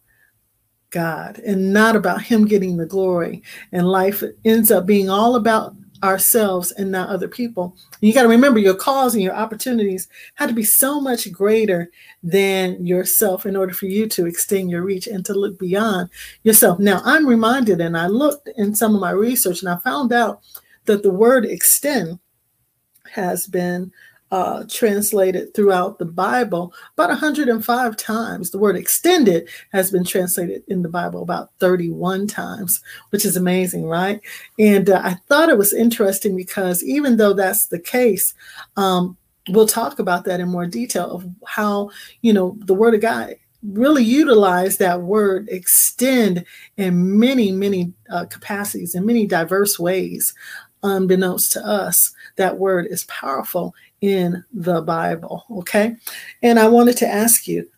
God 0.89 1.37
and 1.39 1.71
not 1.71 1.95
about 1.95 2.23
Him 2.23 2.45
getting 2.45 2.77
the 2.77 2.85
glory? 2.87 3.43
And 3.71 3.87
life 3.87 4.23
ends 4.43 4.71
up 4.71 4.87
being 4.87 5.09
all 5.09 5.35
about 5.35 5.75
ourselves 6.03 6.71
and 6.71 6.91
not 6.91 7.09
other 7.09 7.27
people. 7.27 7.75
You 8.01 8.13
got 8.13 8.23
to 8.23 8.27
remember 8.27 8.59
your 8.59 8.75
calls 8.75 9.13
and 9.13 9.23
your 9.23 9.35
opportunities 9.35 10.07
had 10.35 10.49
to 10.49 10.55
be 10.55 10.63
so 10.63 11.01
much 11.01 11.31
greater 11.31 11.89
than 12.23 12.85
yourself 12.85 13.45
in 13.45 13.55
order 13.55 13.73
for 13.73 13.85
you 13.87 14.07
to 14.09 14.25
extend 14.25 14.69
your 14.69 14.83
reach 14.83 15.07
and 15.07 15.25
to 15.25 15.33
look 15.33 15.57
beyond 15.57 16.09
yourself. 16.43 16.79
Now, 16.79 17.01
I'm 17.03 17.27
reminded, 17.27 17.81
and 17.81 17.97
I 17.97 18.07
looked 18.07 18.49
in 18.57 18.75
some 18.75 18.95
of 18.95 19.01
my 19.01 19.11
research 19.11 19.61
and 19.61 19.69
I 19.69 19.77
found 19.77 20.13
out 20.13 20.41
that 20.85 21.03
the 21.03 21.11
word 21.11 21.45
extend 21.45 22.19
has 23.11 23.47
been 23.47 23.91
uh, 24.31 24.65
translated 24.69 25.53
throughout 25.53 25.99
the 25.99 26.05
Bible 26.05 26.73
about 26.93 27.09
105 27.09 27.97
times. 27.97 28.51
The 28.51 28.57
word 28.57 28.75
extended 28.75 29.47
has 29.71 29.91
been 29.91 30.03
translated 30.03 30.63
in 30.67 30.81
the 30.81 30.89
Bible 30.89 31.21
about 31.21 31.51
31 31.59 32.27
times, 32.27 32.81
which 33.11 33.25
is 33.25 33.37
amazing, 33.37 33.85
right? 33.85 34.19
And 34.59 34.89
uh, 34.89 35.01
I 35.03 35.15
thought 35.27 35.49
it 35.49 35.57
was 35.57 35.73
interesting 35.73 36.35
because 36.35 36.83
even 36.83 37.17
though 37.17 37.33
that's 37.33 37.67
the 37.67 37.79
case, 37.79 38.33
um, 38.75 39.17
we'll 39.49 39.67
talk 39.67 39.99
about 39.99 40.25
that 40.25 40.39
in 40.39 40.49
more 40.49 40.67
detail 40.67 41.09
of 41.11 41.25
how, 41.45 41.91
you 42.21 42.33
know, 42.33 42.57
the 42.59 42.73
Word 42.75 42.95
of 42.95 43.01
God 43.01 43.35
really 43.63 44.03
utilize 44.03 44.77
that 44.77 45.01
word 45.01 45.47
extend 45.49 46.45
in 46.77 47.19
many, 47.19 47.51
many 47.51 47.91
uh, 48.09 48.25
capacities, 48.25 48.95
in 48.95 49.05
many 49.05 49.25
diverse 49.25 49.79
ways. 49.79 50.33
Unbeknownst 50.83 51.51
to 51.53 51.65
us, 51.65 52.13
that 52.35 52.59
word 52.59 52.85
is 52.87 53.03
powerful 53.05 53.73
in 54.01 54.43
the 54.53 54.81
Bible. 54.81 55.45
Okay. 55.51 55.95
And 56.43 56.59
I 56.59 56.67
wanted 56.67 56.97
to 56.97 57.07
ask 57.07 57.47
you 57.47 57.69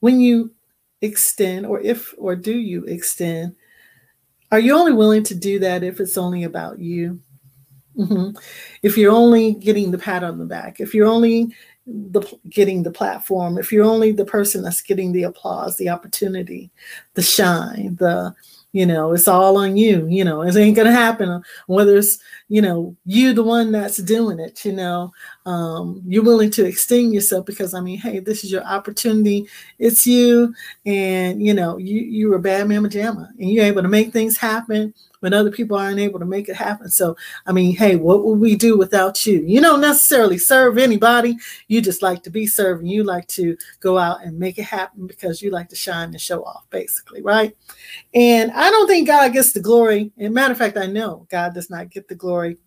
when 0.00 0.20
you 0.20 0.52
extend, 1.00 1.66
or 1.66 1.80
if, 1.80 2.14
or 2.18 2.36
do 2.36 2.58
you 2.58 2.84
extend, 2.84 3.54
are 4.50 4.60
you 4.60 4.76
only 4.76 4.92
willing 4.92 5.22
to 5.24 5.34
do 5.34 5.58
that 5.58 5.82
if 5.82 6.00
it's 6.00 6.16
only 6.16 6.44
about 6.44 6.78
you? 6.78 7.20
Mm-hmm. 7.96 8.36
If 8.82 8.96
you're 8.98 9.12
only 9.12 9.54
getting 9.54 9.90
the 9.90 9.98
pat 9.98 10.24
on 10.24 10.38
the 10.38 10.44
back, 10.44 10.80
if 10.80 10.94
you're 10.94 11.06
only 11.06 11.54
the 11.86 12.22
getting 12.48 12.82
the 12.82 12.90
platform, 12.90 13.58
if 13.58 13.70
you're 13.70 13.84
only 13.84 14.10
the 14.10 14.24
person 14.24 14.62
that's 14.62 14.80
getting 14.80 15.12
the 15.12 15.24
applause, 15.24 15.76
the 15.76 15.90
opportunity, 15.90 16.70
the 17.14 17.22
shine, 17.22 17.96
the 17.96 18.34
you 18.74 18.84
know, 18.84 19.12
it's 19.12 19.28
all 19.28 19.56
on 19.56 19.76
you. 19.76 20.04
You 20.08 20.24
know, 20.24 20.42
it 20.42 20.56
ain't 20.56 20.76
gonna 20.76 20.90
happen 20.90 21.42
whether 21.68 21.96
it's 21.96 22.18
you 22.48 22.60
know 22.60 22.96
you 23.06 23.32
the 23.32 23.42
one 23.44 23.70
that's 23.70 23.98
doing 23.98 24.40
it. 24.40 24.64
You 24.64 24.72
know, 24.72 25.12
um, 25.46 26.02
you're 26.04 26.24
willing 26.24 26.50
to 26.50 26.66
extend 26.66 27.14
yourself 27.14 27.46
because 27.46 27.72
I 27.72 27.80
mean, 27.80 27.98
hey, 27.98 28.18
this 28.18 28.42
is 28.42 28.50
your 28.50 28.64
opportunity. 28.64 29.46
It's 29.78 30.08
you, 30.08 30.52
and 30.84 31.40
you 31.40 31.54
know, 31.54 31.78
you 31.78 32.00
you're 32.00 32.34
a 32.34 32.40
bad 32.40 32.68
mama 32.68 32.88
jamma, 32.88 33.30
and 33.38 33.48
you're 33.48 33.64
able 33.64 33.82
to 33.82 33.88
make 33.88 34.12
things 34.12 34.36
happen 34.36 34.92
when 35.24 35.32
other 35.32 35.50
people 35.50 35.74
aren't 35.74 35.98
able 35.98 36.18
to 36.18 36.26
make 36.26 36.50
it 36.50 36.54
happen. 36.54 36.90
So, 36.90 37.16
I 37.46 37.52
mean, 37.52 37.74
hey, 37.74 37.96
what 37.96 38.26
would 38.26 38.38
we 38.38 38.56
do 38.56 38.76
without 38.76 39.24
you? 39.24 39.42
You 39.46 39.62
don't 39.62 39.80
necessarily 39.80 40.36
serve 40.36 40.76
anybody. 40.76 41.38
You 41.66 41.80
just 41.80 42.02
like 42.02 42.22
to 42.24 42.30
be 42.30 42.46
serving. 42.46 42.86
you 42.86 43.04
like 43.04 43.26
to 43.28 43.56
go 43.80 43.96
out 43.96 44.22
and 44.22 44.38
make 44.38 44.58
it 44.58 44.64
happen 44.64 45.06
because 45.06 45.40
you 45.40 45.50
like 45.50 45.70
to 45.70 45.76
shine 45.76 46.10
and 46.10 46.20
show 46.20 46.44
off, 46.44 46.68
basically, 46.68 47.22
right? 47.22 47.56
And 48.12 48.52
I 48.52 48.68
don't 48.68 48.86
think 48.86 49.06
God 49.06 49.32
gets 49.32 49.52
the 49.52 49.60
glory. 49.60 50.12
And 50.18 50.34
matter 50.34 50.52
of 50.52 50.58
fact, 50.58 50.76
I 50.76 50.88
know 50.88 51.26
God 51.30 51.54
does 51.54 51.70
not 51.70 51.88
get 51.88 52.06
the 52.06 52.14
glory 52.14 52.58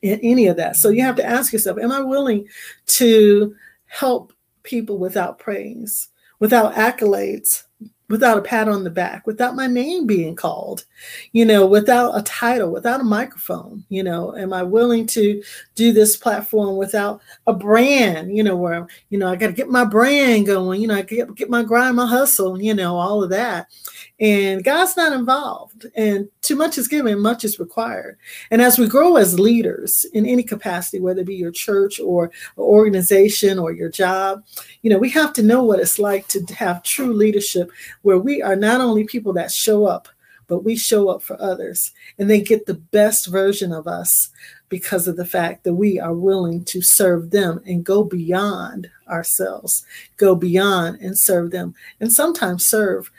in 0.00 0.18
any 0.20 0.46
of 0.46 0.56
that. 0.56 0.76
So 0.76 0.88
you 0.88 1.02
have 1.02 1.16
to 1.16 1.26
ask 1.26 1.52
yourself, 1.52 1.76
am 1.76 1.92
I 1.92 2.00
willing 2.00 2.48
to 2.86 3.54
help 3.84 4.32
people 4.62 4.96
without 4.96 5.38
praise, 5.38 6.08
without 6.38 6.76
accolades, 6.76 7.64
without 8.08 8.38
a 8.38 8.42
pat 8.42 8.68
on 8.68 8.84
the 8.84 8.90
back, 8.90 9.26
without 9.26 9.54
my 9.54 9.66
name 9.66 10.06
being 10.06 10.34
called, 10.34 10.84
you 11.32 11.44
know, 11.44 11.66
without 11.66 12.18
a 12.18 12.22
title, 12.22 12.70
without 12.70 13.00
a 13.00 13.04
microphone, 13.04 13.84
you 13.90 14.02
know, 14.02 14.34
am 14.34 14.52
I 14.52 14.62
willing 14.62 15.06
to 15.08 15.42
do 15.74 15.92
this 15.92 16.16
platform 16.16 16.76
without 16.76 17.20
a 17.46 17.52
brand, 17.52 18.34
you 18.34 18.42
know, 18.42 18.56
where, 18.56 18.86
you 19.10 19.18
know, 19.18 19.28
I 19.28 19.36
got 19.36 19.48
to 19.48 19.52
get 19.52 19.68
my 19.68 19.84
brand 19.84 20.46
going, 20.46 20.80
you 20.80 20.88
know, 20.88 20.96
I 20.96 21.02
get, 21.02 21.34
get 21.34 21.50
my 21.50 21.62
grind, 21.62 21.96
my 21.96 22.06
hustle, 22.06 22.60
you 22.60 22.74
know, 22.74 22.96
all 22.96 23.22
of 23.22 23.30
that. 23.30 23.68
And 24.20 24.64
God's 24.64 24.96
not 24.96 25.12
involved. 25.12 25.86
And 25.94 26.28
too 26.42 26.56
much 26.56 26.78
is 26.78 26.88
given, 26.88 27.20
much 27.20 27.44
is 27.44 27.60
required. 27.60 28.18
And 28.50 28.60
as 28.60 28.78
we 28.78 28.88
grow 28.88 29.16
as 29.16 29.38
leaders 29.38 30.04
in 30.12 30.26
any 30.26 30.42
capacity, 30.42 30.98
whether 30.98 31.20
it 31.20 31.26
be 31.26 31.36
your 31.36 31.52
church 31.52 32.00
or 32.00 32.32
organization 32.56 33.58
or 33.58 33.70
your 33.70 33.90
job, 33.90 34.44
you 34.82 34.90
know, 34.90 34.98
we 34.98 35.10
have 35.10 35.32
to 35.34 35.42
know 35.42 35.62
what 35.62 35.78
it's 35.78 35.98
like 35.98 36.26
to 36.28 36.42
have 36.54 36.82
true 36.82 37.12
leadership 37.12 37.70
where 38.08 38.18
we 38.18 38.40
are 38.40 38.56
not 38.56 38.80
only 38.80 39.04
people 39.04 39.34
that 39.34 39.52
show 39.52 39.84
up, 39.84 40.08
but 40.46 40.64
we 40.64 40.74
show 40.74 41.10
up 41.10 41.22
for 41.22 41.38
others. 41.42 41.92
And 42.18 42.30
they 42.30 42.40
get 42.40 42.64
the 42.64 42.72
best 42.72 43.26
version 43.26 43.70
of 43.70 43.86
us 43.86 44.30
because 44.70 45.06
of 45.06 45.18
the 45.18 45.26
fact 45.26 45.64
that 45.64 45.74
we 45.74 46.00
are 46.00 46.14
willing 46.14 46.64
to 46.64 46.80
serve 46.80 47.32
them 47.32 47.60
and 47.66 47.84
go 47.84 48.02
beyond 48.02 48.88
ourselves, 49.10 49.84
go 50.16 50.34
beyond 50.34 51.02
and 51.02 51.18
serve 51.18 51.50
them, 51.50 51.74
and 52.00 52.10
sometimes 52.10 52.66
serve 52.66 53.10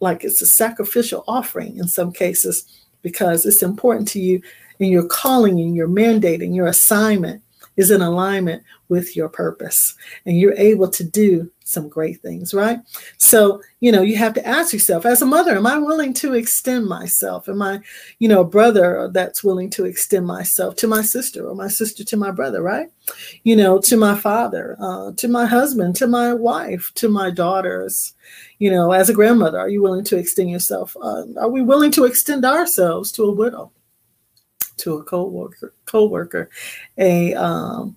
like 0.00 0.24
it's 0.24 0.42
a 0.42 0.46
sacrificial 0.46 1.22
offering 1.28 1.76
in 1.76 1.86
some 1.86 2.10
cases 2.10 2.66
because 3.02 3.46
it's 3.46 3.62
important 3.62 4.08
to 4.08 4.18
you 4.18 4.42
and 4.80 4.90
your 4.90 5.06
calling 5.06 5.60
and 5.60 5.76
your 5.76 5.86
mandate 5.86 6.42
and 6.42 6.56
your 6.56 6.66
assignment 6.66 7.44
is 7.76 7.92
in 7.92 8.02
alignment 8.02 8.64
with 8.88 9.14
your 9.14 9.28
purpose. 9.28 9.94
And 10.26 10.36
you're 10.36 10.54
able 10.54 10.88
to 10.88 11.04
do 11.04 11.48
some 11.72 11.88
great 11.88 12.20
things, 12.20 12.52
right? 12.52 12.80
So, 13.16 13.62
you 13.80 13.90
know, 13.90 14.02
you 14.02 14.16
have 14.16 14.34
to 14.34 14.46
ask 14.46 14.72
yourself, 14.72 15.06
as 15.06 15.22
a 15.22 15.26
mother, 15.26 15.56
am 15.56 15.66
I 15.66 15.78
willing 15.78 16.12
to 16.14 16.34
extend 16.34 16.86
myself? 16.86 17.48
Am 17.48 17.62
I, 17.62 17.80
you 18.18 18.28
know, 18.28 18.40
a 18.40 18.44
brother 18.44 19.08
that's 19.12 19.42
willing 19.42 19.70
to 19.70 19.84
extend 19.84 20.26
myself 20.26 20.76
to 20.76 20.86
my 20.86 21.02
sister 21.02 21.46
or 21.46 21.54
my 21.54 21.68
sister 21.68 22.04
to 22.04 22.16
my 22.16 22.30
brother, 22.30 22.62
right? 22.62 22.88
You 23.44 23.56
know, 23.56 23.80
to 23.80 23.96
my 23.96 24.16
father, 24.18 24.76
uh, 24.80 25.12
to 25.16 25.28
my 25.28 25.46
husband, 25.46 25.96
to 25.96 26.06
my 26.06 26.32
wife, 26.32 26.92
to 26.96 27.08
my 27.08 27.30
daughters. 27.30 28.14
You 28.58 28.70
know, 28.70 28.92
as 28.92 29.10
a 29.10 29.14
grandmother, 29.14 29.58
are 29.58 29.68
you 29.68 29.82
willing 29.82 30.04
to 30.04 30.16
extend 30.16 30.50
yourself? 30.50 30.96
Uh, 31.00 31.24
are 31.40 31.50
we 31.50 31.62
willing 31.62 31.90
to 31.92 32.04
extend 32.04 32.44
ourselves 32.44 33.10
to 33.12 33.24
a 33.24 33.32
widow? 33.32 33.72
to 34.78 34.94
a 34.94 35.04
co-worker, 35.04 35.74
co-worker, 35.84 36.50
a 36.98 37.34
um, 37.34 37.96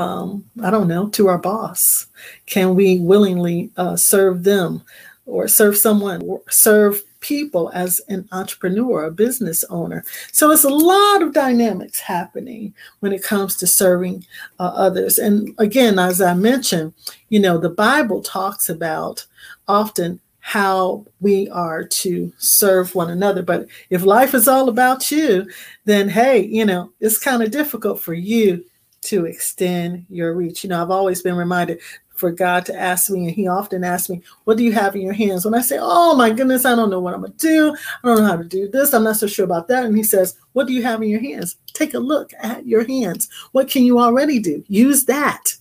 um, 0.00 0.44
I 0.62 0.70
don't 0.70 0.88
know, 0.88 1.08
to 1.10 1.28
our 1.28 1.38
boss? 1.38 2.06
Can 2.46 2.74
we 2.74 2.98
willingly 3.00 3.70
uh, 3.76 3.96
serve 3.96 4.44
them 4.44 4.82
or 5.26 5.46
serve 5.46 5.76
someone, 5.76 6.22
or 6.22 6.42
serve 6.48 7.02
people 7.20 7.70
as 7.74 8.00
an 8.08 8.26
entrepreneur, 8.32 9.04
a 9.04 9.10
business 9.10 9.62
owner? 9.68 10.02
So 10.32 10.50
it's 10.50 10.64
a 10.64 10.70
lot 10.70 11.22
of 11.22 11.34
dynamics 11.34 12.00
happening 12.00 12.74
when 13.00 13.12
it 13.12 13.22
comes 13.22 13.56
to 13.56 13.66
serving 13.66 14.24
uh, 14.58 14.72
others. 14.74 15.18
And 15.18 15.54
again, 15.58 15.98
as 15.98 16.22
I 16.22 16.34
mentioned, 16.34 16.94
you 17.28 17.38
know, 17.38 17.58
the 17.58 17.68
Bible 17.68 18.22
talks 18.22 18.68
about 18.70 19.26
often 19.68 20.18
how 20.40 21.04
we 21.20 21.48
are 21.50 21.84
to 21.84 22.32
serve 22.38 22.94
one 22.94 23.10
another. 23.10 23.42
But 23.42 23.68
if 23.90 24.02
life 24.02 24.34
is 24.34 24.48
all 24.48 24.70
about 24.70 25.10
you, 25.10 25.46
then 25.84 26.08
hey, 26.08 26.40
you 26.46 26.64
know, 26.64 26.90
it's 27.00 27.18
kind 27.18 27.42
of 27.42 27.50
difficult 27.50 28.00
for 28.00 28.14
you 28.14 28.64
to 29.02 29.26
extend 29.26 30.06
your 30.08 30.34
reach. 30.34 30.64
You 30.64 30.70
know, 30.70 30.82
I've 30.82 30.90
always 30.90 31.22
been 31.22 31.36
reminded 31.36 31.80
for 32.20 32.30
God 32.30 32.66
to 32.66 32.78
ask 32.78 33.10
me, 33.10 33.26
and 33.26 33.34
He 33.34 33.48
often 33.48 33.82
asks 33.82 34.10
me, 34.10 34.22
What 34.44 34.58
do 34.58 34.62
you 34.62 34.72
have 34.72 34.94
in 34.94 35.00
your 35.00 35.14
hands? 35.14 35.44
When 35.44 35.54
I 35.54 35.62
say, 35.62 35.78
Oh 35.80 36.14
my 36.14 36.30
goodness, 36.30 36.64
I 36.64 36.76
don't 36.76 36.90
know 36.90 37.00
what 37.00 37.14
I'm 37.14 37.20
going 37.20 37.32
to 37.32 37.38
do. 37.38 37.76
I 38.04 38.08
don't 38.08 38.18
know 38.18 38.26
how 38.26 38.36
to 38.36 38.44
do 38.44 38.68
this. 38.68 38.92
I'm 38.92 39.04
not 39.04 39.16
so 39.16 39.26
sure 39.26 39.44
about 39.44 39.68
that. 39.68 39.84
And 39.84 39.96
He 39.96 40.02
says, 40.02 40.36
What 40.52 40.66
do 40.66 40.72
you 40.72 40.82
have 40.82 41.02
in 41.02 41.08
your 41.08 41.20
hands? 41.20 41.56
Take 41.72 41.94
a 41.94 41.98
look 41.98 42.32
at 42.42 42.66
your 42.66 42.86
hands. 42.86 43.28
What 43.52 43.70
can 43.70 43.84
you 43.84 43.98
already 43.98 44.38
do? 44.38 44.62
Use 44.68 45.06
that. 45.06 45.54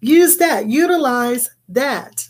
Use 0.00 0.36
that. 0.36 0.66
Utilize 0.66 1.50
that. 1.68 2.28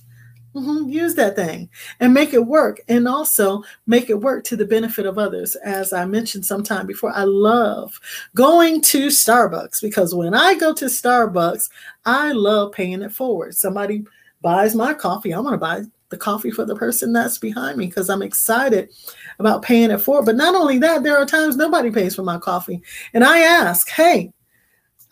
Mm-hmm. 0.55 0.89
Use 0.89 1.15
that 1.15 1.37
thing 1.37 1.69
and 2.01 2.13
make 2.13 2.35
it 2.35 2.45
work, 2.45 2.81
and 2.89 3.07
also 3.07 3.63
make 3.87 4.11
it 4.11 4.21
work 4.21 4.43
to 4.45 4.57
the 4.57 4.65
benefit 4.65 5.07
of 5.07 5.17
others. 5.17 5.55
As 5.57 5.93
I 5.93 6.05
mentioned 6.07 6.45
sometime 6.45 6.89
before, 6.89 7.13
I 7.15 7.23
love 7.23 8.01
going 8.35 8.81
to 8.83 9.07
Starbucks 9.07 9.81
because 9.81 10.13
when 10.13 10.35
I 10.35 10.55
go 10.55 10.75
to 10.75 10.87
Starbucks, 10.87 11.71
I 12.05 12.33
love 12.33 12.73
paying 12.73 13.03
it 13.03 13.13
forward. 13.13 13.55
Somebody 13.55 14.05
buys 14.43 14.75
my 14.75 14.93
coffee, 14.93 15.31
I'm 15.31 15.43
going 15.43 15.53
to 15.53 15.59
buy 15.59 15.83
the 16.09 16.17
coffee 16.17 16.51
for 16.51 16.65
the 16.65 16.75
person 16.75 17.13
that's 17.13 17.39
behind 17.39 17.79
me 17.79 17.87
because 17.87 18.11
I'm 18.11 18.23
excited 18.23 18.91
about 19.39 19.63
paying 19.63 19.93
it 19.93 20.01
forward. 20.01 20.27
But 20.27 20.35
not 20.35 20.57
only 20.57 20.79
that, 20.79 21.05
there 21.05 21.17
are 21.17 21.27
times 21.27 21.57
nobody 21.57 21.93
pays 21.93 22.17
for 22.17 22.25
my 22.25 22.39
coffee, 22.39 22.83
and 23.15 23.23
I 23.23 23.39
ask, 23.41 23.89
"Hey." 23.89 24.33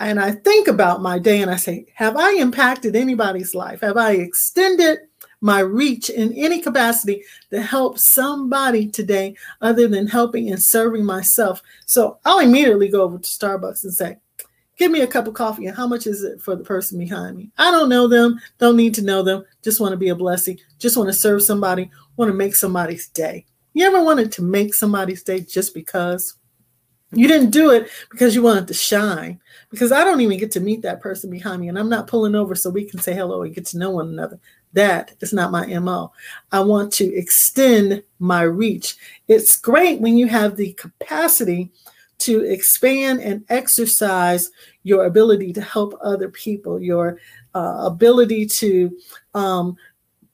And 0.00 0.20
I 0.20 0.30
think 0.30 0.68
about 0.68 1.02
my 1.02 1.18
day 1.18 1.42
and 1.42 1.50
I 1.50 1.56
say, 1.56 1.86
Have 1.94 2.16
I 2.16 2.34
impacted 2.34 2.94
anybody's 2.94 3.52
life? 3.52 3.80
Have 3.80 3.96
I 3.96 4.12
extended 4.12 5.00
my 5.40 5.60
reach 5.60 6.10
in 6.10 6.32
any 6.34 6.60
capacity 6.60 7.22
to 7.50 7.62
help 7.62 7.98
somebody 7.98 8.88
today 8.88 9.36
other 9.60 9.88
than 9.88 10.06
helping 10.06 10.50
and 10.50 10.62
serving 10.62 11.04
myself. 11.04 11.62
So 11.86 12.18
I'll 12.24 12.40
immediately 12.40 12.88
go 12.88 13.02
over 13.02 13.18
to 13.18 13.28
Starbucks 13.28 13.84
and 13.84 13.94
say, 13.94 14.16
Give 14.76 14.92
me 14.92 15.00
a 15.00 15.08
cup 15.08 15.26
of 15.26 15.34
coffee. 15.34 15.66
And 15.66 15.76
how 15.76 15.88
much 15.88 16.06
is 16.06 16.22
it 16.22 16.40
for 16.40 16.54
the 16.54 16.62
person 16.62 17.00
behind 17.00 17.36
me? 17.36 17.50
I 17.58 17.72
don't 17.72 17.88
know 17.88 18.06
them, 18.06 18.40
don't 18.58 18.76
need 18.76 18.94
to 18.94 19.02
know 19.02 19.24
them, 19.24 19.44
just 19.62 19.80
want 19.80 19.90
to 19.90 19.96
be 19.96 20.10
a 20.10 20.14
blessing, 20.14 20.56
just 20.78 20.96
want 20.96 21.08
to 21.08 21.12
serve 21.12 21.42
somebody, 21.42 21.90
want 22.16 22.30
to 22.30 22.34
make 22.34 22.54
somebody's 22.54 23.08
day. 23.08 23.44
You 23.74 23.84
ever 23.86 24.02
wanted 24.02 24.30
to 24.32 24.42
make 24.42 24.74
somebody's 24.74 25.24
day 25.24 25.40
just 25.40 25.74
because? 25.74 26.34
You 27.12 27.26
didn't 27.26 27.50
do 27.50 27.70
it 27.70 27.90
because 28.10 28.34
you 28.34 28.42
wanted 28.42 28.68
to 28.68 28.74
shine. 28.74 29.40
Because 29.70 29.92
I 29.92 30.04
don't 30.04 30.20
even 30.20 30.38
get 30.38 30.50
to 30.52 30.60
meet 30.60 30.82
that 30.82 31.00
person 31.00 31.30
behind 31.30 31.60
me, 31.60 31.68
and 31.68 31.78
I'm 31.78 31.88
not 31.88 32.06
pulling 32.06 32.34
over 32.34 32.54
so 32.54 32.70
we 32.70 32.84
can 32.84 33.00
say 33.00 33.14
hello 33.14 33.42
and 33.42 33.54
get 33.54 33.66
to 33.66 33.78
know 33.78 33.90
one 33.90 34.08
another. 34.08 34.38
That 34.72 35.14
is 35.20 35.32
not 35.32 35.50
my 35.50 35.66
MO. 35.78 36.12
I 36.52 36.60
want 36.60 36.92
to 36.94 37.14
extend 37.14 38.02
my 38.18 38.42
reach. 38.42 38.96
It's 39.26 39.56
great 39.56 40.00
when 40.00 40.16
you 40.16 40.26
have 40.28 40.56
the 40.56 40.72
capacity 40.74 41.70
to 42.18 42.40
expand 42.44 43.20
and 43.20 43.44
exercise 43.48 44.50
your 44.82 45.06
ability 45.06 45.52
to 45.52 45.60
help 45.60 45.98
other 46.02 46.28
people, 46.28 46.80
your 46.80 47.18
uh, 47.54 47.84
ability 47.84 48.46
to 48.46 48.96
um, 49.34 49.76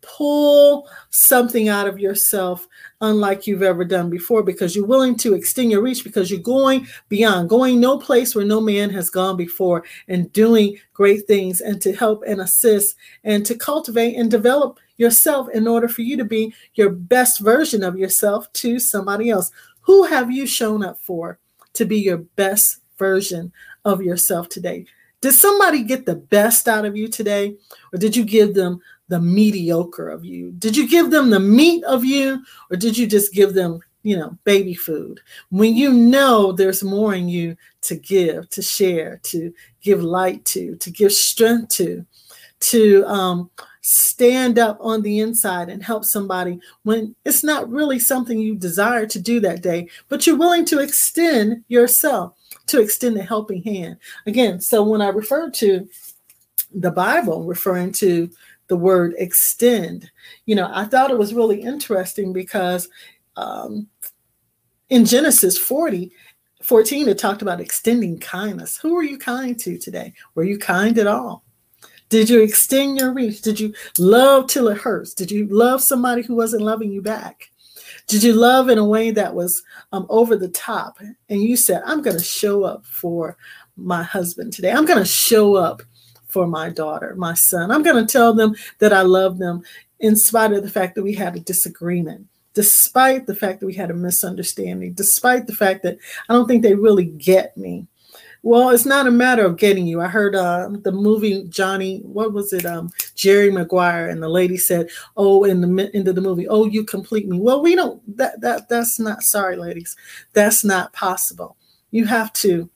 pull 0.05 0.89
something 1.11 1.69
out 1.69 1.89
of 1.89 1.99
yourself 1.99 2.67
unlike 3.01 3.47
you've 3.47 3.63
ever 3.63 3.85
done 3.85 4.11
before 4.11 4.43
because 4.43 4.77
you're 4.77 4.87
willing 4.87 5.17
to 5.17 5.35
extend 5.35 5.71
your 5.71 5.83
reach 5.83 6.05
because 6.05 6.31
you're 6.31 6.41
going 6.41 6.87
beyond, 7.09 7.49
going 7.49 7.81
no 7.81 7.99
place 7.99 8.35
where 8.35 8.45
no 8.45 8.61
man 8.61 8.91
has 8.91 9.11
gone 9.11 9.37
before 9.37 9.85
and 10.09 10.33
doing 10.33 10.77
great 10.93 11.27
things 11.27 11.61
and 11.61 11.81
to 11.83 11.93
help 11.95 12.23
and 12.27 12.41
assist 12.41 12.97
and 13.25 13.45
to 13.47 13.55
cultivate 13.55 14.15
and 14.15 14.31
develop 14.31 14.79
yourself 14.97 15.49
in 15.53 15.67
order 15.67 15.89
for 15.89 16.03
you 16.03 16.17
to 16.17 16.25
be 16.25 16.55
your 16.75 16.91
best 16.91 17.41
version 17.41 17.83
of 17.83 17.99
yourself 17.99 18.53
to 18.53 18.79
somebody 18.79 19.31
else. 19.31 19.51
Who 19.83 20.05
have 20.05 20.31
you 20.31 20.47
shown 20.47 20.85
up 20.85 20.99
for 20.99 21.39
to 21.75 21.85
be 21.85 21.99
your 21.99 22.19
best 22.19 22.81
version 22.99 23.53
of 23.85 24.03
yourself 24.03 24.49
today? 24.49 24.87
Did 25.25 25.33
somebody 25.33 25.83
get 25.83 26.05
the 26.05 26.17
best 26.17 26.69
out 26.69 26.85
of 26.85 26.97
you 26.97 27.09
today? 27.09 27.57
Or 27.95 27.99
did 27.99 28.15
you 28.15 28.25
give 28.25 28.55
them 28.55 28.81
the 29.09 29.21
mediocre 29.21 30.09
of 30.09 30.25
you? 30.25 30.53
Did 30.53 30.77
you 30.77 30.89
give 30.89 31.11
them 31.11 31.31
the 31.31 31.41
meat 31.41 31.85
of 31.85 32.05
you, 32.05 32.43
or 32.71 32.77
did 32.77 32.97
you 32.97 33.07
just 33.07 33.33
give 33.33 33.55
them 33.55 33.81
you 34.05 34.19
know, 34.19 34.39
baby 34.45 34.75
food, 34.75 35.21
when 35.49 35.75
you 35.75 35.91
know 35.93 36.53
there's 36.53 36.85
more 36.85 37.15
in 37.15 37.27
you 37.27 37.57
to 37.81 37.97
give, 37.97 38.49
to 38.51 38.61
share, 38.61 39.19
to 39.25 39.53
give 39.81 40.03
light 40.03 40.45
to, 40.45 40.77
to 40.77 40.91
give 40.91 41.11
strength 41.11 41.71
to, 41.71 42.05
to 42.61 43.03
um, 43.07 43.51
stand 43.81 44.59
up 44.59 44.77
on 44.81 45.01
the 45.03 45.21
inside 45.21 45.71
and 45.71 45.83
help 45.83 46.05
somebody 46.05 46.61
when 46.83 47.17
it's 47.25 47.43
not 47.43 47.69
really 47.71 47.99
something 47.99 48.39
you 48.39 48.55
desire 48.55 49.07
to 49.07 49.19
do 49.19 49.41
that 49.41 49.63
day, 49.63 49.89
but 50.09 50.27
you're 50.27 50.37
willing 50.37 50.67
to 50.67 50.81
extend 50.81 51.65
yourself, 51.69 52.35
to 52.67 52.83
extend 52.83 53.17
the 53.17 53.23
helping 53.23 53.63
hand. 53.63 53.97
Again, 54.27 54.61
so 54.61 54.83
when 54.83 55.01
I 55.01 55.09
refer 55.09 55.51
to 55.51 55.89
the 56.75 56.91
Bible 56.91 57.45
referring 57.45 57.93
to 57.93 58.29
the 58.69 58.77
word 58.77 59.15
extend, 59.19 60.11
you 60.47 60.55
know, 60.55 60.71
I 60.73 60.85
thought 60.85 61.11
it 61.11 61.19
was 61.19 61.35
really 61.35 61.61
interesting 61.61 62.33
because 62.33 62.89
um, 63.37 63.89
in 64.89 65.05
Genesis 65.05 65.59
40, 65.59 66.13
14, 66.63 67.09
it 67.09 67.19
talked 67.19 67.43
about 67.43 67.61
extending 67.61 68.19
kindness. 68.19 68.79
Who 68.79 68.97
are 68.97 69.03
you 69.03 69.19
kind 69.19 69.59
to 69.61 69.79
today? 69.79 70.15
Were 70.35 70.45
you 70.45 70.59
kind 70.59 70.99
at 70.99 71.07
all? 71.07 71.45
Did 72.09 72.31
you 72.31 72.43
extend 72.43 72.99
your 72.99 73.13
reach? 73.13 73.43
Did 73.43 73.59
you 73.59 73.75
love 73.99 74.47
till 74.47 74.69
it 74.69 74.79
hurts? 74.79 75.15
Did 75.15 75.31
you 75.31 75.47
love 75.49 75.83
somebody 75.83 76.23
who 76.23 76.35
wasn't 76.37 76.63
loving 76.63 76.93
you 76.93 77.03
back? 77.03 77.51
Did 78.07 78.23
you 78.23 78.35
love 78.35 78.69
in 78.69 78.79
a 78.79 78.85
way 78.85 79.11
that 79.11 79.35
was 79.35 79.63
um, 79.93 80.07
over 80.09 80.37
the 80.37 80.49
top? 80.49 80.99
And 81.29 81.43
you 81.43 81.57
said, 81.57 81.83
I'm 81.85 82.03
going 82.03 82.17
to 82.17 82.23
show 82.23 82.65
up 82.65 82.85
for 82.87 83.37
my 83.77 84.03
husband 84.03 84.53
today. 84.53 84.71
I'm 84.71 84.85
going 84.85 84.99
to 84.99 85.05
show 85.05 85.57
up 85.57 85.83
for 86.35 86.47
my 86.49 86.69
daughter, 86.69 87.15
my 87.17 87.33
son. 87.33 87.71
I'm 87.71 87.85
going 87.85 88.05
to 88.05 88.13
tell 88.13 88.35
them 88.35 88.57
that 88.81 88.93
I 88.93 89.03
love 89.03 89.39
them 89.39 89.63
in 90.01 90.17
spite 90.17 90.53
of 90.53 90.65
the 90.65 90.69
fact 90.69 90.97
that 90.97 91.05
we 91.05 91.15
had 91.15 91.37
a 91.37 91.41
disagreement 91.41 92.27
despite 92.55 93.27
the 93.27 93.35
fact 93.35 93.59
that 93.59 93.67
we 93.67 93.75
had 93.75 93.91
a 93.91 93.95
misunderstanding, 93.95 94.93
despite 94.93 95.49
the 95.49 95.53
fact 95.53 95.83
that 95.83 95.99
I 96.29 96.33
don't 96.33 96.47
think 96.47 96.63
they 96.63 96.75
really 96.75 97.07
get 97.07 97.57
me. 97.57 97.89
Well, 98.43 98.71
it's 98.71 98.87
not 98.87 99.07
a 99.07 99.11
matter 99.11 99.45
of 99.45 99.57
getting 99.57 99.87
you. 99.87 100.01
I 100.01 100.07
heard 100.07 100.37
uh, 100.37 100.69
the 100.71 100.93
movie 100.93 101.45
Johnny, 101.49 102.01
what 102.05 102.33
was 102.33 102.53
it? 102.53 102.65
Um, 102.65 102.93
Jerry 103.15 103.51
Maguire, 103.51 104.09
and 104.09 104.23
the 104.23 104.29
lady 104.29 104.57
said, 104.57 104.89
"Oh, 105.17 105.45
in 105.45 105.63
the 105.63 105.91
end 105.95 106.07
of 106.09 106.15
the 106.15 106.21
movie, 106.21 106.47
oh, 106.47 106.67
you 106.67 106.85
complete 106.85 107.27
me." 107.27 107.41
Well, 107.41 107.63
we 107.63 107.75
don't. 107.75 108.01
That 108.17 108.41
that 108.43 108.69
that's 108.69 109.01
not. 109.01 109.23
Sorry, 109.23 109.57
ladies, 109.57 109.97
that's 110.35 110.63
not 110.63 110.93
possible. 110.93 111.57
You 111.91 112.05
have 112.05 112.33
to 112.35 112.69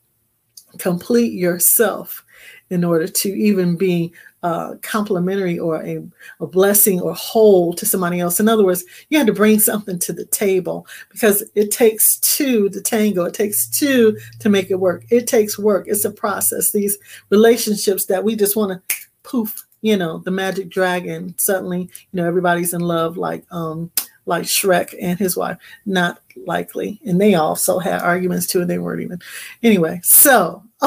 complete 0.78 1.32
yourself 1.32 2.24
in 2.70 2.84
order 2.84 3.08
to 3.08 3.28
even 3.28 3.76
be 3.76 4.12
uh, 4.42 4.76
complimentary 4.82 5.58
or 5.58 5.82
a, 5.82 6.02
a 6.40 6.46
blessing 6.46 7.00
or 7.00 7.12
whole 7.14 7.72
to 7.74 7.84
somebody 7.84 8.20
else. 8.20 8.38
In 8.38 8.48
other 8.48 8.64
words, 8.64 8.84
you 9.08 9.18
had 9.18 9.26
to 9.26 9.32
bring 9.32 9.58
something 9.58 9.98
to 10.00 10.12
the 10.12 10.26
table 10.26 10.86
because 11.10 11.42
it 11.54 11.70
takes 11.70 12.18
two 12.18 12.68
to 12.70 12.80
tango. 12.80 13.24
It 13.24 13.34
takes 13.34 13.68
two 13.68 14.16
to 14.38 14.48
make 14.48 14.70
it 14.70 14.80
work. 14.80 15.04
It 15.10 15.26
takes 15.26 15.58
work. 15.58 15.86
It's 15.88 16.04
a 16.04 16.10
process. 16.10 16.70
These 16.70 16.98
relationships 17.30 18.06
that 18.06 18.22
we 18.22 18.36
just 18.36 18.56
want 18.56 18.88
to 18.88 18.96
poof, 19.24 19.66
you 19.82 19.96
know, 19.96 20.18
the 20.18 20.30
magic 20.30 20.68
dragon. 20.68 21.34
Suddenly, 21.38 21.80
you 21.80 21.88
know, 22.12 22.26
everybody's 22.26 22.72
in 22.72 22.80
love 22.80 23.16
like 23.16 23.44
um 23.50 23.90
like 24.26 24.44
Shrek 24.44 24.94
and 25.00 25.18
his 25.18 25.36
wife. 25.36 25.56
Not 25.86 26.20
likely. 26.46 27.00
And 27.04 27.20
they 27.20 27.34
also 27.34 27.78
had 27.78 28.02
arguments 28.02 28.46
too, 28.46 28.60
and 28.60 28.70
they 28.70 28.78
weren't 28.78 29.02
even. 29.02 29.20
Anyway, 29.62 30.00
so 30.04 30.62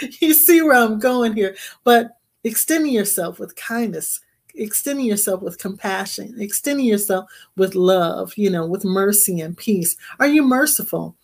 you 0.20 0.34
see 0.34 0.62
where 0.62 0.74
I'm 0.74 0.98
going 0.98 1.34
here. 1.34 1.56
But 1.84 2.16
extending 2.44 2.92
yourself 2.92 3.38
with 3.38 3.56
kindness, 3.56 4.20
extending 4.54 5.06
yourself 5.06 5.42
with 5.42 5.58
compassion, 5.58 6.34
extending 6.38 6.86
yourself 6.86 7.30
with 7.56 7.74
love, 7.74 8.32
you 8.36 8.50
know, 8.50 8.66
with 8.66 8.84
mercy 8.84 9.40
and 9.40 9.56
peace. 9.56 9.96
Are 10.18 10.26
you 10.26 10.42
merciful? 10.42 11.16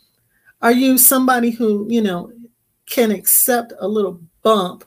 Are 0.63 0.73
you 0.73 0.99
somebody 0.99 1.51
who, 1.51 1.87
you 1.91 2.03
know, 2.03 2.33
can 2.87 3.11
accept 3.11 3.73
a 3.79 3.89
little 3.89 4.21
bump 4.43 4.85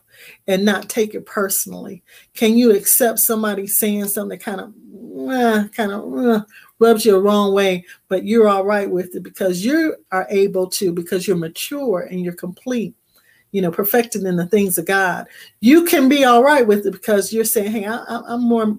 and 0.48 0.66
not 0.66 0.90
take 0.90 1.14
it 1.14 1.26
personally? 1.26 2.04
Can 2.34 2.58
you 2.58 2.76
accept 2.76 3.20
somebody 3.20 3.68
saying 3.68 4.08
something 4.08 4.38
that 4.38 4.44
kind 4.44 4.62
of, 4.62 4.74
eh, 5.32 5.68
kind 5.76 5.92
of 5.92 6.26
eh, 6.26 6.44
rubs 6.80 7.06
you 7.06 7.12
the 7.12 7.22
wrong 7.22 7.54
way, 7.54 7.86
but 8.08 8.26
you're 8.26 8.48
all 8.48 8.66
right 8.66 8.90
with 8.90 9.16
it 9.16 9.24
because 9.24 9.64
you 9.64 9.96
are 10.12 10.26
able 10.30 10.68
to, 10.68 10.92
because 10.92 11.28
you're 11.28 11.38
mature 11.38 12.08
and 12.10 12.22
you're 12.22 12.34
complete 12.34 12.96
you 13.52 13.62
know, 13.62 13.72
perfected 13.72 14.24
in 14.24 14.36
the 14.36 14.46
things 14.46 14.78
of 14.78 14.86
God, 14.86 15.28
you 15.60 15.86
can 15.86 16.08
be 16.08 16.24
all 16.24 16.44
right 16.44 16.66
with 16.66 16.86
it 16.86 16.92
because 16.92 17.34
you're 17.34 17.44
saying, 17.44 17.72
hey, 17.72 17.86
I, 17.86 18.22
am 18.34 18.44
more 18.48 18.78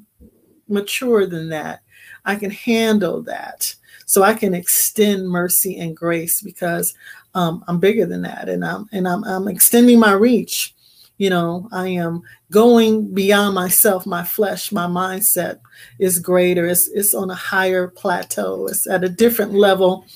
mature 0.68 1.26
than 1.26 1.48
that. 1.50 1.82
I 2.24 2.36
can 2.36 2.50
handle 2.50 3.22
that. 3.22 3.74
So 4.06 4.22
I 4.22 4.34
can 4.34 4.54
extend 4.54 5.28
mercy 5.28 5.78
and 5.78 5.96
grace 5.96 6.42
because 6.42 6.94
um, 7.34 7.64
I'm 7.68 7.78
bigger 7.78 8.06
than 8.06 8.22
that, 8.22 8.48
and 8.48 8.64
I'm 8.64 8.88
and 8.90 9.06
I'm, 9.06 9.22
I'm 9.22 9.46
extending 9.46 10.00
my 10.00 10.12
reach. 10.12 10.74
You 11.16 11.30
know, 11.30 11.68
I 11.70 11.88
am 11.88 12.22
going 12.50 13.12
beyond 13.12 13.54
myself, 13.54 14.06
my 14.06 14.24
flesh, 14.24 14.72
my 14.72 14.86
mindset 14.86 15.60
is 15.98 16.18
greater. 16.18 16.66
It's, 16.66 16.88
it's 16.88 17.14
on 17.14 17.30
a 17.30 17.34
higher 17.34 17.88
plateau. 17.88 18.66
It's 18.66 18.88
at 18.88 19.04
a 19.04 19.08
different 19.08 19.52
level. 19.52 20.06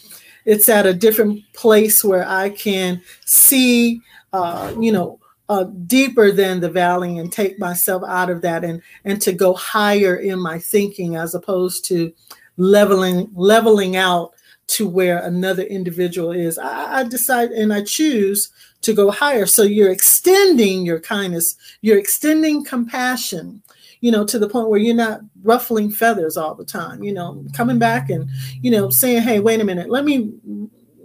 It's 0.47 0.69
at 0.69 0.87
a 0.87 0.95
different 0.95 1.43
place 1.53 2.03
where 2.03 2.27
I 2.27 2.51
can 2.51 3.03
see 3.27 4.01
uh, 4.35 4.75
you 4.81 4.91
know, 4.91 5.21
uh, 5.49 5.65
deeper 5.87 6.33
than 6.33 6.59
the 6.59 6.69
valley 6.69 7.19
and 7.19 7.33
take 7.33 7.57
myself 7.59 8.03
out 8.09 8.31
of 8.31 8.43
that 8.43 8.65
and 8.65 8.83
and 9.05 9.23
to 9.23 9.33
go 9.33 9.55
higher 9.55 10.17
in 10.17 10.41
my 10.41 10.59
thinking 10.59 11.15
as 11.15 11.37
opposed 11.37 11.85
to 11.85 12.13
leveling 12.57 13.31
leveling 13.35 13.95
out 13.95 14.33
to 14.67 14.89
where 14.89 15.19
another 15.19 15.63
individual 15.63 16.33
is. 16.33 16.59
I, 16.59 17.01
I 17.01 17.05
decide 17.05 17.51
and 17.53 17.73
I 17.73 17.85
choose 17.85 18.51
to 18.81 18.93
go 18.93 19.11
higher. 19.13 19.47
So 19.47 19.63
you're 19.63 19.93
extending 19.93 20.85
your 20.85 20.99
kindness, 20.99 21.55
you're 21.83 21.99
extending 21.99 22.65
compassion, 22.65 23.63
you 24.01 24.11
know, 24.11 24.25
to 24.25 24.39
the 24.39 24.49
point 24.49 24.69
where 24.69 24.81
you're 24.81 24.97
not 24.97 25.21
ruffling 25.45 25.91
feathers 25.91 26.37
all 26.37 26.57
the 26.57 26.65
time, 26.65 27.05
you 27.05 27.13
know, 27.13 27.45
coming 27.53 27.79
back 27.79 28.11
and, 28.11 28.29
you 28.63 28.71
know, 28.73 28.91
saying, 28.91 29.23
hey, 29.23 29.39
wait 29.39 29.61
a 29.61 29.65
minute, 29.65 29.91
let 29.91 30.05
me 30.05 30.33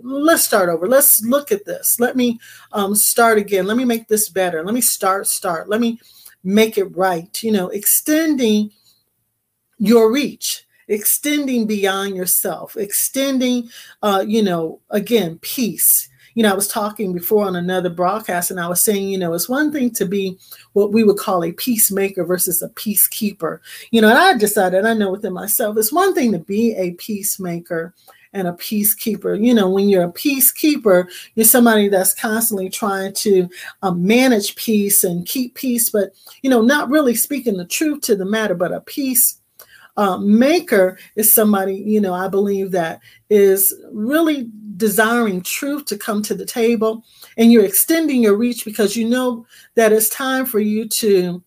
let's 0.04 0.44
start 0.44 0.70
over. 0.70 0.88
Let's 0.88 1.24
look 1.24 1.52
at 1.52 1.66
this. 1.66 2.00
Let 2.00 2.16
me 2.16 2.40
um, 2.72 2.96
start 2.96 3.38
again. 3.38 3.66
Let 3.68 3.78
me 3.78 3.86
make 3.86 4.08
this 4.08 4.30
better. 4.30 4.64
Let 4.64 4.74
me 4.74 4.82
start, 4.82 5.28
start. 5.28 5.70
Let 5.70 5.82
me 5.82 6.00
make 6.44 6.78
it 6.78 6.96
right. 6.96 7.42
You 7.44 7.52
know, 7.52 7.70
extending 7.70 8.72
your 9.78 10.12
reach, 10.12 10.66
extending 10.88 11.66
beyond 11.66 12.16
yourself, 12.16 12.76
extending, 12.78 13.70
uh, 14.04 14.24
you 14.28 14.44
know, 14.44 14.80
again, 14.90 15.40
peace. 15.42 16.10
You 16.36 16.44
know, 16.44 16.52
I 16.52 16.56
was 16.56 16.68
talking 16.68 17.12
before 17.12 17.46
on 17.46 17.56
another 17.56 17.90
broadcast 17.90 18.52
and 18.52 18.60
I 18.60 18.68
was 18.68 18.84
saying, 18.84 19.10
you 19.10 19.18
know, 19.18 19.34
it's 19.34 19.50
one 19.50 19.72
thing 19.72 19.92
to 19.92 20.06
be 20.06 20.38
what 20.74 20.94
we 20.94 21.04
would 21.04 21.18
call 21.18 21.44
a 21.44 21.52
peacemaker 21.52 22.24
versus 22.24 22.62
a 22.62 22.70
peacekeeper. 22.70 23.60
You 23.92 24.02
know, 24.02 24.10
and 24.10 24.18
I 24.18 24.38
decided, 24.38 24.86
I 24.86 24.94
know 24.94 25.12
within 25.12 25.34
myself, 25.34 25.76
it's 25.78 25.92
one 25.92 26.14
thing 26.14 26.32
to 26.32 26.40
be 26.40 26.76
a 26.76 26.92
peacemaker 26.92 27.94
and 28.34 28.48
a 28.48 28.54
peacekeeper. 28.54 29.44
You 29.44 29.54
know, 29.54 29.70
when 29.70 29.90
you're 29.90 30.04
a 30.04 30.12
peacekeeper, 30.12 31.08
you're 31.36 31.46
somebody 31.46 31.88
that's 31.88 32.14
constantly 32.14 32.70
trying 32.70 33.14
to 33.14 33.50
um, 33.82 34.06
manage 34.06 34.56
peace 34.56 35.04
and 35.04 35.26
keep 35.26 35.56
peace, 35.56 35.90
but, 35.90 36.12
you 36.42 36.50
know, 36.50 36.62
not 36.62 36.90
really 36.90 37.16
speaking 37.16 37.58
the 37.58 37.66
truth 37.66 38.02
to 38.02 38.16
the 38.16 38.26
matter, 38.26 38.56
but 38.56 38.72
a 38.72 38.82
peace 38.82 39.40
uh, 39.98 40.18
maker 40.18 40.98
is 41.16 41.32
somebody, 41.34 41.76
you 41.76 42.00
know, 42.00 42.14
I 42.14 42.28
believe 42.28 42.72
that 42.72 43.02
is 43.30 43.76
really 43.92 44.50
desiring 44.78 45.42
truth 45.42 45.86
to 45.86 45.98
come 45.98 46.22
to 46.24 46.34
the 46.34 46.46
table 46.46 47.04
and 47.38 47.52
you're 47.52 47.66
extending 47.66 48.24
your 48.24 48.38
reach 48.38 48.64
because 48.64 48.96
you 48.96 49.08
know 49.08 49.46
that 49.76 49.92
it's 49.92 50.08
time 50.08 50.46
for 50.46 50.60
you 50.60 50.88
to 50.88 51.44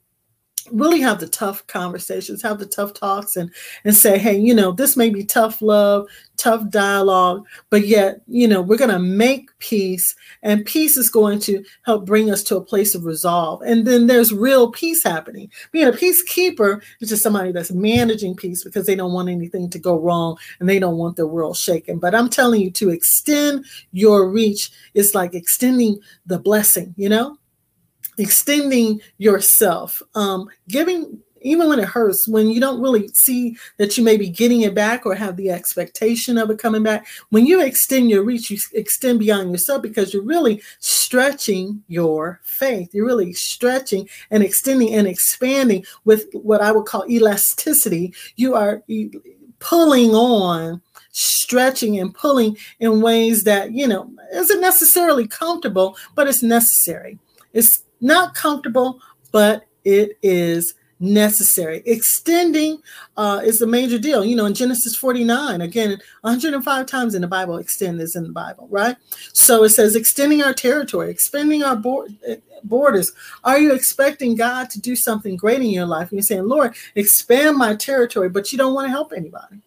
really 0.71 1.01
have 1.01 1.21
the 1.21 1.27
tough 1.27 1.67
conversations, 1.67 2.43
have 2.43 2.59
the 2.59 2.67
tough 2.67 2.95
talks, 2.95 3.37
and 3.37 3.51
and 3.85 3.95
say, 3.95 4.19
hey, 4.19 4.39
you 4.39 4.55
know, 4.55 4.73
this 4.73 4.97
may 4.97 5.11
be 5.11 5.25
tough 5.25 5.61
love, 5.63 6.07
tough 6.37 6.69
dialogue, 6.71 7.47
but 7.71 7.87
yet, 7.87 8.21
you 8.27 8.47
know, 8.49 8.61
we're 8.61 8.77
going 8.77 8.91
to 8.91 8.99
make 8.99 9.57
peace, 9.59 10.15
and 10.43 10.65
peace 10.65 10.97
is 10.97 11.09
going 11.09 11.39
to 11.41 11.65
help 11.83 12.05
bring 12.05 12.31
us 12.31 12.43
to 12.45 12.57
a 12.57 12.65
place 12.65 12.95
of 12.95 13.05
resolve. 13.05 13.63
And 13.63 13.87
then 13.87 14.07
there's 14.07 14.33
real 14.33 14.71
peace 14.71 15.03
happening. 15.03 15.51
Being 15.71 15.89
a 15.89 15.93
peacekeeper 15.93 16.83
is 17.01 17.09
just 17.09 17.23
somebody 17.23 17.53
that's 17.53 17.73
managing 17.73 18.37
peace 18.37 18.65
because 18.65 18.87
they 18.87 18.95
don't 18.95 19.13
want 19.13 19.29
anything 19.29 19.71
to 19.71 19.79
go 19.79 19.99
wrong 19.99 20.37
and 20.61 20.69
they 20.69 20.79
don't 20.79 20.99
want 20.99 21.17
the 21.17 21.27
world 21.27 21.57
shaken. 21.57 21.99
But 21.99 22.15
I'm 22.15 22.29
telling 22.29 22.61
you, 22.61 22.71
to 22.73 22.91
extend 22.91 23.65
your 23.93 24.29
reach 24.29 24.71
is 24.95 25.15
like 25.15 25.35
extending 25.35 25.99
the 26.27 26.39
blessing, 26.39 26.95
you 26.97 27.09
know? 27.09 27.39
Extending 28.23 29.01
yourself, 29.19 30.03
um, 30.15 30.49
giving 30.69 31.21
even 31.45 31.69
when 31.69 31.79
it 31.79 31.89
hurts, 31.89 32.29
when 32.29 32.49
you 32.49 32.61
don't 32.61 32.81
really 32.81 33.09
see 33.09 33.57
that 33.77 33.99
you 33.99 34.05
may 34.05 34.17
be 34.17 34.29
getting 34.29 34.63
it 34.63 34.75
back 34.75 35.05
or 35.05 35.15
have 35.15 35.37
the 35.37 35.51
expectation 35.51 36.39
of 36.39 36.51
it 36.51 36.59
coming 36.59 36.83
back, 36.83 37.07
when 37.31 37.47
you 37.47 37.61
extend 37.61 38.11
your 38.11 38.23
reach, 38.23 38.51
you 38.51 38.59
extend 38.75 39.19
beyond 39.19 39.51
yourself 39.51 39.83
because 39.83 40.13
you're 40.13 40.23
really 40.23 40.63
stretching 40.79 41.83
your 41.89 42.41
faith. 42.43 42.95
You're 42.95 43.07
really 43.07 43.33
stretching 43.33 44.09
and 44.31 44.43
extending 44.43 44.95
and 44.95 45.07
expanding 45.07 45.85
with 46.05 46.27
what 46.33 46.61
I 46.61 46.73
would 46.73 46.87
call 46.87 47.09
elasticity. 47.09 48.15
You 48.37 48.55
are 48.55 48.83
pulling 49.59 50.11
on 50.15 50.81
stretching 51.11 51.99
and 51.99 52.15
pulling 52.15 52.57
in 52.81 53.03
ways 53.03 53.45
that, 53.45 53.73
you 53.73 53.87
know, 53.87 54.11
isn't 54.33 54.61
necessarily 54.61 55.27
comfortable, 55.27 55.97
but 56.15 56.27
it's 56.27 56.43
necessary. 56.43 57.19
It's 57.53 57.83
not 58.03 58.35
comfortable, 58.35 59.01
but 59.31 59.67
it 59.85 60.19
is 60.23 60.75
necessary. 61.03 61.83
Extending 61.85 62.81
uh, 63.17 63.41
is 63.45 63.61
a 63.61 63.67
major 63.67 63.99
deal. 63.99 64.25
You 64.25 64.37
know, 64.37 64.47
in 64.47 64.55
Genesis 64.55 64.95
49, 64.95 65.61
again, 65.61 65.99
105 66.21 66.87
times 66.87 67.15
in 67.15 67.23
the 67.23 67.29
Bible, 67.29 67.59
extend 67.59 68.01
is 68.01 68.15
in 68.15 68.23
the 68.23 68.33
Bible, 68.33 68.69
right? 68.71 68.97
So 69.33 69.65
it 69.65 69.71
says 69.71 69.97
extending 69.97 70.43
our 70.43 70.55
territory, 70.55 71.11
expanding 71.11 71.65
our 71.65 71.77
board, 71.77 72.17
borders. 72.65 73.13
Are 73.45 73.59
you 73.59 73.75
expecting 73.75 74.37
God 74.37 74.71
to 74.71 74.81
do 74.81 74.95
something 74.95 75.37
great 75.37 75.61
in 75.61 75.71
your 75.71 75.87
life? 75.87 76.11
And 76.11 76.19
you're 76.19 76.23
saying, 76.23 76.47
Lord, 76.47 76.75
expand 76.95 77.57
my 77.57 77.75
territory, 77.75 78.29
but 78.29 78.53
you 78.53 78.59
don't 78.59 78.75
want 78.75 78.87
to 78.87 78.91
help 78.91 79.13
anybody. 79.13 79.61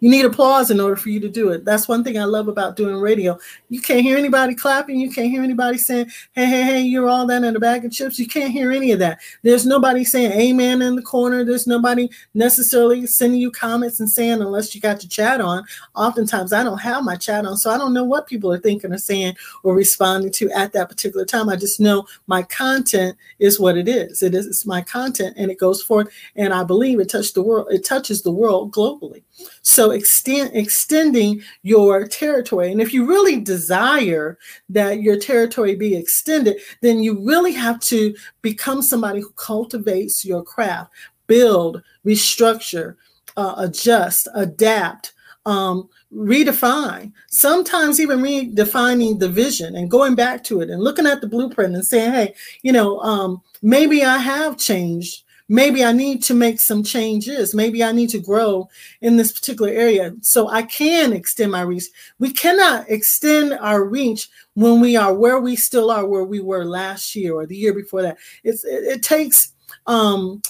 You 0.00 0.10
need 0.10 0.24
applause 0.24 0.70
in 0.70 0.80
order 0.80 0.96
for 0.96 1.08
you 1.08 1.20
to 1.20 1.28
do 1.28 1.50
it. 1.50 1.64
That's 1.64 1.88
one 1.88 2.04
thing 2.04 2.18
I 2.18 2.24
love 2.24 2.48
about 2.48 2.76
doing 2.76 2.96
radio. 2.96 3.38
You 3.68 3.80
can't 3.80 4.02
hear 4.02 4.18
anybody 4.18 4.54
clapping. 4.54 5.00
You 5.00 5.10
can't 5.10 5.30
hear 5.30 5.42
anybody 5.42 5.78
saying, 5.78 6.06
hey, 6.32 6.46
hey, 6.46 6.62
hey, 6.62 6.80
you're 6.82 7.08
all 7.08 7.26
that 7.26 7.44
in 7.44 7.56
a 7.56 7.60
bag 7.60 7.84
of 7.84 7.92
chips. 7.92 8.18
You 8.18 8.26
can't 8.26 8.52
hear 8.52 8.70
any 8.70 8.92
of 8.92 8.98
that. 8.98 9.20
There's 9.42 9.66
nobody 9.66 10.04
saying 10.04 10.32
amen 10.32 10.82
in 10.82 10.96
the 10.96 11.02
corner. 11.02 11.44
There's 11.44 11.66
nobody 11.66 12.08
necessarily 12.34 13.06
sending 13.06 13.40
you 13.40 13.50
comments 13.50 14.00
and 14.00 14.10
saying, 14.10 14.40
unless 14.42 14.74
you 14.74 14.80
got 14.80 15.02
your 15.02 15.10
chat 15.10 15.40
on. 15.40 15.64
Oftentimes, 15.94 16.52
I 16.52 16.64
don't 16.64 16.78
have 16.78 17.04
my 17.04 17.16
chat 17.16 17.46
on, 17.46 17.56
so 17.56 17.70
I 17.70 17.78
don't 17.78 17.94
know 17.94 18.04
what 18.04 18.26
people 18.26 18.52
are 18.52 18.58
thinking 18.58 18.92
or 18.92 18.98
saying 18.98 19.36
or 19.62 19.74
responding 19.74 20.32
to 20.32 20.50
at 20.50 20.72
that 20.72 20.88
particular 20.88 21.24
time. 21.24 21.48
I 21.48 21.56
just 21.56 21.80
know 21.80 22.06
my 22.26 22.42
content 22.42 23.16
is 23.38 23.58
what 23.60 23.76
it 23.76 23.88
is. 23.88 24.22
It 24.22 24.34
is 24.34 24.46
it's 24.46 24.66
my 24.66 24.82
content 24.82 25.34
and 25.36 25.50
it 25.50 25.58
goes 25.58 25.82
forth. 25.82 26.08
And 26.36 26.52
I 26.52 26.64
believe 26.64 27.00
it 27.00 27.08
touches 27.08 27.32
the 27.32 27.42
world, 27.42 27.68
it 27.70 27.84
touches 27.84 28.22
the 28.22 28.32
world 28.32 28.72
globally. 28.72 29.22
So 29.62 29.90
extend, 29.90 30.50
extending 30.54 31.42
your 31.62 32.06
territory. 32.06 32.70
And 32.70 32.80
if 32.80 32.92
you 32.92 33.06
really 33.06 33.40
desire 33.40 34.38
that 34.68 35.02
your 35.02 35.18
territory 35.18 35.74
be 35.74 35.96
extended, 35.96 36.60
then 36.82 37.02
you 37.02 37.24
really 37.24 37.52
have 37.52 37.80
to 37.80 38.14
become 38.42 38.82
somebody 38.82 39.20
who 39.20 39.30
cultivates 39.32 40.24
your 40.24 40.42
craft, 40.42 40.92
build, 41.26 41.82
restructure, 42.06 42.96
uh, 43.36 43.54
adjust, 43.58 44.28
adapt, 44.34 45.12
um, 45.46 45.88
redefine, 46.12 47.12
sometimes 47.28 48.00
even 48.00 48.20
redefining 48.20 49.18
the 49.18 49.28
vision 49.28 49.76
and 49.76 49.90
going 49.90 50.14
back 50.14 50.44
to 50.44 50.60
it 50.60 50.70
and 50.70 50.82
looking 50.82 51.06
at 51.06 51.20
the 51.20 51.26
blueprint 51.26 51.74
and 51.74 51.84
saying, 51.84 52.12
hey, 52.12 52.34
you 52.62 52.72
know, 52.72 53.00
um, 53.00 53.42
maybe 53.62 54.04
I 54.04 54.18
have 54.18 54.56
changed 54.56 55.23
maybe 55.48 55.84
I 55.84 55.92
need 55.92 56.22
to 56.24 56.34
make 56.34 56.60
some 56.60 56.82
changes. 56.82 57.54
Maybe 57.54 57.82
I 57.84 57.92
need 57.92 58.10
to 58.10 58.20
grow 58.20 58.68
in 59.00 59.16
this 59.16 59.32
particular 59.32 59.70
area 59.70 60.14
so 60.22 60.48
I 60.48 60.62
can 60.62 61.12
extend 61.12 61.52
my 61.52 61.62
reach. 61.62 61.84
We 62.18 62.32
cannot 62.32 62.88
extend 62.88 63.52
our 63.54 63.84
reach 63.84 64.28
when 64.54 64.80
we 64.80 64.96
are 64.96 65.12
where 65.12 65.40
we 65.40 65.56
still 65.56 65.90
are, 65.90 66.06
where 66.06 66.24
we 66.24 66.40
were 66.40 66.64
last 66.64 67.14
year 67.14 67.34
or 67.34 67.46
the 67.46 67.56
year 67.56 67.74
before 67.74 68.02
that. 68.02 68.18
It's, 68.42 68.64
it, 68.64 68.84
it 68.84 69.02
takes 69.02 69.52
um, 69.86 70.40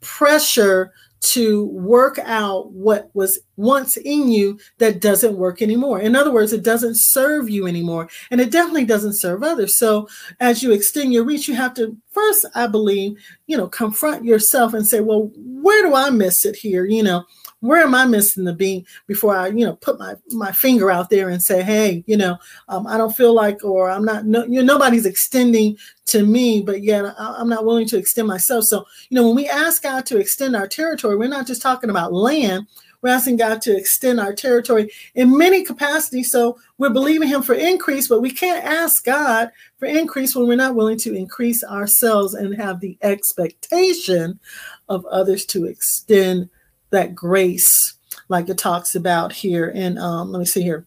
pressure 0.00 0.92
to 1.20 1.66
work 1.66 2.18
out 2.24 2.70
what 2.72 3.10
was 3.14 3.38
once 3.56 3.96
in 3.96 4.28
you 4.28 4.58
that 4.78 5.00
doesn't 5.00 5.36
work 5.36 5.62
anymore. 5.62 6.00
In 6.00 6.14
other 6.14 6.30
words, 6.32 6.52
it 6.52 6.62
doesn't 6.62 6.96
serve 6.96 7.48
you 7.48 7.66
anymore, 7.66 8.08
and 8.30 8.40
it 8.40 8.50
definitely 8.50 8.84
doesn't 8.84 9.18
serve 9.18 9.42
others. 9.42 9.78
So, 9.78 10.08
as 10.40 10.62
you 10.62 10.72
extend 10.72 11.12
your 11.12 11.24
reach, 11.24 11.48
you 11.48 11.54
have 11.54 11.74
to 11.74 11.96
first, 12.12 12.46
I 12.54 12.66
believe, 12.66 13.18
you 13.46 13.56
know, 13.56 13.68
confront 13.68 14.24
yourself 14.24 14.74
and 14.74 14.86
say, 14.86 15.00
well, 15.00 15.30
where 15.36 15.86
do 15.86 15.94
I 15.94 16.10
miss 16.10 16.44
it 16.44 16.56
here? 16.56 16.84
You 16.84 17.02
know, 17.02 17.24
where 17.66 17.82
am 17.82 17.94
I 17.94 18.06
missing 18.06 18.44
the 18.44 18.52
beat 18.52 18.86
before 19.06 19.36
I, 19.36 19.48
you 19.48 19.64
know, 19.64 19.76
put 19.76 19.98
my 19.98 20.14
my 20.30 20.52
finger 20.52 20.90
out 20.90 21.10
there 21.10 21.28
and 21.28 21.42
say, 21.42 21.62
hey, 21.62 22.04
you 22.06 22.16
know, 22.16 22.38
um, 22.68 22.86
I 22.86 22.96
don't 22.96 23.16
feel 23.16 23.34
like, 23.34 23.64
or 23.64 23.90
I'm 23.90 24.04
not, 24.04 24.26
no, 24.26 24.44
you 24.44 24.62
know, 24.62 24.74
nobody's 24.74 25.06
extending 25.06 25.76
to 26.06 26.24
me, 26.24 26.62
but 26.62 26.82
yet 26.82 27.04
I'm 27.18 27.48
not 27.48 27.64
willing 27.64 27.88
to 27.88 27.98
extend 27.98 28.28
myself. 28.28 28.64
So, 28.64 28.84
you 29.08 29.16
know, 29.16 29.26
when 29.26 29.36
we 29.36 29.48
ask 29.48 29.82
God 29.82 30.06
to 30.06 30.18
extend 30.18 30.54
our 30.56 30.68
territory, 30.68 31.16
we're 31.16 31.28
not 31.28 31.46
just 31.46 31.62
talking 31.62 31.90
about 31.90 32.12
land. 32.12 32.66
We're 33.02 33.10
asking 33.10 33.36
God 33.36 33.60
to 33.62 33.76
extend 33.76 34.18
our 34.18 34.32
territory 34.32 34.90
in 35.14 35.36
many 35.36 35.64
capacities. 35.64 36.30
So 36.32 36.58
we're 36.78 36.90
believing 36.90 37.28
Him 37.28 37.42
for 37.42 37.54
increase, 37.54 38.08
but 38.08 38.20
we 38.20 38.30
can't 38.30 38.64
ask 38.64 39.04
God 39.04 39.50
for 39.78 39.86
increase 39.86 40.34
when 40.34 40.48
we're 40.48 40.56
not 40.56 40.74
willing 40.74 40.98
to 40.98 41.14
increase 41.14 41.62
ourselves 41.62 42.34
and 42.34 42.54
have 42.56 42.80
the 42.80 42.98
expectation 43.02 44.40
of 44.88 45.04
others 45.06 45.44
to 45.46 45.66
extend 45.66 46.48
that 46.90 47.14
grace, 47.14 47.94
like 48.28 48.48
it 48.48 48.58
talks 48.58 48.94
about 48.94 49.32
here 49.32 49.72
And 49.74 49.98
um, 49.98 50.32
let 50.32 50.38
me 50.38 50.44
see 50.44 50.62
here, 50.62 50.86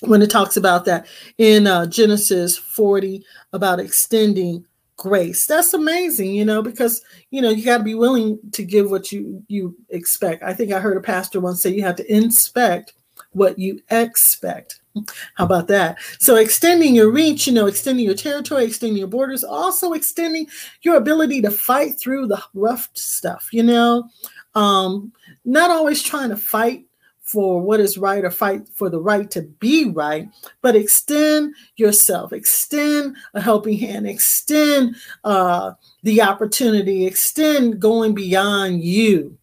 when 0.00 0.22
it 0.22 0.30
talks 0.30 0.56
about 0.56 0.84
that 0.84 1.06
in 1.38 1.66
uh, 1.66 1.86
Genesis 1.86 2.56
40 2.56 3.24
about 3.52 3.80
extending 3.80 4.64
grace. 4.96 5.46
That's 5.46 5.72
amazing, 5.72 6.32
you 6.32 6.44
know, 6.44 6.60
because 6.60 7.02
you 7.30 7.40
know 7.40 7.50
you 7.50 7.64
got 7.64 7.78
to 7.78 7.84
be 7.84 7.94
willing 7.94 8.38
to 8.52 8.62
give 8.62 8.90
what 8.90 9.10
you 9.10 9.42
you 9.48 9.74
expect. 9.88 10.42
I 10.42 10.52
think 10.52 10.72
I 10.72 10.80
heard 10.80 10.96
a 10.96 11.00
pastor 11.00 11.40
once 11.40 11.62
say 11.62 11.70
you 11.70 11.82
have 11.82 11.96
to 11.96 12.12
inspect 12.12 12.92
what 13.32 13.58
you 13.58 13.80
expect. 13.90 14.80
How 15.34 15.44
about 15.44 15.68
that? 15.68 15.98
So 16.18 16.36
extending 16.36 16.94
your 16.94 17.10
reach, 17.10 17.46
you 17.46 17.52
know, 17.52 17.66
extending 17.66 18.04
your 18.04 18.14
territory, 18.14 18.64
extending 18.64 18.98
your 18.98 19.06
borders, 19.06 19.44
also 19.44 19.92
extending 19.92 20.46
your 20.82 20.96
ability 20.96 21.40
to 21.42 21.50
fight 21.50 21.98
through 22.00 22.26
the 22.26 22.42
rough 22.54 22.90
stuff, 22.94 23.48
you 23.52 23.62
know. 23.62 24.08
Um, 24.58 25.12
not 25.44 25.70
always 25.70 26.02
trying 26.02 26.30
to 26.30 26.36
fight 26.36 26.84
for 27.22 27.60
what 27.60 27.78
is 27.78 27.96
right 27.96 28.24
or 28.24 28.30
fight 28.30 28.62
for 28.74 28.90
the 28.90 29.00
right 29.00 29.30
to 29.30 29.42
be 29.42 29.84
right, 29.84 30.28
but 30.62 30.74
extend 30.74 31.54
yourself, 31.76 32.32
extend 32.32 33.16
a 33.34 33.40
helping 33.40 33.78
hand, 33.78 34.08
extend 34.08 34.96
uh, 35.22 35.72
the 36.02 36.22
opportunity, 36.22 37.06
extend 37.06 37.80
going 37.80 38.14
beyond 38.14 38.82
you 38.82 39.38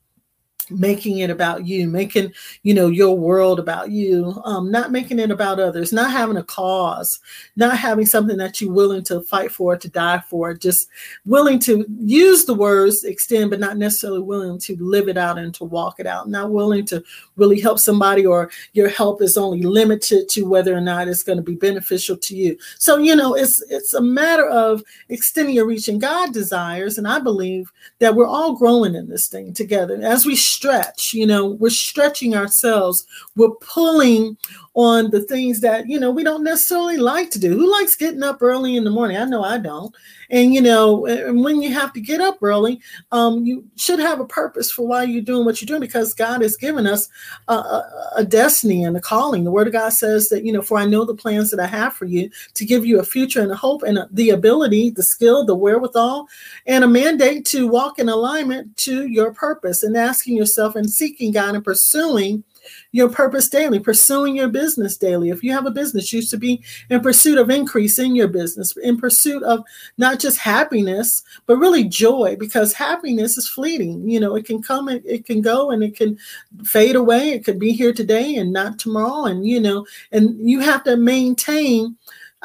making 0.70 1.20
it 1.20 1.30
about 1.30 1.66
you 1.66 1.88
making 1.88 2.32
you 2.64 2.74
know 2.74 2.88
your 2.88 3.18
world 3.18 3.60
about 3.60 3.92
you 3.92 4.42
um 4.46 4.72
not 4.72 4.92
making 4.92 5.20
it 5.20 5.32
about 5.32 5.60
others 5.60 5.94
not 5.94 6.12
having 6.12 6.38
a 6.38 6.44
cause 6.44 7.20
not 7.56 7.78
having 7.78 8.06
something 8.06 8.38
that 8.38 8.60
you're 8.60 8.72
willing 8.72 9.04
to 9.04 9.22
fight 9.22 9.52
for 9.52 9.78
to 9.78 9.90
die 9.90 10.20
for 10.30 10.54
just 10.54 10.90
willing 11.26 11.60
to 11.60 11.86
use 12.00 12.46
the 12.46 12.54
words 12.54 13.04
extend 13.04 13.50
but 13.50 13.60
not 13.60 13.78
necessarily 13.78 14.22
willing 14.22 14.60
to 14.60 14.76
live 14.78 15.08
it 15.08 15.18
out 15.18 15.38
and 15.38 15.54
to 15.54 15.64
walk 15.64 16.00
it 16.00 16.08
out 16.08 16.30
not 16.30 16.52
willing 16.52 16.86
to 16.86 17.04
really 17.36 17.60
help 17.60 17.80
somebody 17.80 18.26
or 18.26 18.50
your 18.74 18.90
help 18.90 19.22
is 19.22 19.38
only 19.38 19.62
limited 19.62 20.30
to 20.30 20.44
whether 20.44 20.76
or 20.76 20.82
not 20.82 21.08
it's 21.08 21.24
going 21.24 21.38
to 21.38 21.44
be 21.44 21.56
beneficial 21.56 22.18
to 22.18 22.36
you. 22.36 22.58
So 22.80 22.98
you 22.98 23.16
know 23.16 23.34
it's 23.34 23.62
it's 23.70 23.94
a 23.94 24.02
matter 24.02 24.48
of 24.48 24.84
extending 25.10 25.56
your 25.56 25.66
reach 25.66 25.88
and 25.88 26.02
god 26.02 26.34
desires 26.34 26.98
and 26.98 27.08
i 27.08 27.20
believe 27.20 27.72
that 28.00 28.16
we're 28.16 28.28
all 28.28 28.56
growing 28.56 28.96
in 28.96 29.10
this 29.10 29.28
thing 29.28 29.54
together. 29.54 30.00
As 30.02 30.26
we 30.26 30.36
stretch 30.56 31.14
you 31.14 31.26
know 31.26 31.46
we're 31.46 31.70
stretching 31.70 32.36
ourselves. 32.36 33.06
We're 33.36 33.56
pulling 33.62 34.38
on 34.76 35.10
the 35.10 35.22
things 35.22 35.62
that 35.62 35.88
you 35.88 35.98
know 35.98 36.12
we 36.12 36.24
don't 36.24 36.44
necessarily 36.44 36.98
like 36.98 37.32
to 37.32 37.40
do. 37.40 37.58
Who 37.58 37.72
likes 37.72 37.96
getting 37.96 38.24
up 38.24 38.42
early 38.42 38.76
in 38.76 38.84
the 38.84 38.90
morning? 38.90 39.16
I 39.18 39.24
know 39.24 39.42
i 39.42 39.58
don't. 39.58 39.96
And 40.30 40.54
you 40.54 40.62
know 40.62 41.06
and 41.06 41.44
when 41.44 41.62
you 41.62 41.74
have 41.74 41.94
to 41.94 42.02
get 42.02 42.20
up 42.20 42.40
early 42.42 42.82
um, 43.12 43.46
you 43.46 43.64
should 43.78 44.00
have 44.00 44.20
a 44.20 44.26
purpose 44.26 44.72
for 44.72 44.86
why 44.86 45.04
you're 45.04 45.22
doing 45.22 45.46
what 45.46 45.62
you're 45.62 45.68
doing 45.68 45.80
because 45.80 46.14
god 46.14 46.42
has 46.42 46.58
given 46.58 46.86
us 46.88 47.08
a, 47.48 47.54
a, 47.54 48.12
a 48.18 48.26
destiny 48.26 48.84
and 48.84 48.98
a 48.98 49.02
calling. 49.02 49.44
The 49.44 49.52
word 49.52 49.68
of 49.68 49.74
god 49.74 49.94
says 49.94 50.28
that 50.30 50.44
you 50.44 50.52
know 50.52 50.62
for 50.62 50.78
i 50.78 50.86
know 50.86 51.06
the 51.06 51.16
plans 51.16 51.52
that 51.52 51.60
i 51.60 51.68
have 51.68 51.94
for 51.94 52.06
you 52.06 52.30
to 52.56 52.66
give 52.66 52.86
you 52.86 53.00
a 53.00 53.04
future 53.04 53.42
and 53.42 53.52
a 53.52 53.56
hope 53.56 53.84
and 53.84 53.98
a, 53.98 54.10
the 54.12 54.32
ability 54.32 54.90
the 54.90 55.04
skill 55.04 55.46
the 55.46 55.56
wherewithal 55.56 56.28
and 56.68 56.84
a 56.84 56.88
mandate 56.88 57.46
to 57.46 57.68
walk 57.68 57.98
in 57.98 58.10
alignment 58.10 58.76
to 58.76 59.08
your 59.08 59.34
purpose 59.34 59.84
and 59.84 59.96
asking 59.96 60.36
yourself 60.36 60.76
and 60.76 60.90
seeking 60.90 61.32
god 61.32 61.56
and 61.56 61.64
pursuing 61.64 62.44
your 62.92 63.10
purpose 63.10 63.50
daily, 63.50 63.80
pursuing 63.80 64.36
your 64.36 64.48
business 64.48 64.98
daily. 64.98 65.30
If 65.30 65.44
you 65.44 65.52
have 65.52 65.66
a 65.66 65.72
business, 65.72 66.12
you 66.12 66.22
should 66.22 66.40
be 66.40 66.64
in 66.90 67.02
pursuit 67.02 67.38
of 67.38 67.50
increasing 67.50 68.16
your 68.16 68.28
business, 68.28 68.76
in 68.78 68.98
pursuit 68.98 69.44
of 69.44 69.64
not 69.98 70.20
just 70.20 70.38
happiness, 70.38 71.24
but 71.46 71.58
really 71.58 71.84
joy, 71.84 72.36
because 72.40 72.74
happiness 72.74 73.38
is 73.38 73.48
fleeting. 73.48 74.10
You 74.10 74.20
know, 74.20 74.36
it 74.36 74.46
can 74.46 74.62
come 74.62 74.88
and 74.88 75.02
it 75.06 75.26
can 75.26 75.42
go 75.42 75.72
and 75.72 75.84
it 75.84 75.96
can 75.96 76.18
fade 76.64 76.96
away. 76.96 77.30
It 77.30 77.46
could 77.46 77.60
be 77.60 77.72
here 77.72 77.94
today 77.94 78.36
and 78.36 78.52
not 78.52 78.80
tomorrow. 78.80 79.26
And, 79.26 79.46
you 79.46 79.60
know, 79.60 79.86
and 80.12 80.50
you 80.50 80.60
have 80.60 80.84
to 80.86 80.98
maintain 80.98 81.96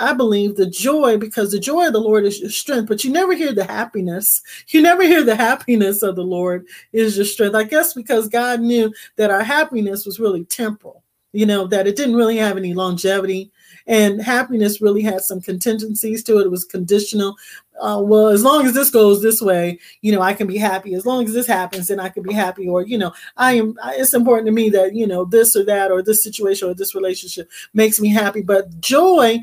I 0.01 0.15
believe, 0.15 0.57
the 0.57 0.67
joy 0.67 1.19
because 1.19 1.53
the 1.53 1.59
joy 1.59 1.87
of 1.87 1.93
the 1.93 2.01
Lord 2.01 2.25
is 2.25 2.41
your 2.41 2.51
strength, 2.51 2.89
but 2.89 3.05
you 3.05 3.13
never 3.13 3.35
hear 3.35 3.53
the 3.53 3.65
happiness. 3.65 4.43
You 4.69 4.81
never 4.81 5.03
hear 5.03 5.23
the 5.23 5.37
happiness 5.37 6.03
of 6.03 6.17
the 6.17 6.25
Lord 6.25 6.67
is 6.93 7.17
your 7.17 7.27
strength. 7.27 7.55
I 7.55 7.65
guess 7.65 7.93
because 7.93 8.29
God 8.29 8.61
knew 8.61 8.93
that 9.17 9.31
our 9.31 9.43
happiness 9.43 10.07
was 10.07 10.19
really 10.19 10.45
temporal, 10.47 11.05
you 11.33 11.45
know, 11.47 11.67
that 11.67 11.87
it 11.87 11.97
didn't 11.97 12.17
really 12.17 12.39
have 12.39 12.57
any 12.57 12.73
longevity 12.73 13.53
And 13.87 14.21
happiness 14.23 14.81
really 14.81 15.03
had 15.03 15.23
some 15.23 15.41
contingencies 15.41 16.23
to 16.25 16.39
it. 16.39 16.47
It 16.47 16.51
was 16.51 16.65
conditional. 16.65 17.37
Uh, 17.81 18.01
well, 18.03 18.29
as 18.29 18.45
long 18.45 18.67
as 18.67 18.75
this 18.75 18.91
goes 18.91 19.23
this 19.23 19.41
way, 19.41 19.79
you 20.03 20.13
know, 20.13 20.21
I 20.21 20.35
can 20.35 20.47
be 20.47 20.59
happy. 20.59 20.95
As 20.95 21.07
long 21.07 21.25
as 21.25 21.33
this 21.33 21.47
happens, 21.47 21.89
then 21.89 21.99
I 21.99 22.11
can 22.11 22.23
be 22.23 22.35
happy. 22.35 22.69
Or, 22.69 22.83
you 22.83 22.99
know, 22.99 23.13
I 23.39 23.55
am, 23.55 23.79
it's 23.93 24.13
important 24.13 24.47
to 24.47 24.53
me 24.53 24.69
that, 24.71 24.95
you 24.95 25.07
know, 25.07 25.25
this 25.25 25.57
or 25.57 25.65
that, 25.65 25.91
or 25.91 26.03
this 26.03 26.23
situation 26.23 26.69
or 26.69 26.75
this 26.75 26.95
relationship 26.95 27.49
makes 27.73 27.99
me 27.99 28.11
happy. 28.11 28.43
But 28.43 28.81
joy 28.81 29.39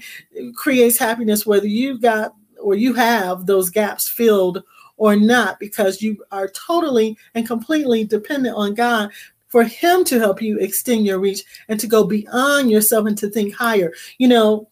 creates 0.55 0.99
happiness, 0.99 1.45
whether 1.45 1.67
you 1.67 1.99
got 1.99 2.35
or 2.61 2.75
you 2.75 2.93
have 2.93 3.45
those 3.45 3.69
gaps 3.69 4.07
filled 4.07 4.63
or 4.97 5.15
not, 5.15 5.59
because 5.59 6.01
you 6.01 6.23
are 6.31 6.47
totally 6.47 7.17
and 7.35 7.47
completely 7.47 8.03
dependent 8.03 8.55
on 8.55 8.73
God 8.73 9.11
for 9.47 9.63
him 9.63 10.03
to 10.05 10.19
help 10.19 10.41
you 10.41 10.57
extend 10.59 11.05
your 11.05 11.19
reach 11.19 11.43
and 11.67 11.79
to 11.79 11.87
go 11.87 12.03
beyond 12.03 12.69
yourself 12.69 13.07
and 13.07 13.17
to 13.17 13.29
think 13.29 13.53
higher. 13.53 13.93
You 14.17 14.27
know, 14.27 14.69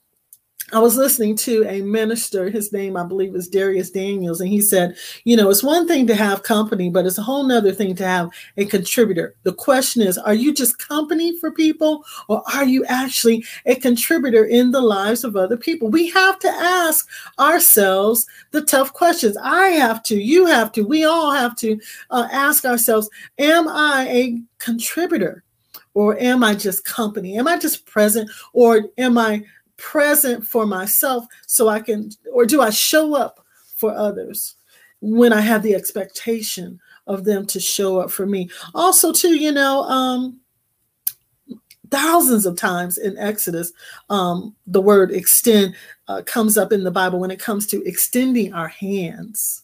I 0.74 0.80
was 0.80 0.98
listening 0.98 1.36
to 1.38 1.64
a 1.68 1.82
minister, 1.82 2.50
his 2.50 2.74
name 2.74 2.98
I 2.98 3.04
believe 3.04 3.36
is 3.36 3.50
Dharius 3.50 3.94
Daniels, 3.94 4.42
and 4.42 4.50
he 4.50 4.62
said, 4.62 4.98
you 5.24 5.38
know, 5.38 5.52
it's 5.52 5.62
one 5.62 5.88
thing 5.88 6.08
to 6.08 6.16
have 6.16 6.42
company, 6.42 6.90
but 6.90 7.06
it's 7.06 7.20
a 7.20 7.24
whole 7.24 7.44
nother 7.44 7.72
thing 7.72 7.96
to 7.98 8.04
have 8.04 8.32
a 8.58 8.66
contributor. 8.66 9.36
The 9.44 9.54
question 9.54 10.02
is, 10.02 10.18
are 10.18 10.34
you 10.34 10.52
just 10.52 10.80
company 10.80 11.38
for 11.38 11.52
people 11.52 12.04
or 12.30 12.42
are 12.52 12.66
you 12.66 12.84
actually 12.86 13.46
a 13.68 13.76
contributor 13.76 14.46
in 14.46 14.72
the 14.72 14.82
lives 14.82 15.24
of 15.24 15.36
other 15.36 15.56
people? 15.56 15.90
We 15.90 16.10
have 16.10 16.40
to 16.40 16.50
ask 16.50 17.08
ourselves 17.38 18.26
the 18.50 18.62
tough 18.62 18.92
questions. 18.92 19.38
I 19.38 19.68
have 19.70 20.02
to, 20.04 20.16
you 20.16 20.48
have 20.48 20.72
to, 20.74 20.82
we 20.82 21.06
all 21.06 21.32
have 21.32 21.56
to 21.58 21.80
uh, 22.10 22.28
ask 22.32 22.66
ourselves, 22.66 23.08
am 23.38 23.68
I 23.68 24.08
a 24.10 24.42
contributor? 24.58 25.44
Or 25.94 26.20
am 26.20 26.44
I 26.44 26.56
just 26.56 26.84
company? 26.84 27.38
Am 27.38 27.48
I 27.48 27.58
just 27.58 27.86
present? 27.86 28.30
Or 28.52 28.82
am 28.98 29.18
I 29.18 29.46
present 29.78 30.46
for 30.46 30.66
myself 30.66 31.26
so 31.48 31.68
I 31.68 31.80
can, 31.80 32.10
or 32.32 32.46
do 32.46 32.62
I 32.62 32.70
show 32.70 33.16
up 33.16 33.46
for 33.76 33.94
others 33.94 34.56
when 35.02 35.34
I 35.34 35.42
have 35.42 35.64
the 35.64 35.76
expectation 35.76 36.80
of 37.08 37.24
them 37.24 37.46
to 37.48 37.60
show 37.60 38.00
up 38.00 38.12
for 38.12 38.26
me? 38.26 38.50
Also, 38.74 39.12
too, 39.12 39.36
you 39.36 39.52
know, 39.52 39.84
um, 39.84 40.40
thousands 41.92 42.46
of 42.46 42.56
times 42.56 42.98
in 42.98 43.18
Exodus, 43.18 43.72
um, 44.10 44.56
the 44.68 44.82
word 44.82 45.12
extend 45.12 45.76
uh, 46.08 46.22
comes 46.26 46.58
up 46.58 46.72
in 46.72 46.84
the 46.84 46.92
Bible 46.92 47.20
when 47.20 47.32
it 47.32 47.40
comes 47.40 47.68
to 47.68 47.84
extending 47.84 48.54
our 48.54 48.68
hands. 48.68 49.64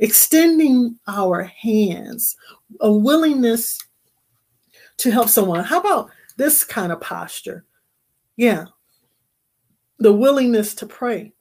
Extending 0.00 0.96
our 1.08 1.42
hands, 1.42 2.36
a 2.80 2.92
willingness 2.92 3.78
to 4.98 5.10
help 5.10 5.28
someone. 5.28 5.64
How 5.64 5.80
about 5.80 6.10
this 6.36 6.62
kind 6.62 6.92
of 6.92 7.00
posture? 7.00 7.64
Yeah, 8.36 8.66
the 9.98 10.12
willingness 10.12 10.74
to 10.76 10.86
pray 10.86 11.32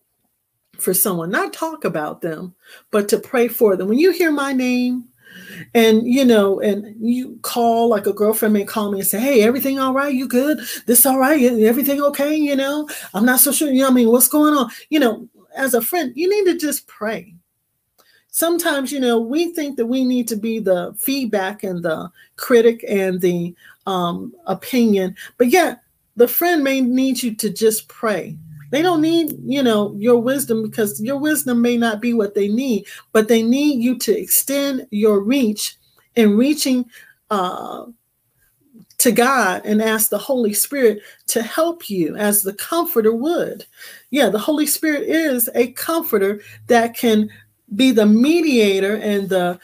for 0.77 0.93
someone, 0.93 1.29
not 1.29 1.53
talk 1.53 1.85
about 1.85 2.21
them, 2.21 2.53
but 2.91 3.09
to 3.09 3.19
pray 3.19 3.47
for 3.47 3.75
them. 3.75 3.87
When 3.87 3.99
you 3.99 4.11
hear 4.11 4.31
my 4.31 4.53
name, 4.53 5.05
and 5.73 6.07
you 6.07 6.25
know, 6.25 6.59
and 6.59 6.95
you 6.99 7.37
call 7.41 7.89
like 7.89 8.07
a 8.07 8.13
girlfriend 8.13 8.53
may 8.53 8.63
call 8.63 8.91
me 8.91 8.99
and 8.99 9.07
say, 9.07 9.19
"Hey, 9.19 9.43
everything 9.43 9.79
all 9.79 9.93
right? 9.93 10.13
You 10.13 10.27
good? 10.27 10.59
This 10.85 11.05
all 11.05 11.19
right? 11.19 11.41
Everything 11.41 12.01
okay? 12.01 12.35
You 12.35 12.55
know, 12.55 12.89
I'm 13.13 13.25
not 13.25 13.39
so 13.39 13.51
sure. 13.51 13.69
You 13.69 13.81
know, 13.83 13.89
I 13.89 13.91
mean, 13.91 14.09
what's 14.09 14.27
going 14.27 14.53
on? 14.55 14.69
You 14.89 14.99
know, 14.99 15.29
as 15.55 15.73
a 15.73 15.81
friend, 15.81 16.11
you 16.15 16.29
need 16.29 16.51
to 16.51 16.57
just 16.57 16.87
pray. 16.87 17.35
Sometimes, 18.29 18.91
you 18.91 18.99
know, 18.99 19.19
we 19.19 19.53
think 19.53 19.77
that 19.77 19.87
we 19.87 20.05
need 20.05 20.27
to 20.27 20.35
be 20.35 20.59
the 20.59 20.93
feedback 20.97 21.63
and 21.63 21.83
the 21.83 22.11
critic 22.35 22.83
and 22.87 23.19
the 23.19 23.55
um, 23.87 24.33
opinion, 24.45 25.15
but 25.37 25.47
yet 25.47 25.81
the 26.17 26.27
friend 26.27 26.63
may 26.63 26.81
need 26.81 27.23
you 27.23 27.33
to 27.35 27.49
just 27.49 27.87
pray 27.87 28.37
they 28.69 28.81
don't 28.81 29.01
need, 29.01 29.35
you 29.43 29.63
know, 29.63 29.95
your 29.97 30.19
wisdom 30.19 30.63
because 30.63 31.01
your 31.01 31.17
wisdom 31.17 31.61
may 31.61 31.77
not 31.77 32.01
be 32.01 32.13
what 32.13 32.35
they 32.35 32.47
need, 32.47 32.85
but 33.11 33.27
they 33.27 33.41
need 33.41 33.81
you 33.81 33.97
to 33.99 34.17
extend 34.17 34.87
your 34.91 35.21
reach 35.21 35.77
in 36.15 36.37
reaching 36.37 36.85
uh, 37.29 37.85
to 38.97 39.11
God 39.11 39.61
and 39.65 39.81
ask 39.81 40.09
the 40.09 40.17
Holy 40.17 40.53
Spirit 40.53 41.01
to 41.27 41.41
help 41.41 41.89
you 41.89 42.15
as 42.15 42.41
the 42.41 42.53
comforter 42.53 43.13
would. 43.13 43.65
Yeah, 44.09 44.29
the 44.29 44.39
Holy 44.39 44.65
Spirit 44.65 45.03
is 45.03 45.49
a 45.55 45.71
comforter 45.73 46.41
that 46.67 46.95
can 46.95 47.29
be 47.75 47.91
the 47.91 48.05
mediator 48.05 48.95
and 48.95 49.29
the 49.29 49.59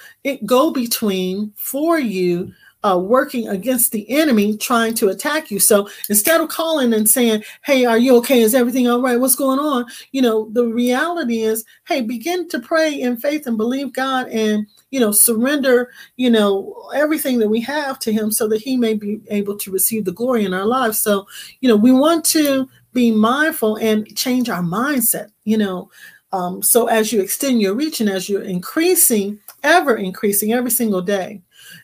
go 0.46 0.72
between 0.72 1.52
for 1.56 2.00
you 2.00 2.54
uh, 2.84 2.98
working 2.98 3.48
against 3.48 3.92
the 3.92 4.10
enemy 4.10 4.58
trying 4.58 4.94
to 4.94 5.10
attack 5.10 5.50
you. 5.50 5.60
So 5.60 5.90
instead 6.10 6.42
of 6.42 6.50
calling 6.50 6.94
and 6.94 7.10
saying, 7.10 7.44
Hey, 7.64 7.86
are 7.86 7.98
you 7.98 8.16
okay? 8.18 8.42
Is 8.42 8.54
everything 8.54 8.88
all 8.88 9.02
right? 9.02 9.20
What's 9.20 9.36
going 9.36 9.60
on? 9.60 9.86
You 10.12 10.22
know, 10.22 10.50
the 10.52 10.66
reality 10.66 11.42
is, 11.42 11.66
Hey, 11.88 12.02
begin 12.02 12.50
to 12.50 12.60
pray 12.60 12.94
in 12.94 13.18
faith 13.18 13.48
and 13.48 13.58
believe 13.58 13.94
God 13.94 14.28
and, 14.28 14.68
you 14.92 15.00
know, 15.00 15.12
surrender, 15.12 15.92
you 16.18 16.30
know, 16.30 16.90
everything 16.94 17.40
that 17.40 17.50
we 17.50 17.62
have 17.62 18.00
to 18.00 18.12
Him 18.12 18.32
so 18.32 18.48
that 18.50 18.62
He 18.62 18.76
may 18.76 18.94
be 18.96 19.22
able 19.30 19.58
to 19.58 19.72
receive 19.72 20.06
the 20.06 20.12
glory 20.12 20.46
in 20.46 20.54
our 20.54 20.66
lives. 20.66 21.00
So, 21.00 21.28
you 21.62 21.70
know, 21.70 21.78
we 21.78 21.92
want 21.92 22.26
to 22.26 22.68
be 22.94 23.12
mindful 23.12 23.78
and 23.78 24.16
change 24.16 24.50
our 24.50 24.62
mindset, 24.62 25.30
you 25.46 25.58
know. 25.58 25.90
Um, 26.32 26.64
so 26.64 26.88
as 26.88 27.14
you 27.14 27.22
extend 27.22 27.62
your 27.62 27.76
reach 27.76 28.02
and 28.02 28.10
as 28.10 28.28
you're 28.28 28.42
increasing, 28.42 29.40
ever 29.62 29.96
increasing 29.96 30.52
every 30.52 30.72
single 30.72 31.02
day, 31.02 31.42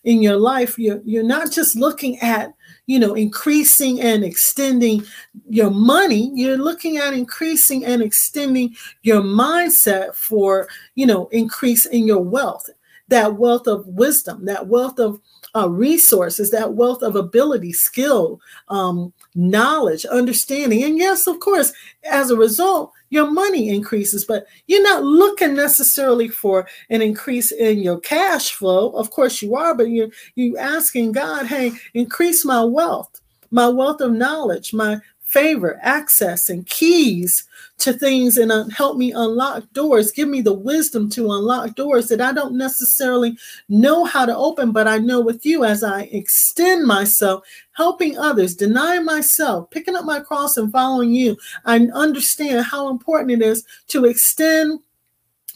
in 0.10 0.24
your 0.24 0.38
life, 0.38 0.80
you're, 0.80 1.02
you're 1.06 1.22
not 1.22 1.52
just 1.52 1.76
looking 1.76 2.18
at, 2.20 2.52
you 2.88 2.98
know, 2.98 3.14
increasing 3.14 4.02
and 4.02 4.24
extending 4.24 5.04
your 5.48 5.70
money, 5.70 6.32
you're 6.34 6.58
looking 6.58 6.98
at 6.98 7.14
increasing 7.14 7.86
and 7.86 8.02
extending 8.02 8.76
your 9.04 9.22
mindset 9.22 10.16
for, 10.16 10.68
you 10.96 11.06
know, 11.06 11.28
increase 11.28 11.86
in 11.86 12.08
your 12.08 12.24
wealth, 12.24 12.68
that 13.10 13.36
wealth 13.36 13.68
of 13.68 13.86
wisdom, 13.86 14.46
that 14.46 14.66
wealth 14.66 14.98
of 14.98 15.22
uh, 15.56 15.70
resources, 15.70 16.50
that 16.50 16.74
wealth 16.74 17.04
of 17.04 17.16
ability, 17.16 17.72
skill, 17.72 18.42
um, 18.70 19.14
knowledge, 19.36 20.06
understanding. 20.06 20.84
And 20.84 20.98
yes, 20.98 21.28
of 21.28 21.40
course, 21.40 21.72
as 22.10 22.32
a 22.32 22.36
result, 22.36 22.94
your 23.10 23.32
money 23.32 23.70
increases, 23.70 24.26
but 24.26 24.46
you're 24.68 24.84
not 24.84 25.04
looking 25.04 25.56
necessarily 25.56 26.28
for 26.28 26.68
an 26.90 27.02
increase 27.02 27.52
in 27.52 27.80
your 27.80 28.00
cash 28.00 28.52
flow. 28.52 28.92
Of 28.92 29.12
course 29.12 29.42
you 29.42 29.56
are, 29.56 29.76
but 29.76 29.90
you're 29.90 30.10
you 30.36 30.58
asking 30.58 31.14
God, 31.14 31.48
hey, 31.48 31.72
increase 31.94 32.46
my 32.46 32.64
wealth, 32.64 33.22
my 33.52 33.68
wealth 33.68 34.02
of 34.02 34.12
knowledge, 34.12 34.74
my 34.74 35.00
favor, 35.30 35.80
access, 35.84 36.50
and 36.50 36.66
keys 36.66 37.48
to 37.78 37.94
things 37.94 38.38
and 38.38 38.52
uh, 38.52 38.66
help 38.70 38.98
me 38.98 39.12
unlock 39.12 39.64
doors. 39.74 40.12
Give 40.12 40.28
me 40.28 40.42
the 40.42 40.54
wisdom 40.54 41.08
to 41.12 41.32
unlock 41.32 41.76
doors 41.76 42.08
that 42.10 42.20
I 42.20 42.34
don't 42.34 42.58
necessarily 42.58 43.38
know 43.70 44.06
how 44.06 44.26
to 44.26 44.36
open, 44.36 44.72
but 44.72 44.88
I 44.88 44.98
know 44.98 45.22
with 45.22 45.46
you 45.46 45.64
as 45.64 45.84
I 45.84 46.04
extend 46.12 46.86
myself, 46.86 47.44
helping 47.74 48.18
others, 48.18 48.56
denying 48.56 49.06
myself, 49.06 49.70
picking 49.70 49.96
up 49.96 50.04
my 50.04 50.20
cross 50.20 50.58
and 50.58 50.72
following 50.72 51.14
you. 51.14 51.38
I 51.64 51.78
understand 51.94 52.66
how 52.66 52.90
important 52.90 53.32
it 53.32 53.46
is 53.46 53.64
to 53.90 54.06
extend 54.06 54.80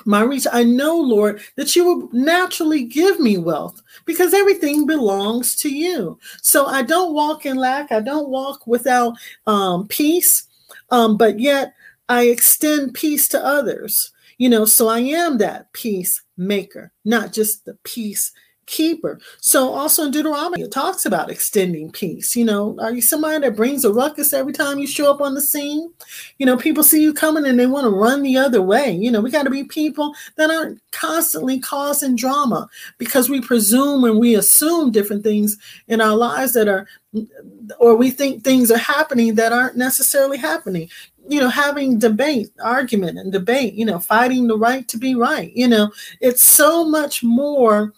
my 0.06 0.22
reach. 0.22 0.46
I 0.52 0.64
know, 0.64 0.98
Lord, 0.98 1.42
that 1.56 1.76
you 1.76 1.86
will 1.86 2.10
naturally 2.12 2.84
give 2.84 3.20
me 3.20 3.38
wealth 3.38 3.82
because 4.06 4.34
everything 4.34 4.86
belongs 4.86 5.56
to 5.58 5.70
you. 5.70 6.20
So 6.42 6.66
I 6.66 6.82
don't 6.82 7.14
walk 7.14 7.46
in 7.46 7.58
lack. 7.58 7.92
I 7.92 8.00
don't 8.00 8.30
walk 8.30 8.68
without 8.68 9.16
um, 9.48 9.88
peace. 9.88 10.48
Um, 10.90 11.18
but 11.18 11.40
yet 11.40 11.74
I 12.10 12.28
extend 12.28 12.94
peace 12.94 13.28
to 13.30 13.44
others. 13.44 14.12
You 14.38 14.50
know, 14.50 14.66
so 14.66 14.88
I 14.88 15.00
am 15.00 15.38
that 15.38 15.72
peace 15.74 16.22
maker, 16.38 16.92
not 17.06 17.32
just 17.32 17.66
the 17.66 17.78
peace 17.84 18.32
keeper. 18.66 19.20
So 19.40 19.74
also 19.74 20.04
in 20.04 20.12
Deuteronomy, 20.12 20.62
it 20.62 20.72
talks 20.72 21.06
about 21.06 21.30
extending 21.30 21.92
peace. 21.92 22.36
You 22.36 22.46
know, 22.46 22.78
are 22.82 22.94
you 22.94 23.02
somebody 23.02 23.40
that 23.40 23.56
brings 23.56 23.86
a 23.86 23.94
ruckus 23.94 24.34
every 24.34 24.54
time 24.54 24.80
you 24.80 24.88
show 24.88 25.12
up 25.12 25.22
on 25.22 25.34
the 25.34 25.42
scene? 25.42 25.92
You 26.38 26.46
know, 26.46 26.58
people 26.58 26.84
see 26.84 27.02
you 27.02 27.14
coming 27.14 27.46
and 27.46 27.60
they 27.60 27.68
want 27.68 27.86
to 27.86 27.90
run 27.90 28.22
the 28.24 28.38
other 28.38 28.62
way. 28.62 28.92
You 28.92 29.12
know, 29.12 29.22
we 29.22 29.32
got 29.32 29.44
to 29.44 29.50
be 29.50 29.64
people 29.64 30.14
that 30.38 30.50
aren't 30.50 30.82
constantly 30.92 31.60
causing 31.60 32.16
drama 32.16 32.68
because 32.98 33.30
we 33.30 33.42
presume 33.42 34.04
and 34.04 34.20
we 34.20 34.36
assume 34.36 34.92
different 34.92 35.24
things 35.24 35.58
in 35.88 36.02
our 36.02 36.16
lives 36.16 36.54
that 36.54 36.68
are 36.68 36.88
or 37.80 37.96
we 37.96 38.10
think 38.10 38.44
things 38.44 38.72
are 38.72 38.78
happening 38.78 39.36
that 39.36 39.54
aren't 39.54 39.78
necessarily 39.78 40.38
happening 40.38 40.90
you 41.30 41.40
know 41.40 41.50
having 41.50 42.00
debate 42.00 42.50
argument 42.64 43.18
and 43.18 43.32
debate 43.32 43.74
you 43.74 43.86
know 43.86 44.00
fighting 44.00 44.48
the 44.48 44.58
right 44.58 44.88
to 44.88 44.98
be 44.98 45.16
right 45.16 45.52
you 45.56 45.68
know 45.68 45.92
it's 46.22 46.42
so 46.42 46.84
much 46.84 47.24
more 47.24 47.94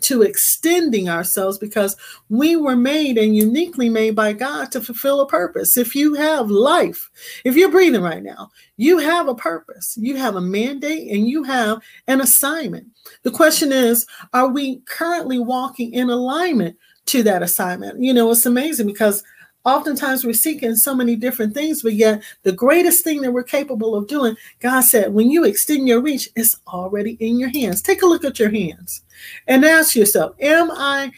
to 0.00 0.22
extending 0.22 1.08
ourselves 1.08 1.58
because 1.58 1.96
we 2.28 2.56
were 2.56 2.76
made 2.76 3.16
and 3.16 3.36
uniquely 3.36 3.88
made 3.88 4.14
by 4.14 4.32
God 4.32 4.70
to 4.72 4.80
fulfill 4.80 5.20
a 5.20 5.26
purpose. 5.26 5.76
If 5.76 5.94
you 5.94 6.14
have 6.14 6.50
life, 6.50 7.10
if 7.44 7.56
you're 7.56 7.70
breathing 7.70 8.02
right 8.02 8.22
now, 8.22 8.50
you 8.76 8.98
have 8.98 9.28
a 9.28 9.34
purpose, 9.34 9.96
you 9.98 10.16
have 10.16 10.36
a 10.36 10.40
mandate, 10.40 11.10
and 11.10 11.26
you 11.26 11.42
have 11.44 11.80
an 12.06 12.20
assignment. 12.20 12.86
The 13.22 13.30
question 13.30 13.72
is, 13.72 14.06
are 14.34 14.48
we 14.48 14.80
currently 14.80 15.38
walking 15.38 15.92
in 15.94 16.10
alignment 16.10 16.76
to 17.06 17.22
that 17.22 17.42
assignment? 17.42 18.02
You 18.02 18.12
know, 18.12 18.30
it's 18.30 18.46
amazing 18.46 18.86
because 18.86 19.24
Oftentimes 19.68 20.24
we're 20.24 20.32
seeking 20.32 20.74
so 20.76 20.94
many 20.94 21.14
different 21.14 21.52
things, 21.52 21.82
but 21.82 21.92
yet 21.92 22.22
the 22.42 22.52
greatest 22.52 23.04
thing 23.04 23.20
that 23.20 23.30
we're 23.30 23.42
capable 23.42 23.94
of 23.94 24.06
doing, 24.08 24.34
God 24.60 24.80
said, 24.80 25.12
when 25.12 25.30
you 25.30 25.44
extend 25.44 25.86
your 25.86 26.00
reach, 26.00 26.30
it's 26.34 26.58
already 26.68 27.18
in 27.20 27.38
your 27.38 27.50
hands. 27.50 27.82
Take 27.82 28.00
a 28.00 28.06
look 28.06 28.24
at 28.24 28.38
your 28.38 28.48
hands 28.48 29.02
and 29.46 29.66
ask 29.66 29.94
yourself, 29.94 30.34
am 30.40 30.70
I 30.70 31.12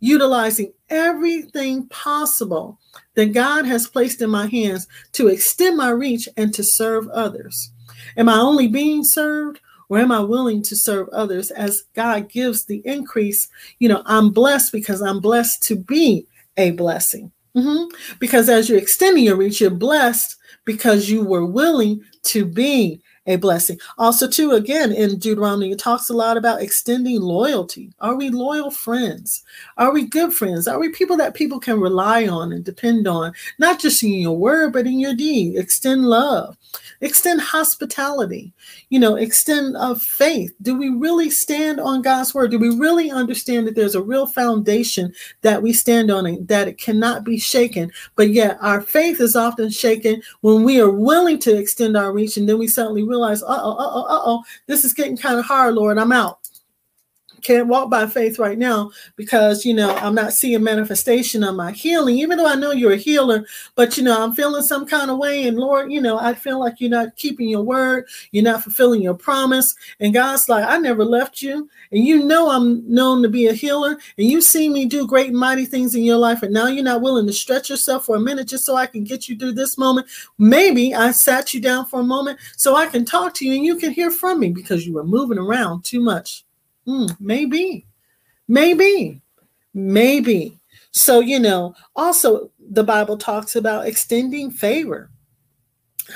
utilizing 0.00 0.74
everything 0.90 1.88
possible 1.88 2.78
that 3.14 3.32
God 3.32 3.64
has 3.64 3.88
placed 3.88 4.20
in 4.20 4.28
my 4.28 4.48
hands 4.48 4.86
to 5.12 5.28
extend 5.28 5.78
my 5.78 5.88
reach 5.88 6.28
and 6.36 6.52
to 6.52 6.62
serve 6.62 7.08
others? 7.08 7.72
Am 8.18 8.28
I 8.28 8.38
only 8.38 8.68
being 8.68 9.02
served 9.02 9.60
or 9.88 9.98
am 9.98 10.12
I 10.12 10.20
willing 10.20 10.60
to 10.64 10.76
serve 10.76 11.08
others 11.08 11.50
as 11.52 11.84
God 11.94 12.28
gives 12.28 12.66
the 12.66 12.82
increase? 12.84 13.48
You 13.78 13.88
know, 13.88 14.02
I'm 14.04 14.28
blessed 14.30 14.72
because 14.72 15.00
I'm 15.00 15.20
blessed 15.20 15.62
to 15.62 15.76
be 15.76 16.26
a 16.58 16.72
blessing. 16.72 17.32
Mm-hmm. 17.58 18.16
Because 18.18 18.48
as 18.48 18.68
you're 18.68 18.78
extending 18.78 19.24
your 19.24 19.36
reach, 19.36 19.60
you're 19.60 19.70
blessed 19.70 20.36
because 20.64 21.08
you 21.08 21.24
were 21.24 21.44
willing 21.46 22.02
to 22.24 22.44
be 22.44 23.02
a 23.28 23.36
blessing. 23.36 23.78
Also, 23.98 24.26
too, 24.26 24.52
again, 24.52 24.90
in 24.90 25.18
Deuteronomy, 25.18 25.70
it 25.70 25.78
talks 25.78 26.08
a 26.08 26.14
lot 26.14 26.36
about 26.36 26.62
extending 26.62 27.20
loyalty. 27.20 27.92
Are 28.00 28.16
we 28.16 28.30
loyal 28.30 28.70
friends? 28.70 29.44
Are 29.76 29.92
we 29.92 30.06
good 30.06 30.32
friends? 30.32 30.66
Are 30.66 30.78
we 30.78 30.88
people 30.88 31.16
that 31.18 31.34
people 31.34 31.60
can 31.60 31.78
rely 31.78 32.26
on 32.26 32.52
and 32.52 32.64
depend 32.64 33.06
on, 33.06 33.32
not 33.58 33.78
just 33.78 34.02
in 34.02 34.14
your 34.14 34.36
word, 34.36 34.72
but 34.72 34.86
in 34.86 34.98
your 34.98 35.14
deed? 35.14 35.56
Extend 35.58 36.06
love, 36.06 36.56
extend 37.02 37.40
hospitality, 37.40 38.52
you 38.88 38.98
know, 38.98 39.16
extend 39.16 39.76
of 39.76 39.96
uh, 39.96 40.00
faith. 40.00 40.54
Do 40.62 40.76
we 40.76 40.88
really 40.88 41.28
stand 41.28 41.80
on 41.80 42.02
God's 42.02 42.34
word? 42.34 42.50
Do 42.50 42.58
we 42.58 42.70
really 42.70 43.10
understand 43.10 43.66
that 43.66 43.74
there's 43.74 43.94
a 43.94 44.02
real 44.02 44.26
foundation 44.26 45.12
that 45.42 45.62
we 45.62 45.72
stand 45.74 46.10
on 46.10 46.24
and 46.24 46.48
that 46.48 46.66
it 46.66 46.78
cannot 46.78 47.24
be 47.24 47.38
shaken? 47.38 47.92
But 48.16 48.30
yet, 48.30 48.56
our 48.62 48.80
faith 48.80 49.20
is 49.20 49.36
often 49.36 49.70
shaken 49.70 50.22
when 50.40 50.64
we 50.64 50.80
are 50.80 50.90
willing 50.90 51.38
to 51.40 51.56
extend 51.56 51.96
our 51.96 52.12
reach 52.12 52.38
and 52.38 52.48
then 52.48 52.58
we 52.58 52.66
suddenly 52.66 53.02
realize 53.02 53.17
realize, 53.18 53.42
uh 53.42 53.46
oh, 53.48 53.72
uh 53.72 53.90
oh, 53.92 54.04
uh 54.04 54.22
oh, 54.24 54.44
this 54.66 54.84
is 54.84 54.92
getting 54.92 55.16
kind 55.16 55.38
of 55.38 55.44
hard, 55.44 55.74
Lord. 55.74 55.98
I'm 55.98 56.12
out 56.12 56.47
can't 57.42 57.68
walk 57.68 57.90
by 57.90 58.06
faith 58.06 58.38
right 58.38 58.58
now 58.58 58.90
because 59.16 59.64
you 59.64 59.74
know 59.74 59.94
i'm 59.96 60.14
not 60.14 60.32
seeing 60.32 60.62
manifestation 60.62 61.44
of 61.44 61.54
my 61.54 61.72
healing 61.72 62.18
even 62.18 62.38
though 62.38 62.46
i 62.46 62.54
know 62.54 62.72
you're 62.72 62.92
a 62.92 62.96
healer 62.96 63.44
but 63.74 63.96
you 63.96 64.02
know 64.02 64.22
i'm 64.22 64.34
feeling 64.34 64.62
some 64.62 64.86
kind 64.86 65.10
of 65.10 65.18
way. 65.18 65.46
And 65.46 65.56
lord 65.56 65.92
you 65.92 66.00
know 66.00 66.18
i 66.18 66.34
feel 66.34 66.58
like 66.58 66.80
you're 66.80 66.90
not 66.90 67.16
keeping 67.16 67.48
your 67.48 67.62
word. 67.62 68.06
You're 68.32 68.44
not 68.44 68.62
fulfilling 68.62 69.02
your 69.02 69.14
promise. 69.14 69.74
And 70.00 70.14
god's 70.14 70.48
like 70.48 70.64
i 70.64 70.78
never 70.78 71.04
left 71.04 71.42
you. 71.42 71.68
And 71.92 72.04
you 72.04 72.24
know 72.24 72.50
i'm 72.50 72.88
known 72.92 73.22
to 73.22 73.28
be 73.28 73.46
a 73.46 73.52
healer. 73.52 73.98
And 74.18 74.26
you 74.26 74.40
see 74.40 74.68
me 74.68 74.86
do 74.86 75.06
great 75.06 75.32
mighty 75.32 75.66
things 75.66 75.94
in 75.94 76.02
your 76.02 76.18
life. 76.18 76.42
And 76.42 76.52
now 76.52 76.66
you're 76.66 76.84
not 76.84 77.02
willing 77.02 77.26
to 77.26 77.32
stretch 77.32 77.70
yourself 77.70 78.06
for 78.06 78.16
a 78.16 78.20
minute 78.20 78.48
just 78.48 78.64
so 78.64 78.76
i 78.76 78.86
can 78.86 79.04
get 79.04 79.28
you 79.28 79.36
through 79.36 79.52
this 79.52 79.78
moment. 79.78 80.06
Maybe 80.38 80.94
i 80.94 81.10
sat 81.10 81.54
you 81.54 81.60
down 81.60 81.86
for 81.86 82.00
a 82.00 82.04
moment 82.04 82.38
so 82.56 82.76
i 82.76 82.86
can 82.86 83.04
talk 83.04 83.34
to 83.34 83.46
you 83.46 83.54
and 83.54 83.64
you 83.64 83.76
can 83.76 83.92
hear 83.92 84.10
from 84.10 84.40
me 84.40 84.50
because 84.50 84.86
you 84.86 84.94
were 84.94 85.04
moving 85.04 85.38
around 85.38 85.84
too 85.84 86.00
much 86.00 86.44
Hmm, 86.88 87.04
maybe, 87.20 87.84
maybe, 88.48 89.20
maybe. 89.74 90.58
So, 90.90 91.20
you 91.20 91.38
know, 91.38 91.74
also 91.94 92.50
the 92.58 92.82
Bible 92.82 93.18
talks 93.18 93.54
about 93.54 93.86
extending 93.86 94.50
favor, 94.50 95.10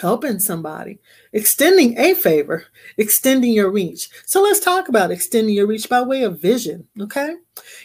helping 0.01 0.39
somebody, 0.39 0.99
extending 1.35 1.99
a 1.99 2.15
favor, 2.15 2.65
extending 2.97 3.53
your 3.53 3.71
reach. 3.71 4.09
So 4.25 4.41
let's 4.43 4.61
talk 4.61 4.89
about 4.89 5.11
extending 5.11 5.55
your 5.55 5.67
reach 5.67 5.91
by 5.91 6.01
way 6.01 6.23
of 6.23 6.41
vision. 6.41 6.89
Okay. 6.99 7.35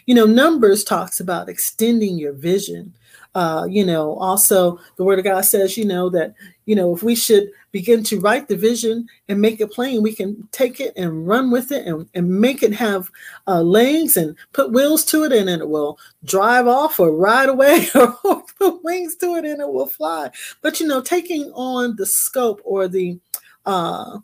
You 0.06 0.16
know, 0.16 0.26
Numbers 0.26 0.86
talks 0.86 1.20
about 1.20 1.50
extending 1.50 2.18
your 2.18 2.32
vision. 2.32 2.94
Uh, 3.36 3.68
you 3.70 3.86
know, 3.86 4.16
also 4.16 4.80
the 4.96 5.04
word 5.04 5.20
of 5.20 5.26
God 5.26 5.42
says, 5.44 5.78
you 5.78 5.84
know, 5.84 6.10
that, 6.12 6.36
you 6.66 6.74
know, 6.74 6.96
if 6.96 7.04
we 7.04 7.16
should 7.16 7.50
begin 7.78 8.04
to 8.04 8.20
write 8.20 8.48
the 8.48 8.58
vision 8.58 9.08
and 9.30 9.40
make 9.40 9.62
it 9.62 9.72
plain, 9.72 10.02
we 10.02 10.12
can 10.12 10.48
take 10.52 10.80
it 10.80 10.92
and 10.98 11.28
run 11.28 11.52
with 11.52 11.72
it 11.72 11.86
and, 11.86 12.10
and 12.16 12.28
make 12.28 12.64
it 12.64 12.74
have 12.74 13.12
uh, 13.46 13.62
legs 13.62 14.18
and 14.18 14.36
put 14.52 14.72
wheels 14.72 15.06
to 15.06 15.24
it 15.24 15.32
and 15.32 15.48
it 15.48 15.70
will 15.70 16.00
drive 16.24 16.66
off 16.66 17.00
or 17.00 17.16
ride 17.16 17.50
away 17.50 17.88
or 17.96 18.42
put 18.58 18.84
wings 18.84 19.16
to 19.16 19.36
it 19.36 19.46
and 19.46 19.62
it 19.62 19.72
will 19.72 19.86
fly. 19.86 20.32
But, 20.64 20.80
you 20.80 20.88
know, 20.88 21.02
taking 21.02 21.52
on 21.54 21.96
the 21.98 22.08
scope 22.08 22.60
or 22.66 22.88
the, 22.88 23.20
uh, 23.68 24.22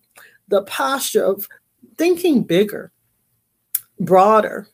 the 0.47 0.63
posture 0.63 1.23
of 1.23 1.47
thinking 1.95 2.41
bigger, 2.41 2.91
broader, 3.99 4.67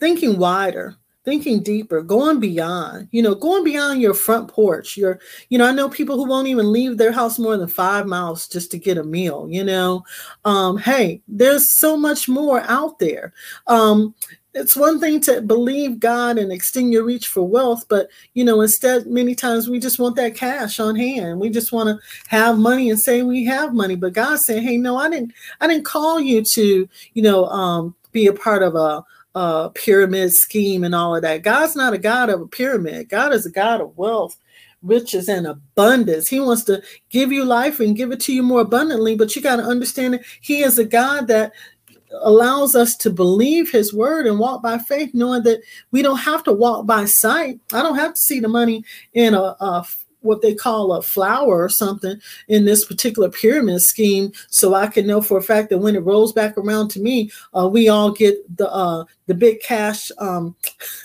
thinking 0.00 0.38
wider, 0.40 0.96
thinking 1.24 1.62
deeper, 1.62 2.02
going 2.02 2.38
beyond, 2.38 3.08
you 3.10 3.22
know, 3.22 3.34
going 3.34 3.64
beyond 3.64 4.00
your 4.00 4.14
front 4.14 4.48
porch. 4.48 4.96
Your, 4.96 5.20
you 5.48 5.58
know, 5.58 5.66
I 5.66 5.72
know 5.72 5.88
people 5.88 6.16
who 6.16 6.28
won't 6.28 6.48
even 6.48 6.70
leave 6.70 6.98
their 6.98 7.12
house 7.12 7.38
more 7.38 7.56
than 7.56 7.68
five 7.68 8.06
miles 8.06 8.46
just 8.46 8.70
to 8.72 8.78
get 8.78 8.98
a 8.98 9.04
meal, 9.04 9.48
you 9.50 9.64
know. 9.64 10.04
Um, 10.44 10.76
hey, 10.76 11.22
there's 11.26 11.76
so 11.78 11.96
much 11.96 12.28
more 12.28 12.60
out 12.62 12.98
there. 12.98 13.32
Um, 13.66 14.14
it's 14.54 14.76
one 14.76 15.00
thing 15.00 15.20
to 15.22 15.40
believe 15.40 15.98
God 15.98 16.38
and 16.38 16.52
extend 16.52 16.92
your 16.92 17.04
reach 17.04 17.26
for 17.26 17.42
wealth, 17.42 17.86
but 17.88 18.08
you 18.34 18.44
know, 18.44 18.60
instead, 18.60 19.06
many 19.06 19.34
times 19.34 19.68
we 19.68 19.80
just 19.80 19.98
want 19.98 20.14
that 20.16 20.36
cash 20.36 20.78
on 20.78 20.94
hand. 20.94 21.40
We 21.40 21.50
just 21.50 21.72
want 21.72 21.88
to 21.88 22.06
have 22.28 22.56
money 22.56 22.88
and 22.88 23.00
say 23.00 23.22
we 23.22 23.44
have 23.46 23.74
money. 23.74 23.96
But 23.96 24.12
God 24.12 24.38
said, 24.38 24.62
"Hey, 24.62 24.76
no, 24.76 24.96
I 24.96 25.10
didn't. 25.10 25.32
I 25.60 25.66
didn't 25.66 25.84
call 25.84 26.20
you 26.20 26.42
to, 26.52 26.88
you 27.14 27.22
know, 27.22 27.46
um, 27.46 27.96
be 28.12 28.28
a 28.28 28.32
part 28.32 28.62
of 28.62 28.76
a 28.76 29.04
uh, 29.34 29.68
pyramid 29.70 30.32
scheme 30.32 30.84
and 30.84 30.94
all 30.94 31.16
of 31.16 31.22
that. 31.22 31.42
God's 31.42 31.76
not 31.76 31.94
a 31.94 31.98
God 31.98 32.30
of 32.30 32.40
a 32.40 32.46
pyramid. 32.46 33.08
God 33.08 33.32
is 33.32 33.46
a 33.46 33.50
God 33.50 33.80
of 33.80 33.96
wealth, 33.96 34.36
riches, 34.82 35.28
and 35.28 35.46
abundance. 35.46 36.28
He 36.28 36.40
wants 36.40 36.64
to 36.64 36.82
give 37.10 37.32
you 37.32 37.44
life 37.44 37.80
and 37.80 37.96
give 37.96 38.12
it 38.12 38.20
to 38.20 38.34
you 38.34 38.42
more 38.42 38.60
abundantly, 38.60 39.16
but 39.16 39.34
you 39.34 39.42
got 39.42 39.56
to 39.56 39.62
understand 39.62 40.14
that 40.14 40.24
He 40.40 40.62
is 40.62 40.78
a 40.78 40.84
God 40.84 41.28
that 41.28 41.52
allows 42.22 42.76
us 42.76 42.96
to 42.96 43.10
believe 43.10 43.70
his 43.70 43.92
word 43.92 44.26
and 44.26 44.38
walk 44.38 44.62
by 44.62 44.78
faith 44.78 45.10
knowing 45.14 45.42
that 45.42 45.60
we 45.90 46.00
don't 46.02 46.18
have 46.18 46.44
to 46.44 46.52
walk 46.52 46.86
by 46.86 47.04
sight 47.04 47.58
i 47.72 47.82
don't 47.82 47.96
have 47.96 48.14
to 48.14 48.20
see 48.20 48.38
the 48.38 48.46
money 48.46 48.84
in 49.14 49.34
a, 49.34 49.56
a 49.58 49.84
what 50.24 50.42
they 50.42 50.54
call 50.54 50.92
a 50.92 51.02
flower 51.02 51.62
or 51.62 51.68
something 51.68 52.20
in 52.48 52.64
this 52.64 52.84
particular 52.84 53.30
pyramid 53.30 53.82
scheme. 53.82 54.32
So 54.48 54.74
i 54.74 54.86
can 54.86 55.06
know 55.06 55.20
for 55.20 55.38
a 55.38 55.42
fact 55.42 55.70
that 55.70 55.78
when 55.78 55.94
it 55.94 56.04
rolls 56.04 56.32
back 56.32 56.56
around 56.56 56.88
to 56.88 57.00
me 57.00 57.30
uh, 57.54 57.68
we 57.68 57.88
all 57.88 58.10
get 58.10 58.34
the 58.56 58.70
uh, 58.70 59.04
the 59.26 59.34
big 59.34 59.60
cash 59.60 60.10
um, 60.18 60.54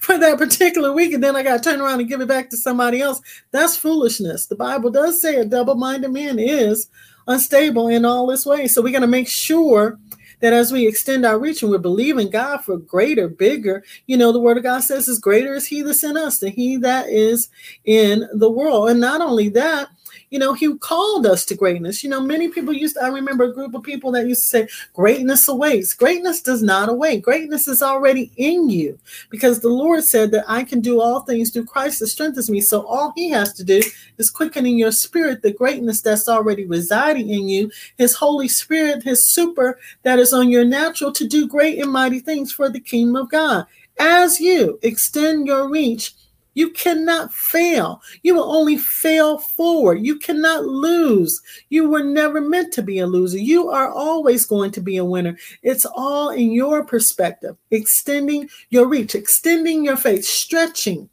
for 0.00 0.18
that 0.18 0.38
particular 0.38 0.92
week 0.92 1.12
and 1.12 1.22
then 1.22 1.36
i 1.36 1.42
got 1.42 1.62
to 1.62 1.70
turn 1.70 1.80
around 1.80 2.00
and 2.00 2.08
give 2.08 2.20
it 2.20 2.28
back 2.28 2.50
to 2.50 2.56
somebody 2.56 3.00
else. 3.00 3.20
That's 3.50 3.76
foolishness. 3.76 4.46
The 4.46 4.56
bible 4.56 4.90
does 4.90 5.20
say 5.20 5.36
a 5.36 5.44
double-minded 5.44 6.10
man 6.10 6.38
is 6.38 6.88
unstable 7.26 7.88
in 7.88 8.06
all 8.06 8.26
this 8.26 8.46
way 8.46 8.66
so 8.66 8.80
we're 8.80 8.90
going 8.90 9.02
to 9.02 9.06
make 9.06 9.28
sure 9.28 9.98
that 10.40 10.52
as 10.52 10.72
we 10.72 10.86
extend 10.86 11.26
our 11.26 11.38
reach 11.38 11.62
and 11.62 11.70
we're 11.70 11.78
believing 11.78 12.30
God 12.30 12.58
for 12.58 12.76
greater, 12.76 13.28
bigger, 13.28 13.84
you 14.06 14.16
know, 14.16 14.32
the 14.32 14.40
word 14.40 14.56
of 14.56 14.62
God 14.62 14.80
says 14.80 15.08
is 15.08 15.18
greater 15.18 15.54
is 15.54 15.66
he 15.66 15.82
that's 15.82 16.04
in 16.04 16.16
us 16.16 16.38
than 16.38 16.52
he 16.52 16.76
that 16.78 17.08
is 17.08 17.48
in 17.84 18.28
the 18.34 18.50
world. 18.50 18.90
And 18.90 19.00
not 19.00 19.20
only 19.20 19.48
that, 19.50 19.88
you 20.30 20.38
know, 20.38 20.52
he 20.52 20.76
called 20.76 21.26
us 21.26 21.44
to 21.46 21.54
greatness. 21.54 22.04
You 22.04 22.10
know, 22.10 22.20
many 22.20 22.48
people 22.48 22.72
used 22.72 22.96
to, 22.96 23.04
I 23.04 23.08
remember 23.08 23.44
a 23.44 23.52
group 23.52 23.74
of 23.74 23.82
people 23.82 24.12
that 24.12 24.26
used 24.26 24.42
to 24.42 24.48
say, 24.48 24.68
greatness 24.92 25.48
awaits. 25.48 25.94
Greatness 25.94 26.42
does 26.42 26.62
not 26.62 26.88
await. 26.88 27.22
Greatness 27.22 27.68
is 27.68 27.82
already 27.82 28.30
in 28.36 28.68
you 28.68 28.98
because 29.30 29.60
the 29.60 29.68
Lord 29.68 30.04
said 30.04 30.30
that 30.32 30.44
I 30.48 30.64
can 30.64 30.80
do 30.80 31.00
all 31.00 31.20
things 31.20 31.50
through 31.50 31.66
Christ 31.66 32.00
that 32.00 32.08
strengthens 32.08 32.50
me. 32.50 32.60
So 32.60 32.86
all 32.86 33.12
he 33.16 33.30
has 33.30 33.52
to 33.54 33.64
do 33.64 33.80
is 34.18 34.30
quickening 34.30 34.78
your 34.78 34.92
spirit, 34.92 35.42
the 35.42 35.52
greatness 35.52 36.02
that's 36.02 36.28
already 36.28 36.66
residing 36.66 37.30
in 37.30 37.48
you, 37.48 37.70
his 37.96 38.14
Holy 38.14 38.48
Spirit, 38.48 39.02
his 39.02 39.26
super 39.26 39.78
that 40.02 40.18
is 40.18 40.32
on 40.32 40.50
your 40.50 40.64
natural 40.64 41.12
to 41.12 41.26
do 41.26 41.48
great 41.48 41.78
and 41.78 41.92
mighty 41.92 42.20
things 42.20 42.52
for 42.52 42.68
the 42.68 42.80
kingdom 42.80 43.16
of 43.16 43.30
God. 43.30 43.66
As 43.98 44.40
you 44.40 44.78
extend 44.82 45.46
your 45.46 45.68
reach 45.68 46.14
you 46.58 46.70
cannot 46.70 47.32
fail. 47.32 48.02
You 48.24 48.34
will 48.34 48.52
only 48.52 48.76
fail 48.76 49.38
forward. 49.38 50.04
You 50.04 50.18
cannot 50.18 50.64
lose. 50.64 51.40
You 51.68 51.88
were 51.88 52.02
never 52.02 52.40
meant 52.40 52.72
to 52.72 52.82
be 52.82 52.98
a 52.98 53.06
loser. 53.06 53.38
You 53.38 53.70
are 53.70 53.92
always 53.92 54.44
going 54.44 54.72
to 54.72 54.80
be 54.80 54.96
a 54.96 55.04
winner. 55.04 55.38
It's 55.62 55.86
all 55.86 56.30
in 56.30 56.50
your 56.50 56.84
perspective, 56.84 57.56
extending 57.70 58.48
your 58.70 58.88
reach, 58.88 59.14
extending 59.14 59.84
your 59.84 59.96
faith, 59.96 60.24
stretching 60.24 61.08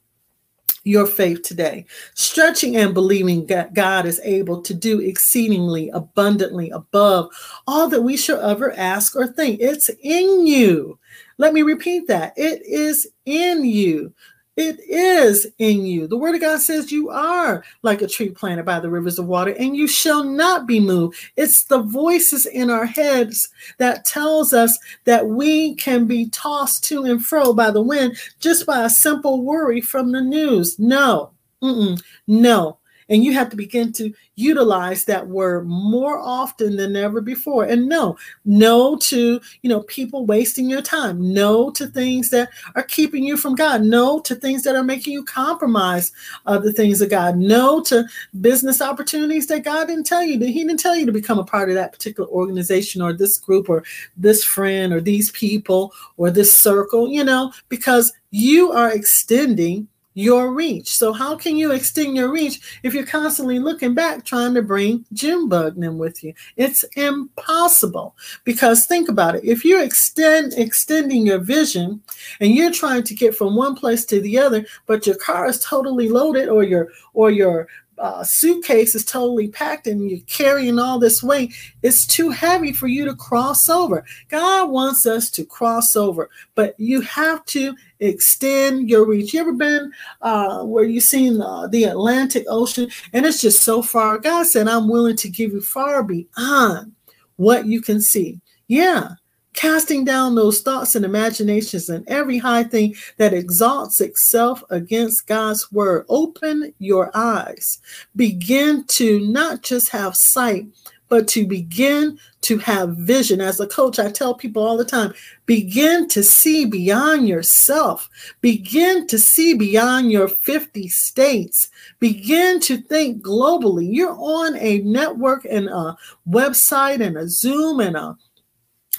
your 0.84 1.06
faith 1.06 1.44
today, 1.44 1.86
stretching 2.16 2.76
and 2.78 2.96
believing 2.96 3.46
that 3.46 3.76
God 3.76 4.08
is 4.08 4.20
able 4.24 4.64
to 4.64 4.74
do 4.74 5.00
exceedingly 5.00 5.90
abundantly 5.90 6.72
above 6.72 7.30
all 7.68 7.88
that 7.90 8.02
we 8.02 8.18
shall 8.18 8.42
ever 8.42 8.74
ask 8.74 9.16
or 9.16 9.28
think. 9.28 9.60
It's 9.60 9.92
in 10.02 10.48
you. 10.48 10.98
Let 11.38 11.54
me 11.54 11.62
repeat 11.62 12.08
that. 12.08 12.34
It 12.36 12.64
is 12.66 13.08
in 13.26 13.64
you. 13.64 14.12
It 14.56 14.80
is 14.88 15.48
in 15.58 15.86
you. 15.86 16.08
The 16.08 16.18
word 16.18 16.36
of 16.36 16.42
God 16.42 16.62
says 16.62 16.92
you 16.92 17.10
are 17.10 17.64
like 17.82 18.02
a 18.02 18.08
tree 18.08 18.30
planted 18.30 18.64
by 18.64 18.80
the 18.80 18.90
rivers 18.90 19.20
of 19.20 19.28
water 19.28 19.54
and 19.60 19.76
you 19.76 19.88
shall 19.88 20.24
not 20.24 20.66
be 20.66 20.80
moved. 20.80 21.18
It's 21.36 21.66
the 21.66 21.82
voices 21.82 22.46
in 22.46 22.70
our 22.70 22.86
heads 22.86 23.50
that 23.80 24.06
tells 24.06 24.54
us 24.54 24.80
that 25.04 25.28
we 25.28 25.76
can 25.76 26.06
be 26.06 26.30
tossed 26.30 26.86
to 26.86 27.04
and 27.04 27.26
fro 27.26 27.54
by 27.54 27.70
the 27.72 27.82
wind 27.82 28.18
just 28.40 28.66
by 28.66 28.84
a 28.84 28.90
simple 28.90 29.44
worry 29.44 29.82
from 29.82 30.14
the 30.14 30.22
news. 30.22 30.80
No, 30.80 31.32
Mm-mm. 31.62 32.02
No, 32.28 32.78
and 33.10 33.24
you 33.24 33.34
have 33.34 33.50
to 33.50 33.56
begin 33.56 33.92
to 33.94 34.14
utilize 34.36 35.06
that 35.06 35.28
word 35.28 35.68
more 35.68 36.20
often 36.20 36.76
than 36.76 36.96
ever 36.96 37.22
before. 37.22 37.66
And 37.66 37.88
no, 37.88 38.18
no 38.44 38.98
to, 38.98 39.40
you 39.62 39.70
know, 39.70 39.82
people 39.84 40.26
wasting 40.26 40.70
your 40.70 40.82
time. 40.82 41.34
No 41.34 41.70
to 41.72 41.88
things 41.88 42.30
that 42.30 42.50
are 42.76 42.84
keeping 42.84 43.24
you 43.24 43.38
from 43.38 43.56
God. 43.56 43.84
No 43.84 44.20
to 44.22 44.36
things 44.36 44.64
that 44.64 44.76
are 44.76 44.84
making 44.84 45.14
you 45.14 45.24
compromise 45.24 46.12
uh, 46.46 46.58
the 46.58 46.74
things 46.74 47.02
of 47.02 47.10
God. 47.10 47.38
No 47.38 47.82
to 47.84 48.06
business 48.42 48.82
opportunities 48.82 49.48
that 49.48 49.64
God 49.64 49.88
didn't 49.88 50.06
tell 50.06 50.24
you. 50.24 50.38
That 50.40 50.50
He 50.50 50.64
didn't 50.64 50.80
tell 50.80 50.96
you 50.96 51.06
to 51.06 51.12
become 51.12 51.40
a 51.40 51.46
part 51.46 51.70
of 51.70 51.76
that 51.76 51.94
particular 51.94 52.30
organization 52.30 53.02
or 53.02 53.14
this 53.14 53.38
group 53.38 53.70
or 53.70 53.84
this 54.18 54.44
friend 54.44 54.92
or 54.92 55.02
these 55.02 55.32
people 55.32 55.94
or 56.18 56.32
this 56.32 56.54
circle, 56.54 57.10
you 57.10 57.24
know, 57.24 57.54
because 57.70 58.14
you 58.32 58.72
are 58.72 58.92
extending 58.92 59.88
your 60.16 60.52
reach. 60.54 60.98
So 60.98 61.14
how 61.14 61.36
can 61.36 61.56
you 61.56 61.72
extend 61.72 62.16
your 62.16 62.32
reach 62.32 62.80
if 62.82 62.94
you're 62.94 63.06
constantly 63.06 63.60
looking 63.60 63.94
back 63.94 64.26
trying 64.26 64.56
to 64.56 64.62
bring 64.64 65.06
Jim 65.14 65.48
Bugnan 65.50 65.98
with 65.98 66.24
you? 66.24 66.34
It's 66.58 66.84
impossible 66.96 68.16
because 68.44 68.88
think 68.88 69.10
about 69.10 69.36
it. 69.36 69.44
If 69.44 69.64
you're 69.64 69.84
extend 69.84 70.54
extending 70.58 71.28
your 71.28 71.40
vision 71.40 72.02
and 72.40 72.56
you're 72.56 72.72
trying 72.72 73.04
to 73.04 73.14
get 73.14 73.36
from 73.36 73.56
one 73.56 73.76
place 73.76 74.06
to 74.06 74.20
the 74.22 74.40
other, 74.40 74.66
but 74.88 75.06
your 75.06 75.18
car 75.18 75.46
is 75.48 75.60
totally 75.60 76.10
loaded 76.10 76.50
or 76.50 76.64
your 76.64 76.90
or 77.14 77.30
your 77.30 77.68
uh, 77.98 78.24
suitcase 78.24 78.96
is 78.96 79.06
totally 79.06 79.48
packed 79.48 79.88
and 79.88 80.10
you're 80.10 80.20
carrying 80.28 80.80
all 80.80 81.00
this 81.00 81.24
weight, 81.24 81.54
it's 81.82 82.06
too 82.06 82.30
heavy 82.30 82.74
for 82.74 82.88
you 82.88 83.06
to 83.06 83.16
cross 83.16 83.70
over. 83.70 84.06
God 84.30 84.70
wants 84.70 85.06
us 85.06 85.30
to 85.32 85.46
cross 85.46 85.96
over, 85.96 86.30
but 86.56 86.76
you 86.78 87.02
have 87.02 87.46
to 87.46 87.76
extend 88.00 88.90
your 88.90 89.06
reach. 89.06 89.34
You 89.34 89.42
ever 89.42 89.54
been 89.54 89.92
uh, 90.22 90.64
where 90.64 90.84
you've 90.84 91.04
seen 91.04 91.38
the, 91.38 91.70
the 91.72 91.86
Atlantic 91.86 92.46
Ocean 92.50 92.90
and 93.14 93.26
it's 93.26 93.42
just 93.42 93.62
so 93.62 93.82
far? 93.82 94.18
God 94.18 94.46
said, 94.46 94.68
I'm 94.68 94.88
willing 94.90 95.18
to 95.18 95.30
give 95.30 95.52
you 95.52 95.62
far 95.62 96.04
beyond 96.04 96.94
what 97.38 97.66
you 97.66 97.82
can 97.82 98.02
see. 98.02 98.40
Yeah, 98.68 99.12
casting 99.56 100.06
down 100.06 100.36
those 100.36 100.62
thoughts 100.62 100.96
and 100.96 101.04
imaginations 101.04 101.90
and 101.90 102.08
every 102.08 102.38
high 102.38 102.64
thing 102.64 102.96
that 103.18 103.34
exalts 103.34 104.02
itself 104.02 104.64
against 104.70 105.28
God's 105.28 105.72
word. 105.72 106.06
Open 106.10 106.74
your 106.80 107.10
eyes. 107.16 107.82
Begin 108.16 108.84
to 108.90 109.20
not 109.28 109.64
just 109.64 109.90
have 109.90 110.16
sight, 110.16 110.68
but 111.08 111.28
to 111.30 111.46
begin 111.46 112.20
to 112.42 112.58
have 112.58 112.98
vision. 112.98 113.40
As 113.42 113.60
a 113.60 113.68
coach, 113.68 114.00
I 114.00 114.12
tell 114.12 114.34
people 114.34 114.64
all 114.64 114.78
the 114.78 114.86
time 114.86 115.14
begin 115.46 116.08
to 116.10 116.24
see 116.24 116.66
beyond 116.66 117.28
yourself, 117.28 118.10
begin 118.42 119.08
to 119.08 119.20
see 119.20 119.54
beyond 119.54 120.12
your 120.12 120.28
50 120.28 120.88
states, 120.90 121.70
begin 122.00 122.60
to 122.62 122.78
think 122.78 123.24
globally. 123.24 123.88
You're 123.90 124.18
on 124.20 124.58
a 124.58 124.80
network 124.80 125.46
and 125.46 125.70
a 125.70 125.96
website 126.28 127.02
and 127.02 127.18
a 127.18 127.28
Zoom 127.28 127.80
and 127.80 127.96
a 127.96 128.18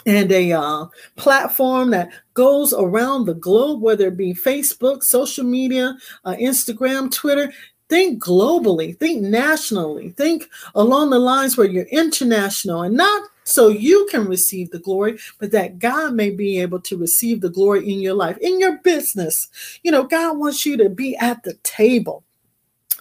and 0.07 0.31
a 0.31 0.53
uh, 0.53 0.87
platform 1.17 1.91
that 1.91 2.11
goes 2.35 2.73
around 2.73 3.27
the 3.27 3.35
globe, 3.35 3.83
whether 3.83 4.07
it 4.07 4.17
be 4.17 4.33
Facebook, 4.33 5.03
social 5.03 5.45
media, 5.45 5.97
uh, 6.25 6.35
Instagram, 6.35 7.13
Twitter. 7.13 7.53
Think 7.89 8.21
globally, 8.21 8.99
think 8.99 9.23
nationally, 9.23 10.11
think 10.11 10.49
along 10.75 11.11
the 11.11 11.21
lines 11.21 11.57
where 11.57 11.69
you're 11.69 11.85
international 11.85 12.83
and 12.83 12.97
not 12.97 13.29
so 13.45 13.69
you 13.69 14.09
can 14.11 14.27
receive 14.27 14.71
the 14.73 14.81
glory, 14.81 15.19
but 15.39 15.53
that 15.53 15.79
God 15.79 16.15
may 16.15 16.31
be 16.31 16.61
able 16.61 16.81
to 16.81 16.99
receive 16.99 17.41
the 17.41 17.49
glory 17.49 17.89
in 17.89 18.01
your 18.01 18.15
life, 18.15 18.37
in 18.39 18.59
your 18.59 18.79
business. 18.79 19.49
You 19.85 19.93
know, 19.93 20.03
God 20.03 20.37
wants 20.37 20.67
you 20.67 20.77
to 20.79 20.89
be 20.89 21.17
at 21.19 21.45
the 21.45 21.55
table 21.63 22.25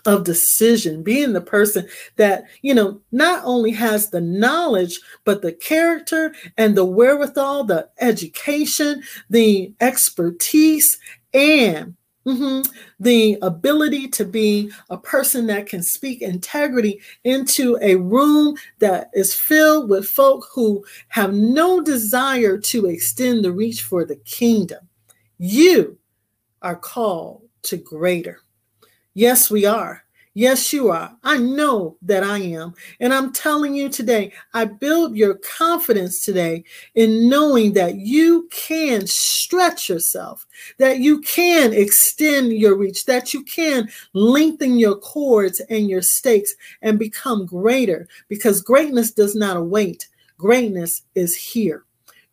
of 0.06 0.24
decision, 0.24 1.04
being 1.04 1.34
the 1.34 1.42
person 1.42 1.88
that, 2.18 2.46
you 2.62 2.74
know, 2.74 3.02
not 3.12 3.44
only 3.44 3.72
has 3.72 4.10
the 4.10 4.22
knowledge, 4.22 5.00
but 5.24 5.42
the 5.42 5.54
character 5.54 6.34
and 6.58 6.76
the 6.76 6.86
wherewithal, 6.86 7.64
the 7.64 7.90
education, 8.00 9.04
the 9.30 9.74
expertise, 9.82 11.00
and 11.34 11.96
Mm-hmm. 12.26 12.72
The 13.00 13.38
ability 13.44 14.08
to 14.10 14.26
be 14.26 14.72
a 14.90 14.98
person 14.98 15.46
that 15.48 15.68
can 15.68 15.84
speak 15.84 16.24
integrity 16.24 17.00
into 17.24 17.78
a 17.82 17.96
room 17.96 18.58
that 18.80 19.12
is 19.14 19.36
filled 19.36 19.90
with 19.90 20.08
folk 20.08 20.48
who 20.52 20.84
have 21.10 21.36
no 21.36 21.82
desire 21.82 22.58
to 22.58 22.88
extend 22.88 23.46
the 23.46 23.52
reach 23.52 23.84
for 23.84 24.06
the 24.06 24.16
kingdom. 24.16 24.88
You 25.38 26.00
are 26.64 26.76
called 26.76 27.44
to 27.64 27.78
greater. 27.78 28.42
Yes, 29.16 29.50
we 29.50 29.66
are. 29.66 30.04
Yes, 30.34 30.74
you 30.74 30.90
are. 30.90 31.16
I 31.24 31.38
know 31.38 31.96
that 32.02 32.22
I 32.22 32.40
am. 32.40 32.74
And 33.00 33.14
I'm 33.14 33.32
telling 33.32 33.74
you 33.74 33.88
today, 33.88 34.34
I 34.54 34.66
build 34.66 35.16
your 35.16 35.36
confidence 35.36 36.26
today 36.26 36.66
in 36.96 37.30
knowing 37.30 37.72
that 37.74 37.96
you 37.96 38.50
can 38.52 39.08
stretch 39.08 39.88
yourself, 39.88 40.46
that 40.78 41.00
you 41.00 41.22
can 41.22 41.72
extend 41.72 42.52
your 42.52 42.76
reach, 42.76 43.06
that 43.06 43.34
you 43.34 43.46
can 43.46 43.88
lengthen 44.12 44.78
your 44.78 44.98
cords 44.98 45.62
and 45.70 45.90
your 45.90 46.02
stakes 46.02 46.54
and 46.82 47.00
become 47.00 47.46
greater 47.46 48.10
because 48.28 48.62
greatness 48.62 49.12
does 49.12 49.34
not 49.36 49.56
await. 49.56 50.10
Greatness 50.38 51.04
is 51.16 51.38
here. 51.38 51.86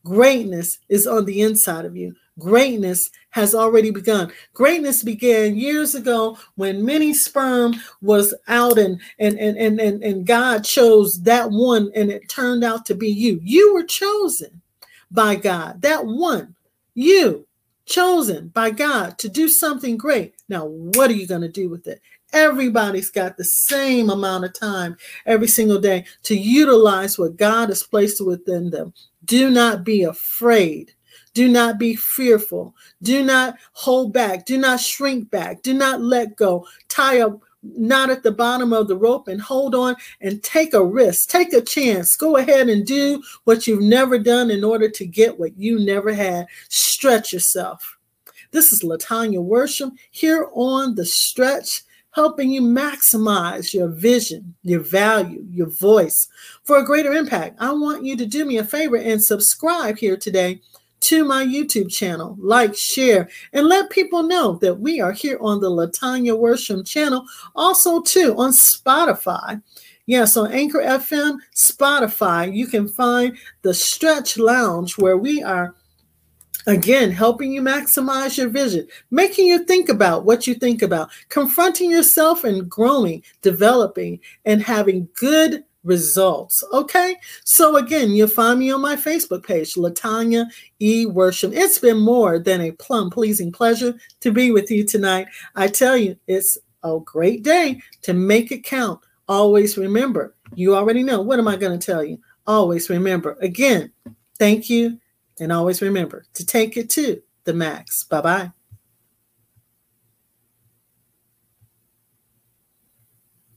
Greatness 0.04 0.78
is 0.88 1.06
on 1.06 1.24
the 1.26 1.42
inside 1.42 1.84
of 1.84 1.96
you. 1.96 2.16
Greatness 2.38 3.10
has 3.30 3.54
already 3.54 3.90
begun. 3.90 4.32
Greatness 4.54 5.02
began 5.02 5.54
years 5.54 5.94
ago 5.94 6.38
when 6.54 6.84
many 6.84 7.12
sperm 7.12 7.74
was 8.00 8.34
out 8.48 8.78
and 8.78 9.00
and 9.18 9.38
and 9.38 9.58
and 9.58 9.78
and, 9.80 10.02
and 10.02 10.26
God 10.26 10.64
chose 10.64 11.22
that 11.22 11.50
one 11.50 11.90
and 11.94 12.10
it 12.10 12.28
turned 12.28 12.64
out 12.64 12.86
to 12.86 12.94
be 12.94 13.08
you. 13.08 13.38
You 13.42 13.74
were 13.74 13.84
chosen 13.84 14.62
by 15.10 15.36
God. 15.36 15.82
That 15.82 16.06
one, 16.06 16.54
you 16.94 17.46
chosen 17.84 18.48
by 18.48 18.70
God 18.70 19.18
to 19.18 19.28
do 19.28 19.48
something 19.48 19.98
great. 19.98 20.34
Now, 20.48 20.64
what 20.64 21.10
are 21.10 21.14
you 21.14 21.26
going 21.26 21.42
to 21.42 21.48
do 21.48 21.68
with 21.68 21.86
it? 21.86 22.00
Everybody's 22.32 23.10
got 23.10 23.36
the 23.36 23.44
same 23.44 24.08
amount 24.08 24.44
of 24.44 24.58
time 24.58 24.96
every 25.26 25.48
single 25.48 25.78
day 25.78 26.06
to 26.22 26.34
utilize 26.34 27.18
what 27.18 27.36
God 27.36 27.68
has 27.68 27.82
placed 27.82 28.24
within 28.24 28.70
them. 28.70 28.94
Do 29.26 29.50
not 29.50 29.84
be 29.84 30.04
afraid 30.04 30.94
do 31.34 31.48
not 31.48 31.78
be 31.78 31.96
fearful. 31.96 32.74
Do 33.02 33.22
not 33.22 33.56
hold 33.72 34.12
back. 34.12 34.44
Do 34.44 34.58
not 34.58 34.80
shrink 34.80 35.30
back. 35.30 35.62
Do 35.62 35.72
not 35.72 36.00
let 36.00 36.36
go. 36.36 36.66
Tie 36.88 37.16
a 37.16 37.30
knot 37.62 38.10
at 38.10 38.22
the 38.22 38.32
bottom 38.32 38.72
of 38.72 38.88
the 38.88 38.96
rope 38.96 39.28
and 39.28 39.40
hold 39.40 39.74
on 39.74 39.94
and 40.20 40.42
take 40.42 40.74
a 40.74 40.84
risk. 40.84 41.28
Take 41.28 41.52
a 41.52 41.60
chance. 41.60 42.16
Go 42.16 42.36
ahead 42.36 42.68
and 42.68 42.86
do 42.86 43.22
what 43.44 43.66
you've 43.66 43.82
never 43.82 44.18
done 44.18 44.50
in 44.50 44.64
order 44.64 44.90
to 44.90 45.06
get 45.06 45.38
what 45.38 45.56
you 45.56 45.78
never 45.78 46.12
had. 46.12 46.46
Stretch 46.68 47.32
yourself. 47.32 47.98
This 48.50 48.72
is 48.72 48.82
Latanya 48.82 49.38
Worsham 49.38 49.92
here 50.10 50.50
on 50.52 50.94
the 50.94 51.06
stretch 51.06 51.82
helping 52.12 52.50
you 52.50 52.60
maximize 52.60 53.72
your 53.72 53.88
vision, 53.88 54.54
your 54.62 54.80
value, 54.80 55.44
your 55.50 55.68
voice 55.68 56.28
for 56.62 56.76
a 56.78 56.84
greater 56.84 57.12
impact. 57.12 57.56
I 57.58 57.72
want 57.72 58.04
you 58.04 58.16
to 58.16 58.26
do 58.26 58.44
me 58.44 58.58
a 58.58 58.64
favor 58.64 58.96
and 58.96 59.22
subscribe 59.22 59.96
here 59.96 60.16
today 60.16 60.60
to 61.02 61.24
my 61.24 61.44
YouTube 61.44 61.92
channel, 61.92 62.36
like, 62.40 62.74
share, 62.76 63.28
and 63.52 63.66
let 63.66 63.90
people 63.90 64.22
know 64.22 64.54
that 64.62 64.80
we 64.80 65.00
are 65.00 65.12
here 65.12 65.38
on 65.40 65.60
the 65.60 65.70
Latanya 65.70 66.38
Worsham 66.38 66.86
channel, 66.86 67.26
also 67.54 68.00
too 68.00 68.34
on 68.36 68.52
Spotify. 68.52 69.62
Yes, 70.06 70.36
on 70.36 70.52
Anchor 70.52 70.80
FM, 70.80 71.38
Spotify, 71.54 72.52
you 72.52 72.66
can 72.66 72.88
find 72.88 73.36
the 73.62 73.72
Stretch 73.72 74.36
Lounge 74.36 74.98
where 74.98 75.16
we 75.16 75.42
are 75.42 75.74
Again, 76.66 77.10
helping 77.10 77.52
you 77.52 77.60
maximize 77.60 78.38
your 78.38 78.48
vision, 78.48 78.86
making 79.10 79.48
you 79.48 79.64
think 79.64 79.88
about 79.88 80.24
what 80.24 80.46
you 80.46 80.54
think 80.54 80.82
about, 80.82 81.10
confronting 81.28 81.90
yourself 81.90 82.44
and 82.44 82.70
growing, 82.70 83.24
developing, 83.40 84.20
and 84.44 84.62
having 84.62 85.08
good 85.14 85.64
results. 85.84 86.62
Okay. 86.72 87.16
So 87.44 87.76
again, 87.76 88.10
you'll 88.10 88.28
find 88.28 88.58
me 88.58 88.70
on 88.70 88.80
my 88.80 88.96
Facebook 88.96 89.44
page, 89.46 89.74
Latanya 89.74 90.46
E. 90.78 91.06
Worsham. 91.06 91.52
It's 91.54 91.78
been 91.78 91.98
more 91.98 92.38
than 92.38 92.60
a 92.60 92.72
plum 92.72 93.10
pleasing 93.10 93.52
pleasure 93.52 93.94
to 94.20 94.30
be 94.30 94.50
with 94.50 94.70
you 94.70 94.84
tonight. 94.84 95.26
I 95.56 95.68
tell 95.68 95.96
you, 95.96 96.16
it's 96.26 96.58
a 96.82 96.98
great 97.04 97.42
day 97.42 97.80
to 98.02 98.12
make 98.12 98.52
it 98.52 98.64
count. 98.64 99.00
Always 99.28 99.78
remember, 99.78 100.34
you 100.54 100.74
already 100.76 101.02
know. 101.02 101.20
What 101.20 101.38
am 101.38 101.48
I 101.48 101.56
going 101.56 101.78
to 101.78 101.84
tell 101.84 102.04
you? 102.04 102.18
Always 102.46 102.90
remember. 102.90 103.36
Again, 103.40 103.92
thank 104.38 104.68
you. 104.68 104.98
And 105.40 105.52
always 105.52 105.80
remember 105.80 106.24
to 106.34 106.46
take 106.46 106.76
it 106.76 106.90
to 106.90 107.22
the 107.44 107.54
max. 107.54 108.04
Bye 108.04 108.20
bye. 108.20 108.61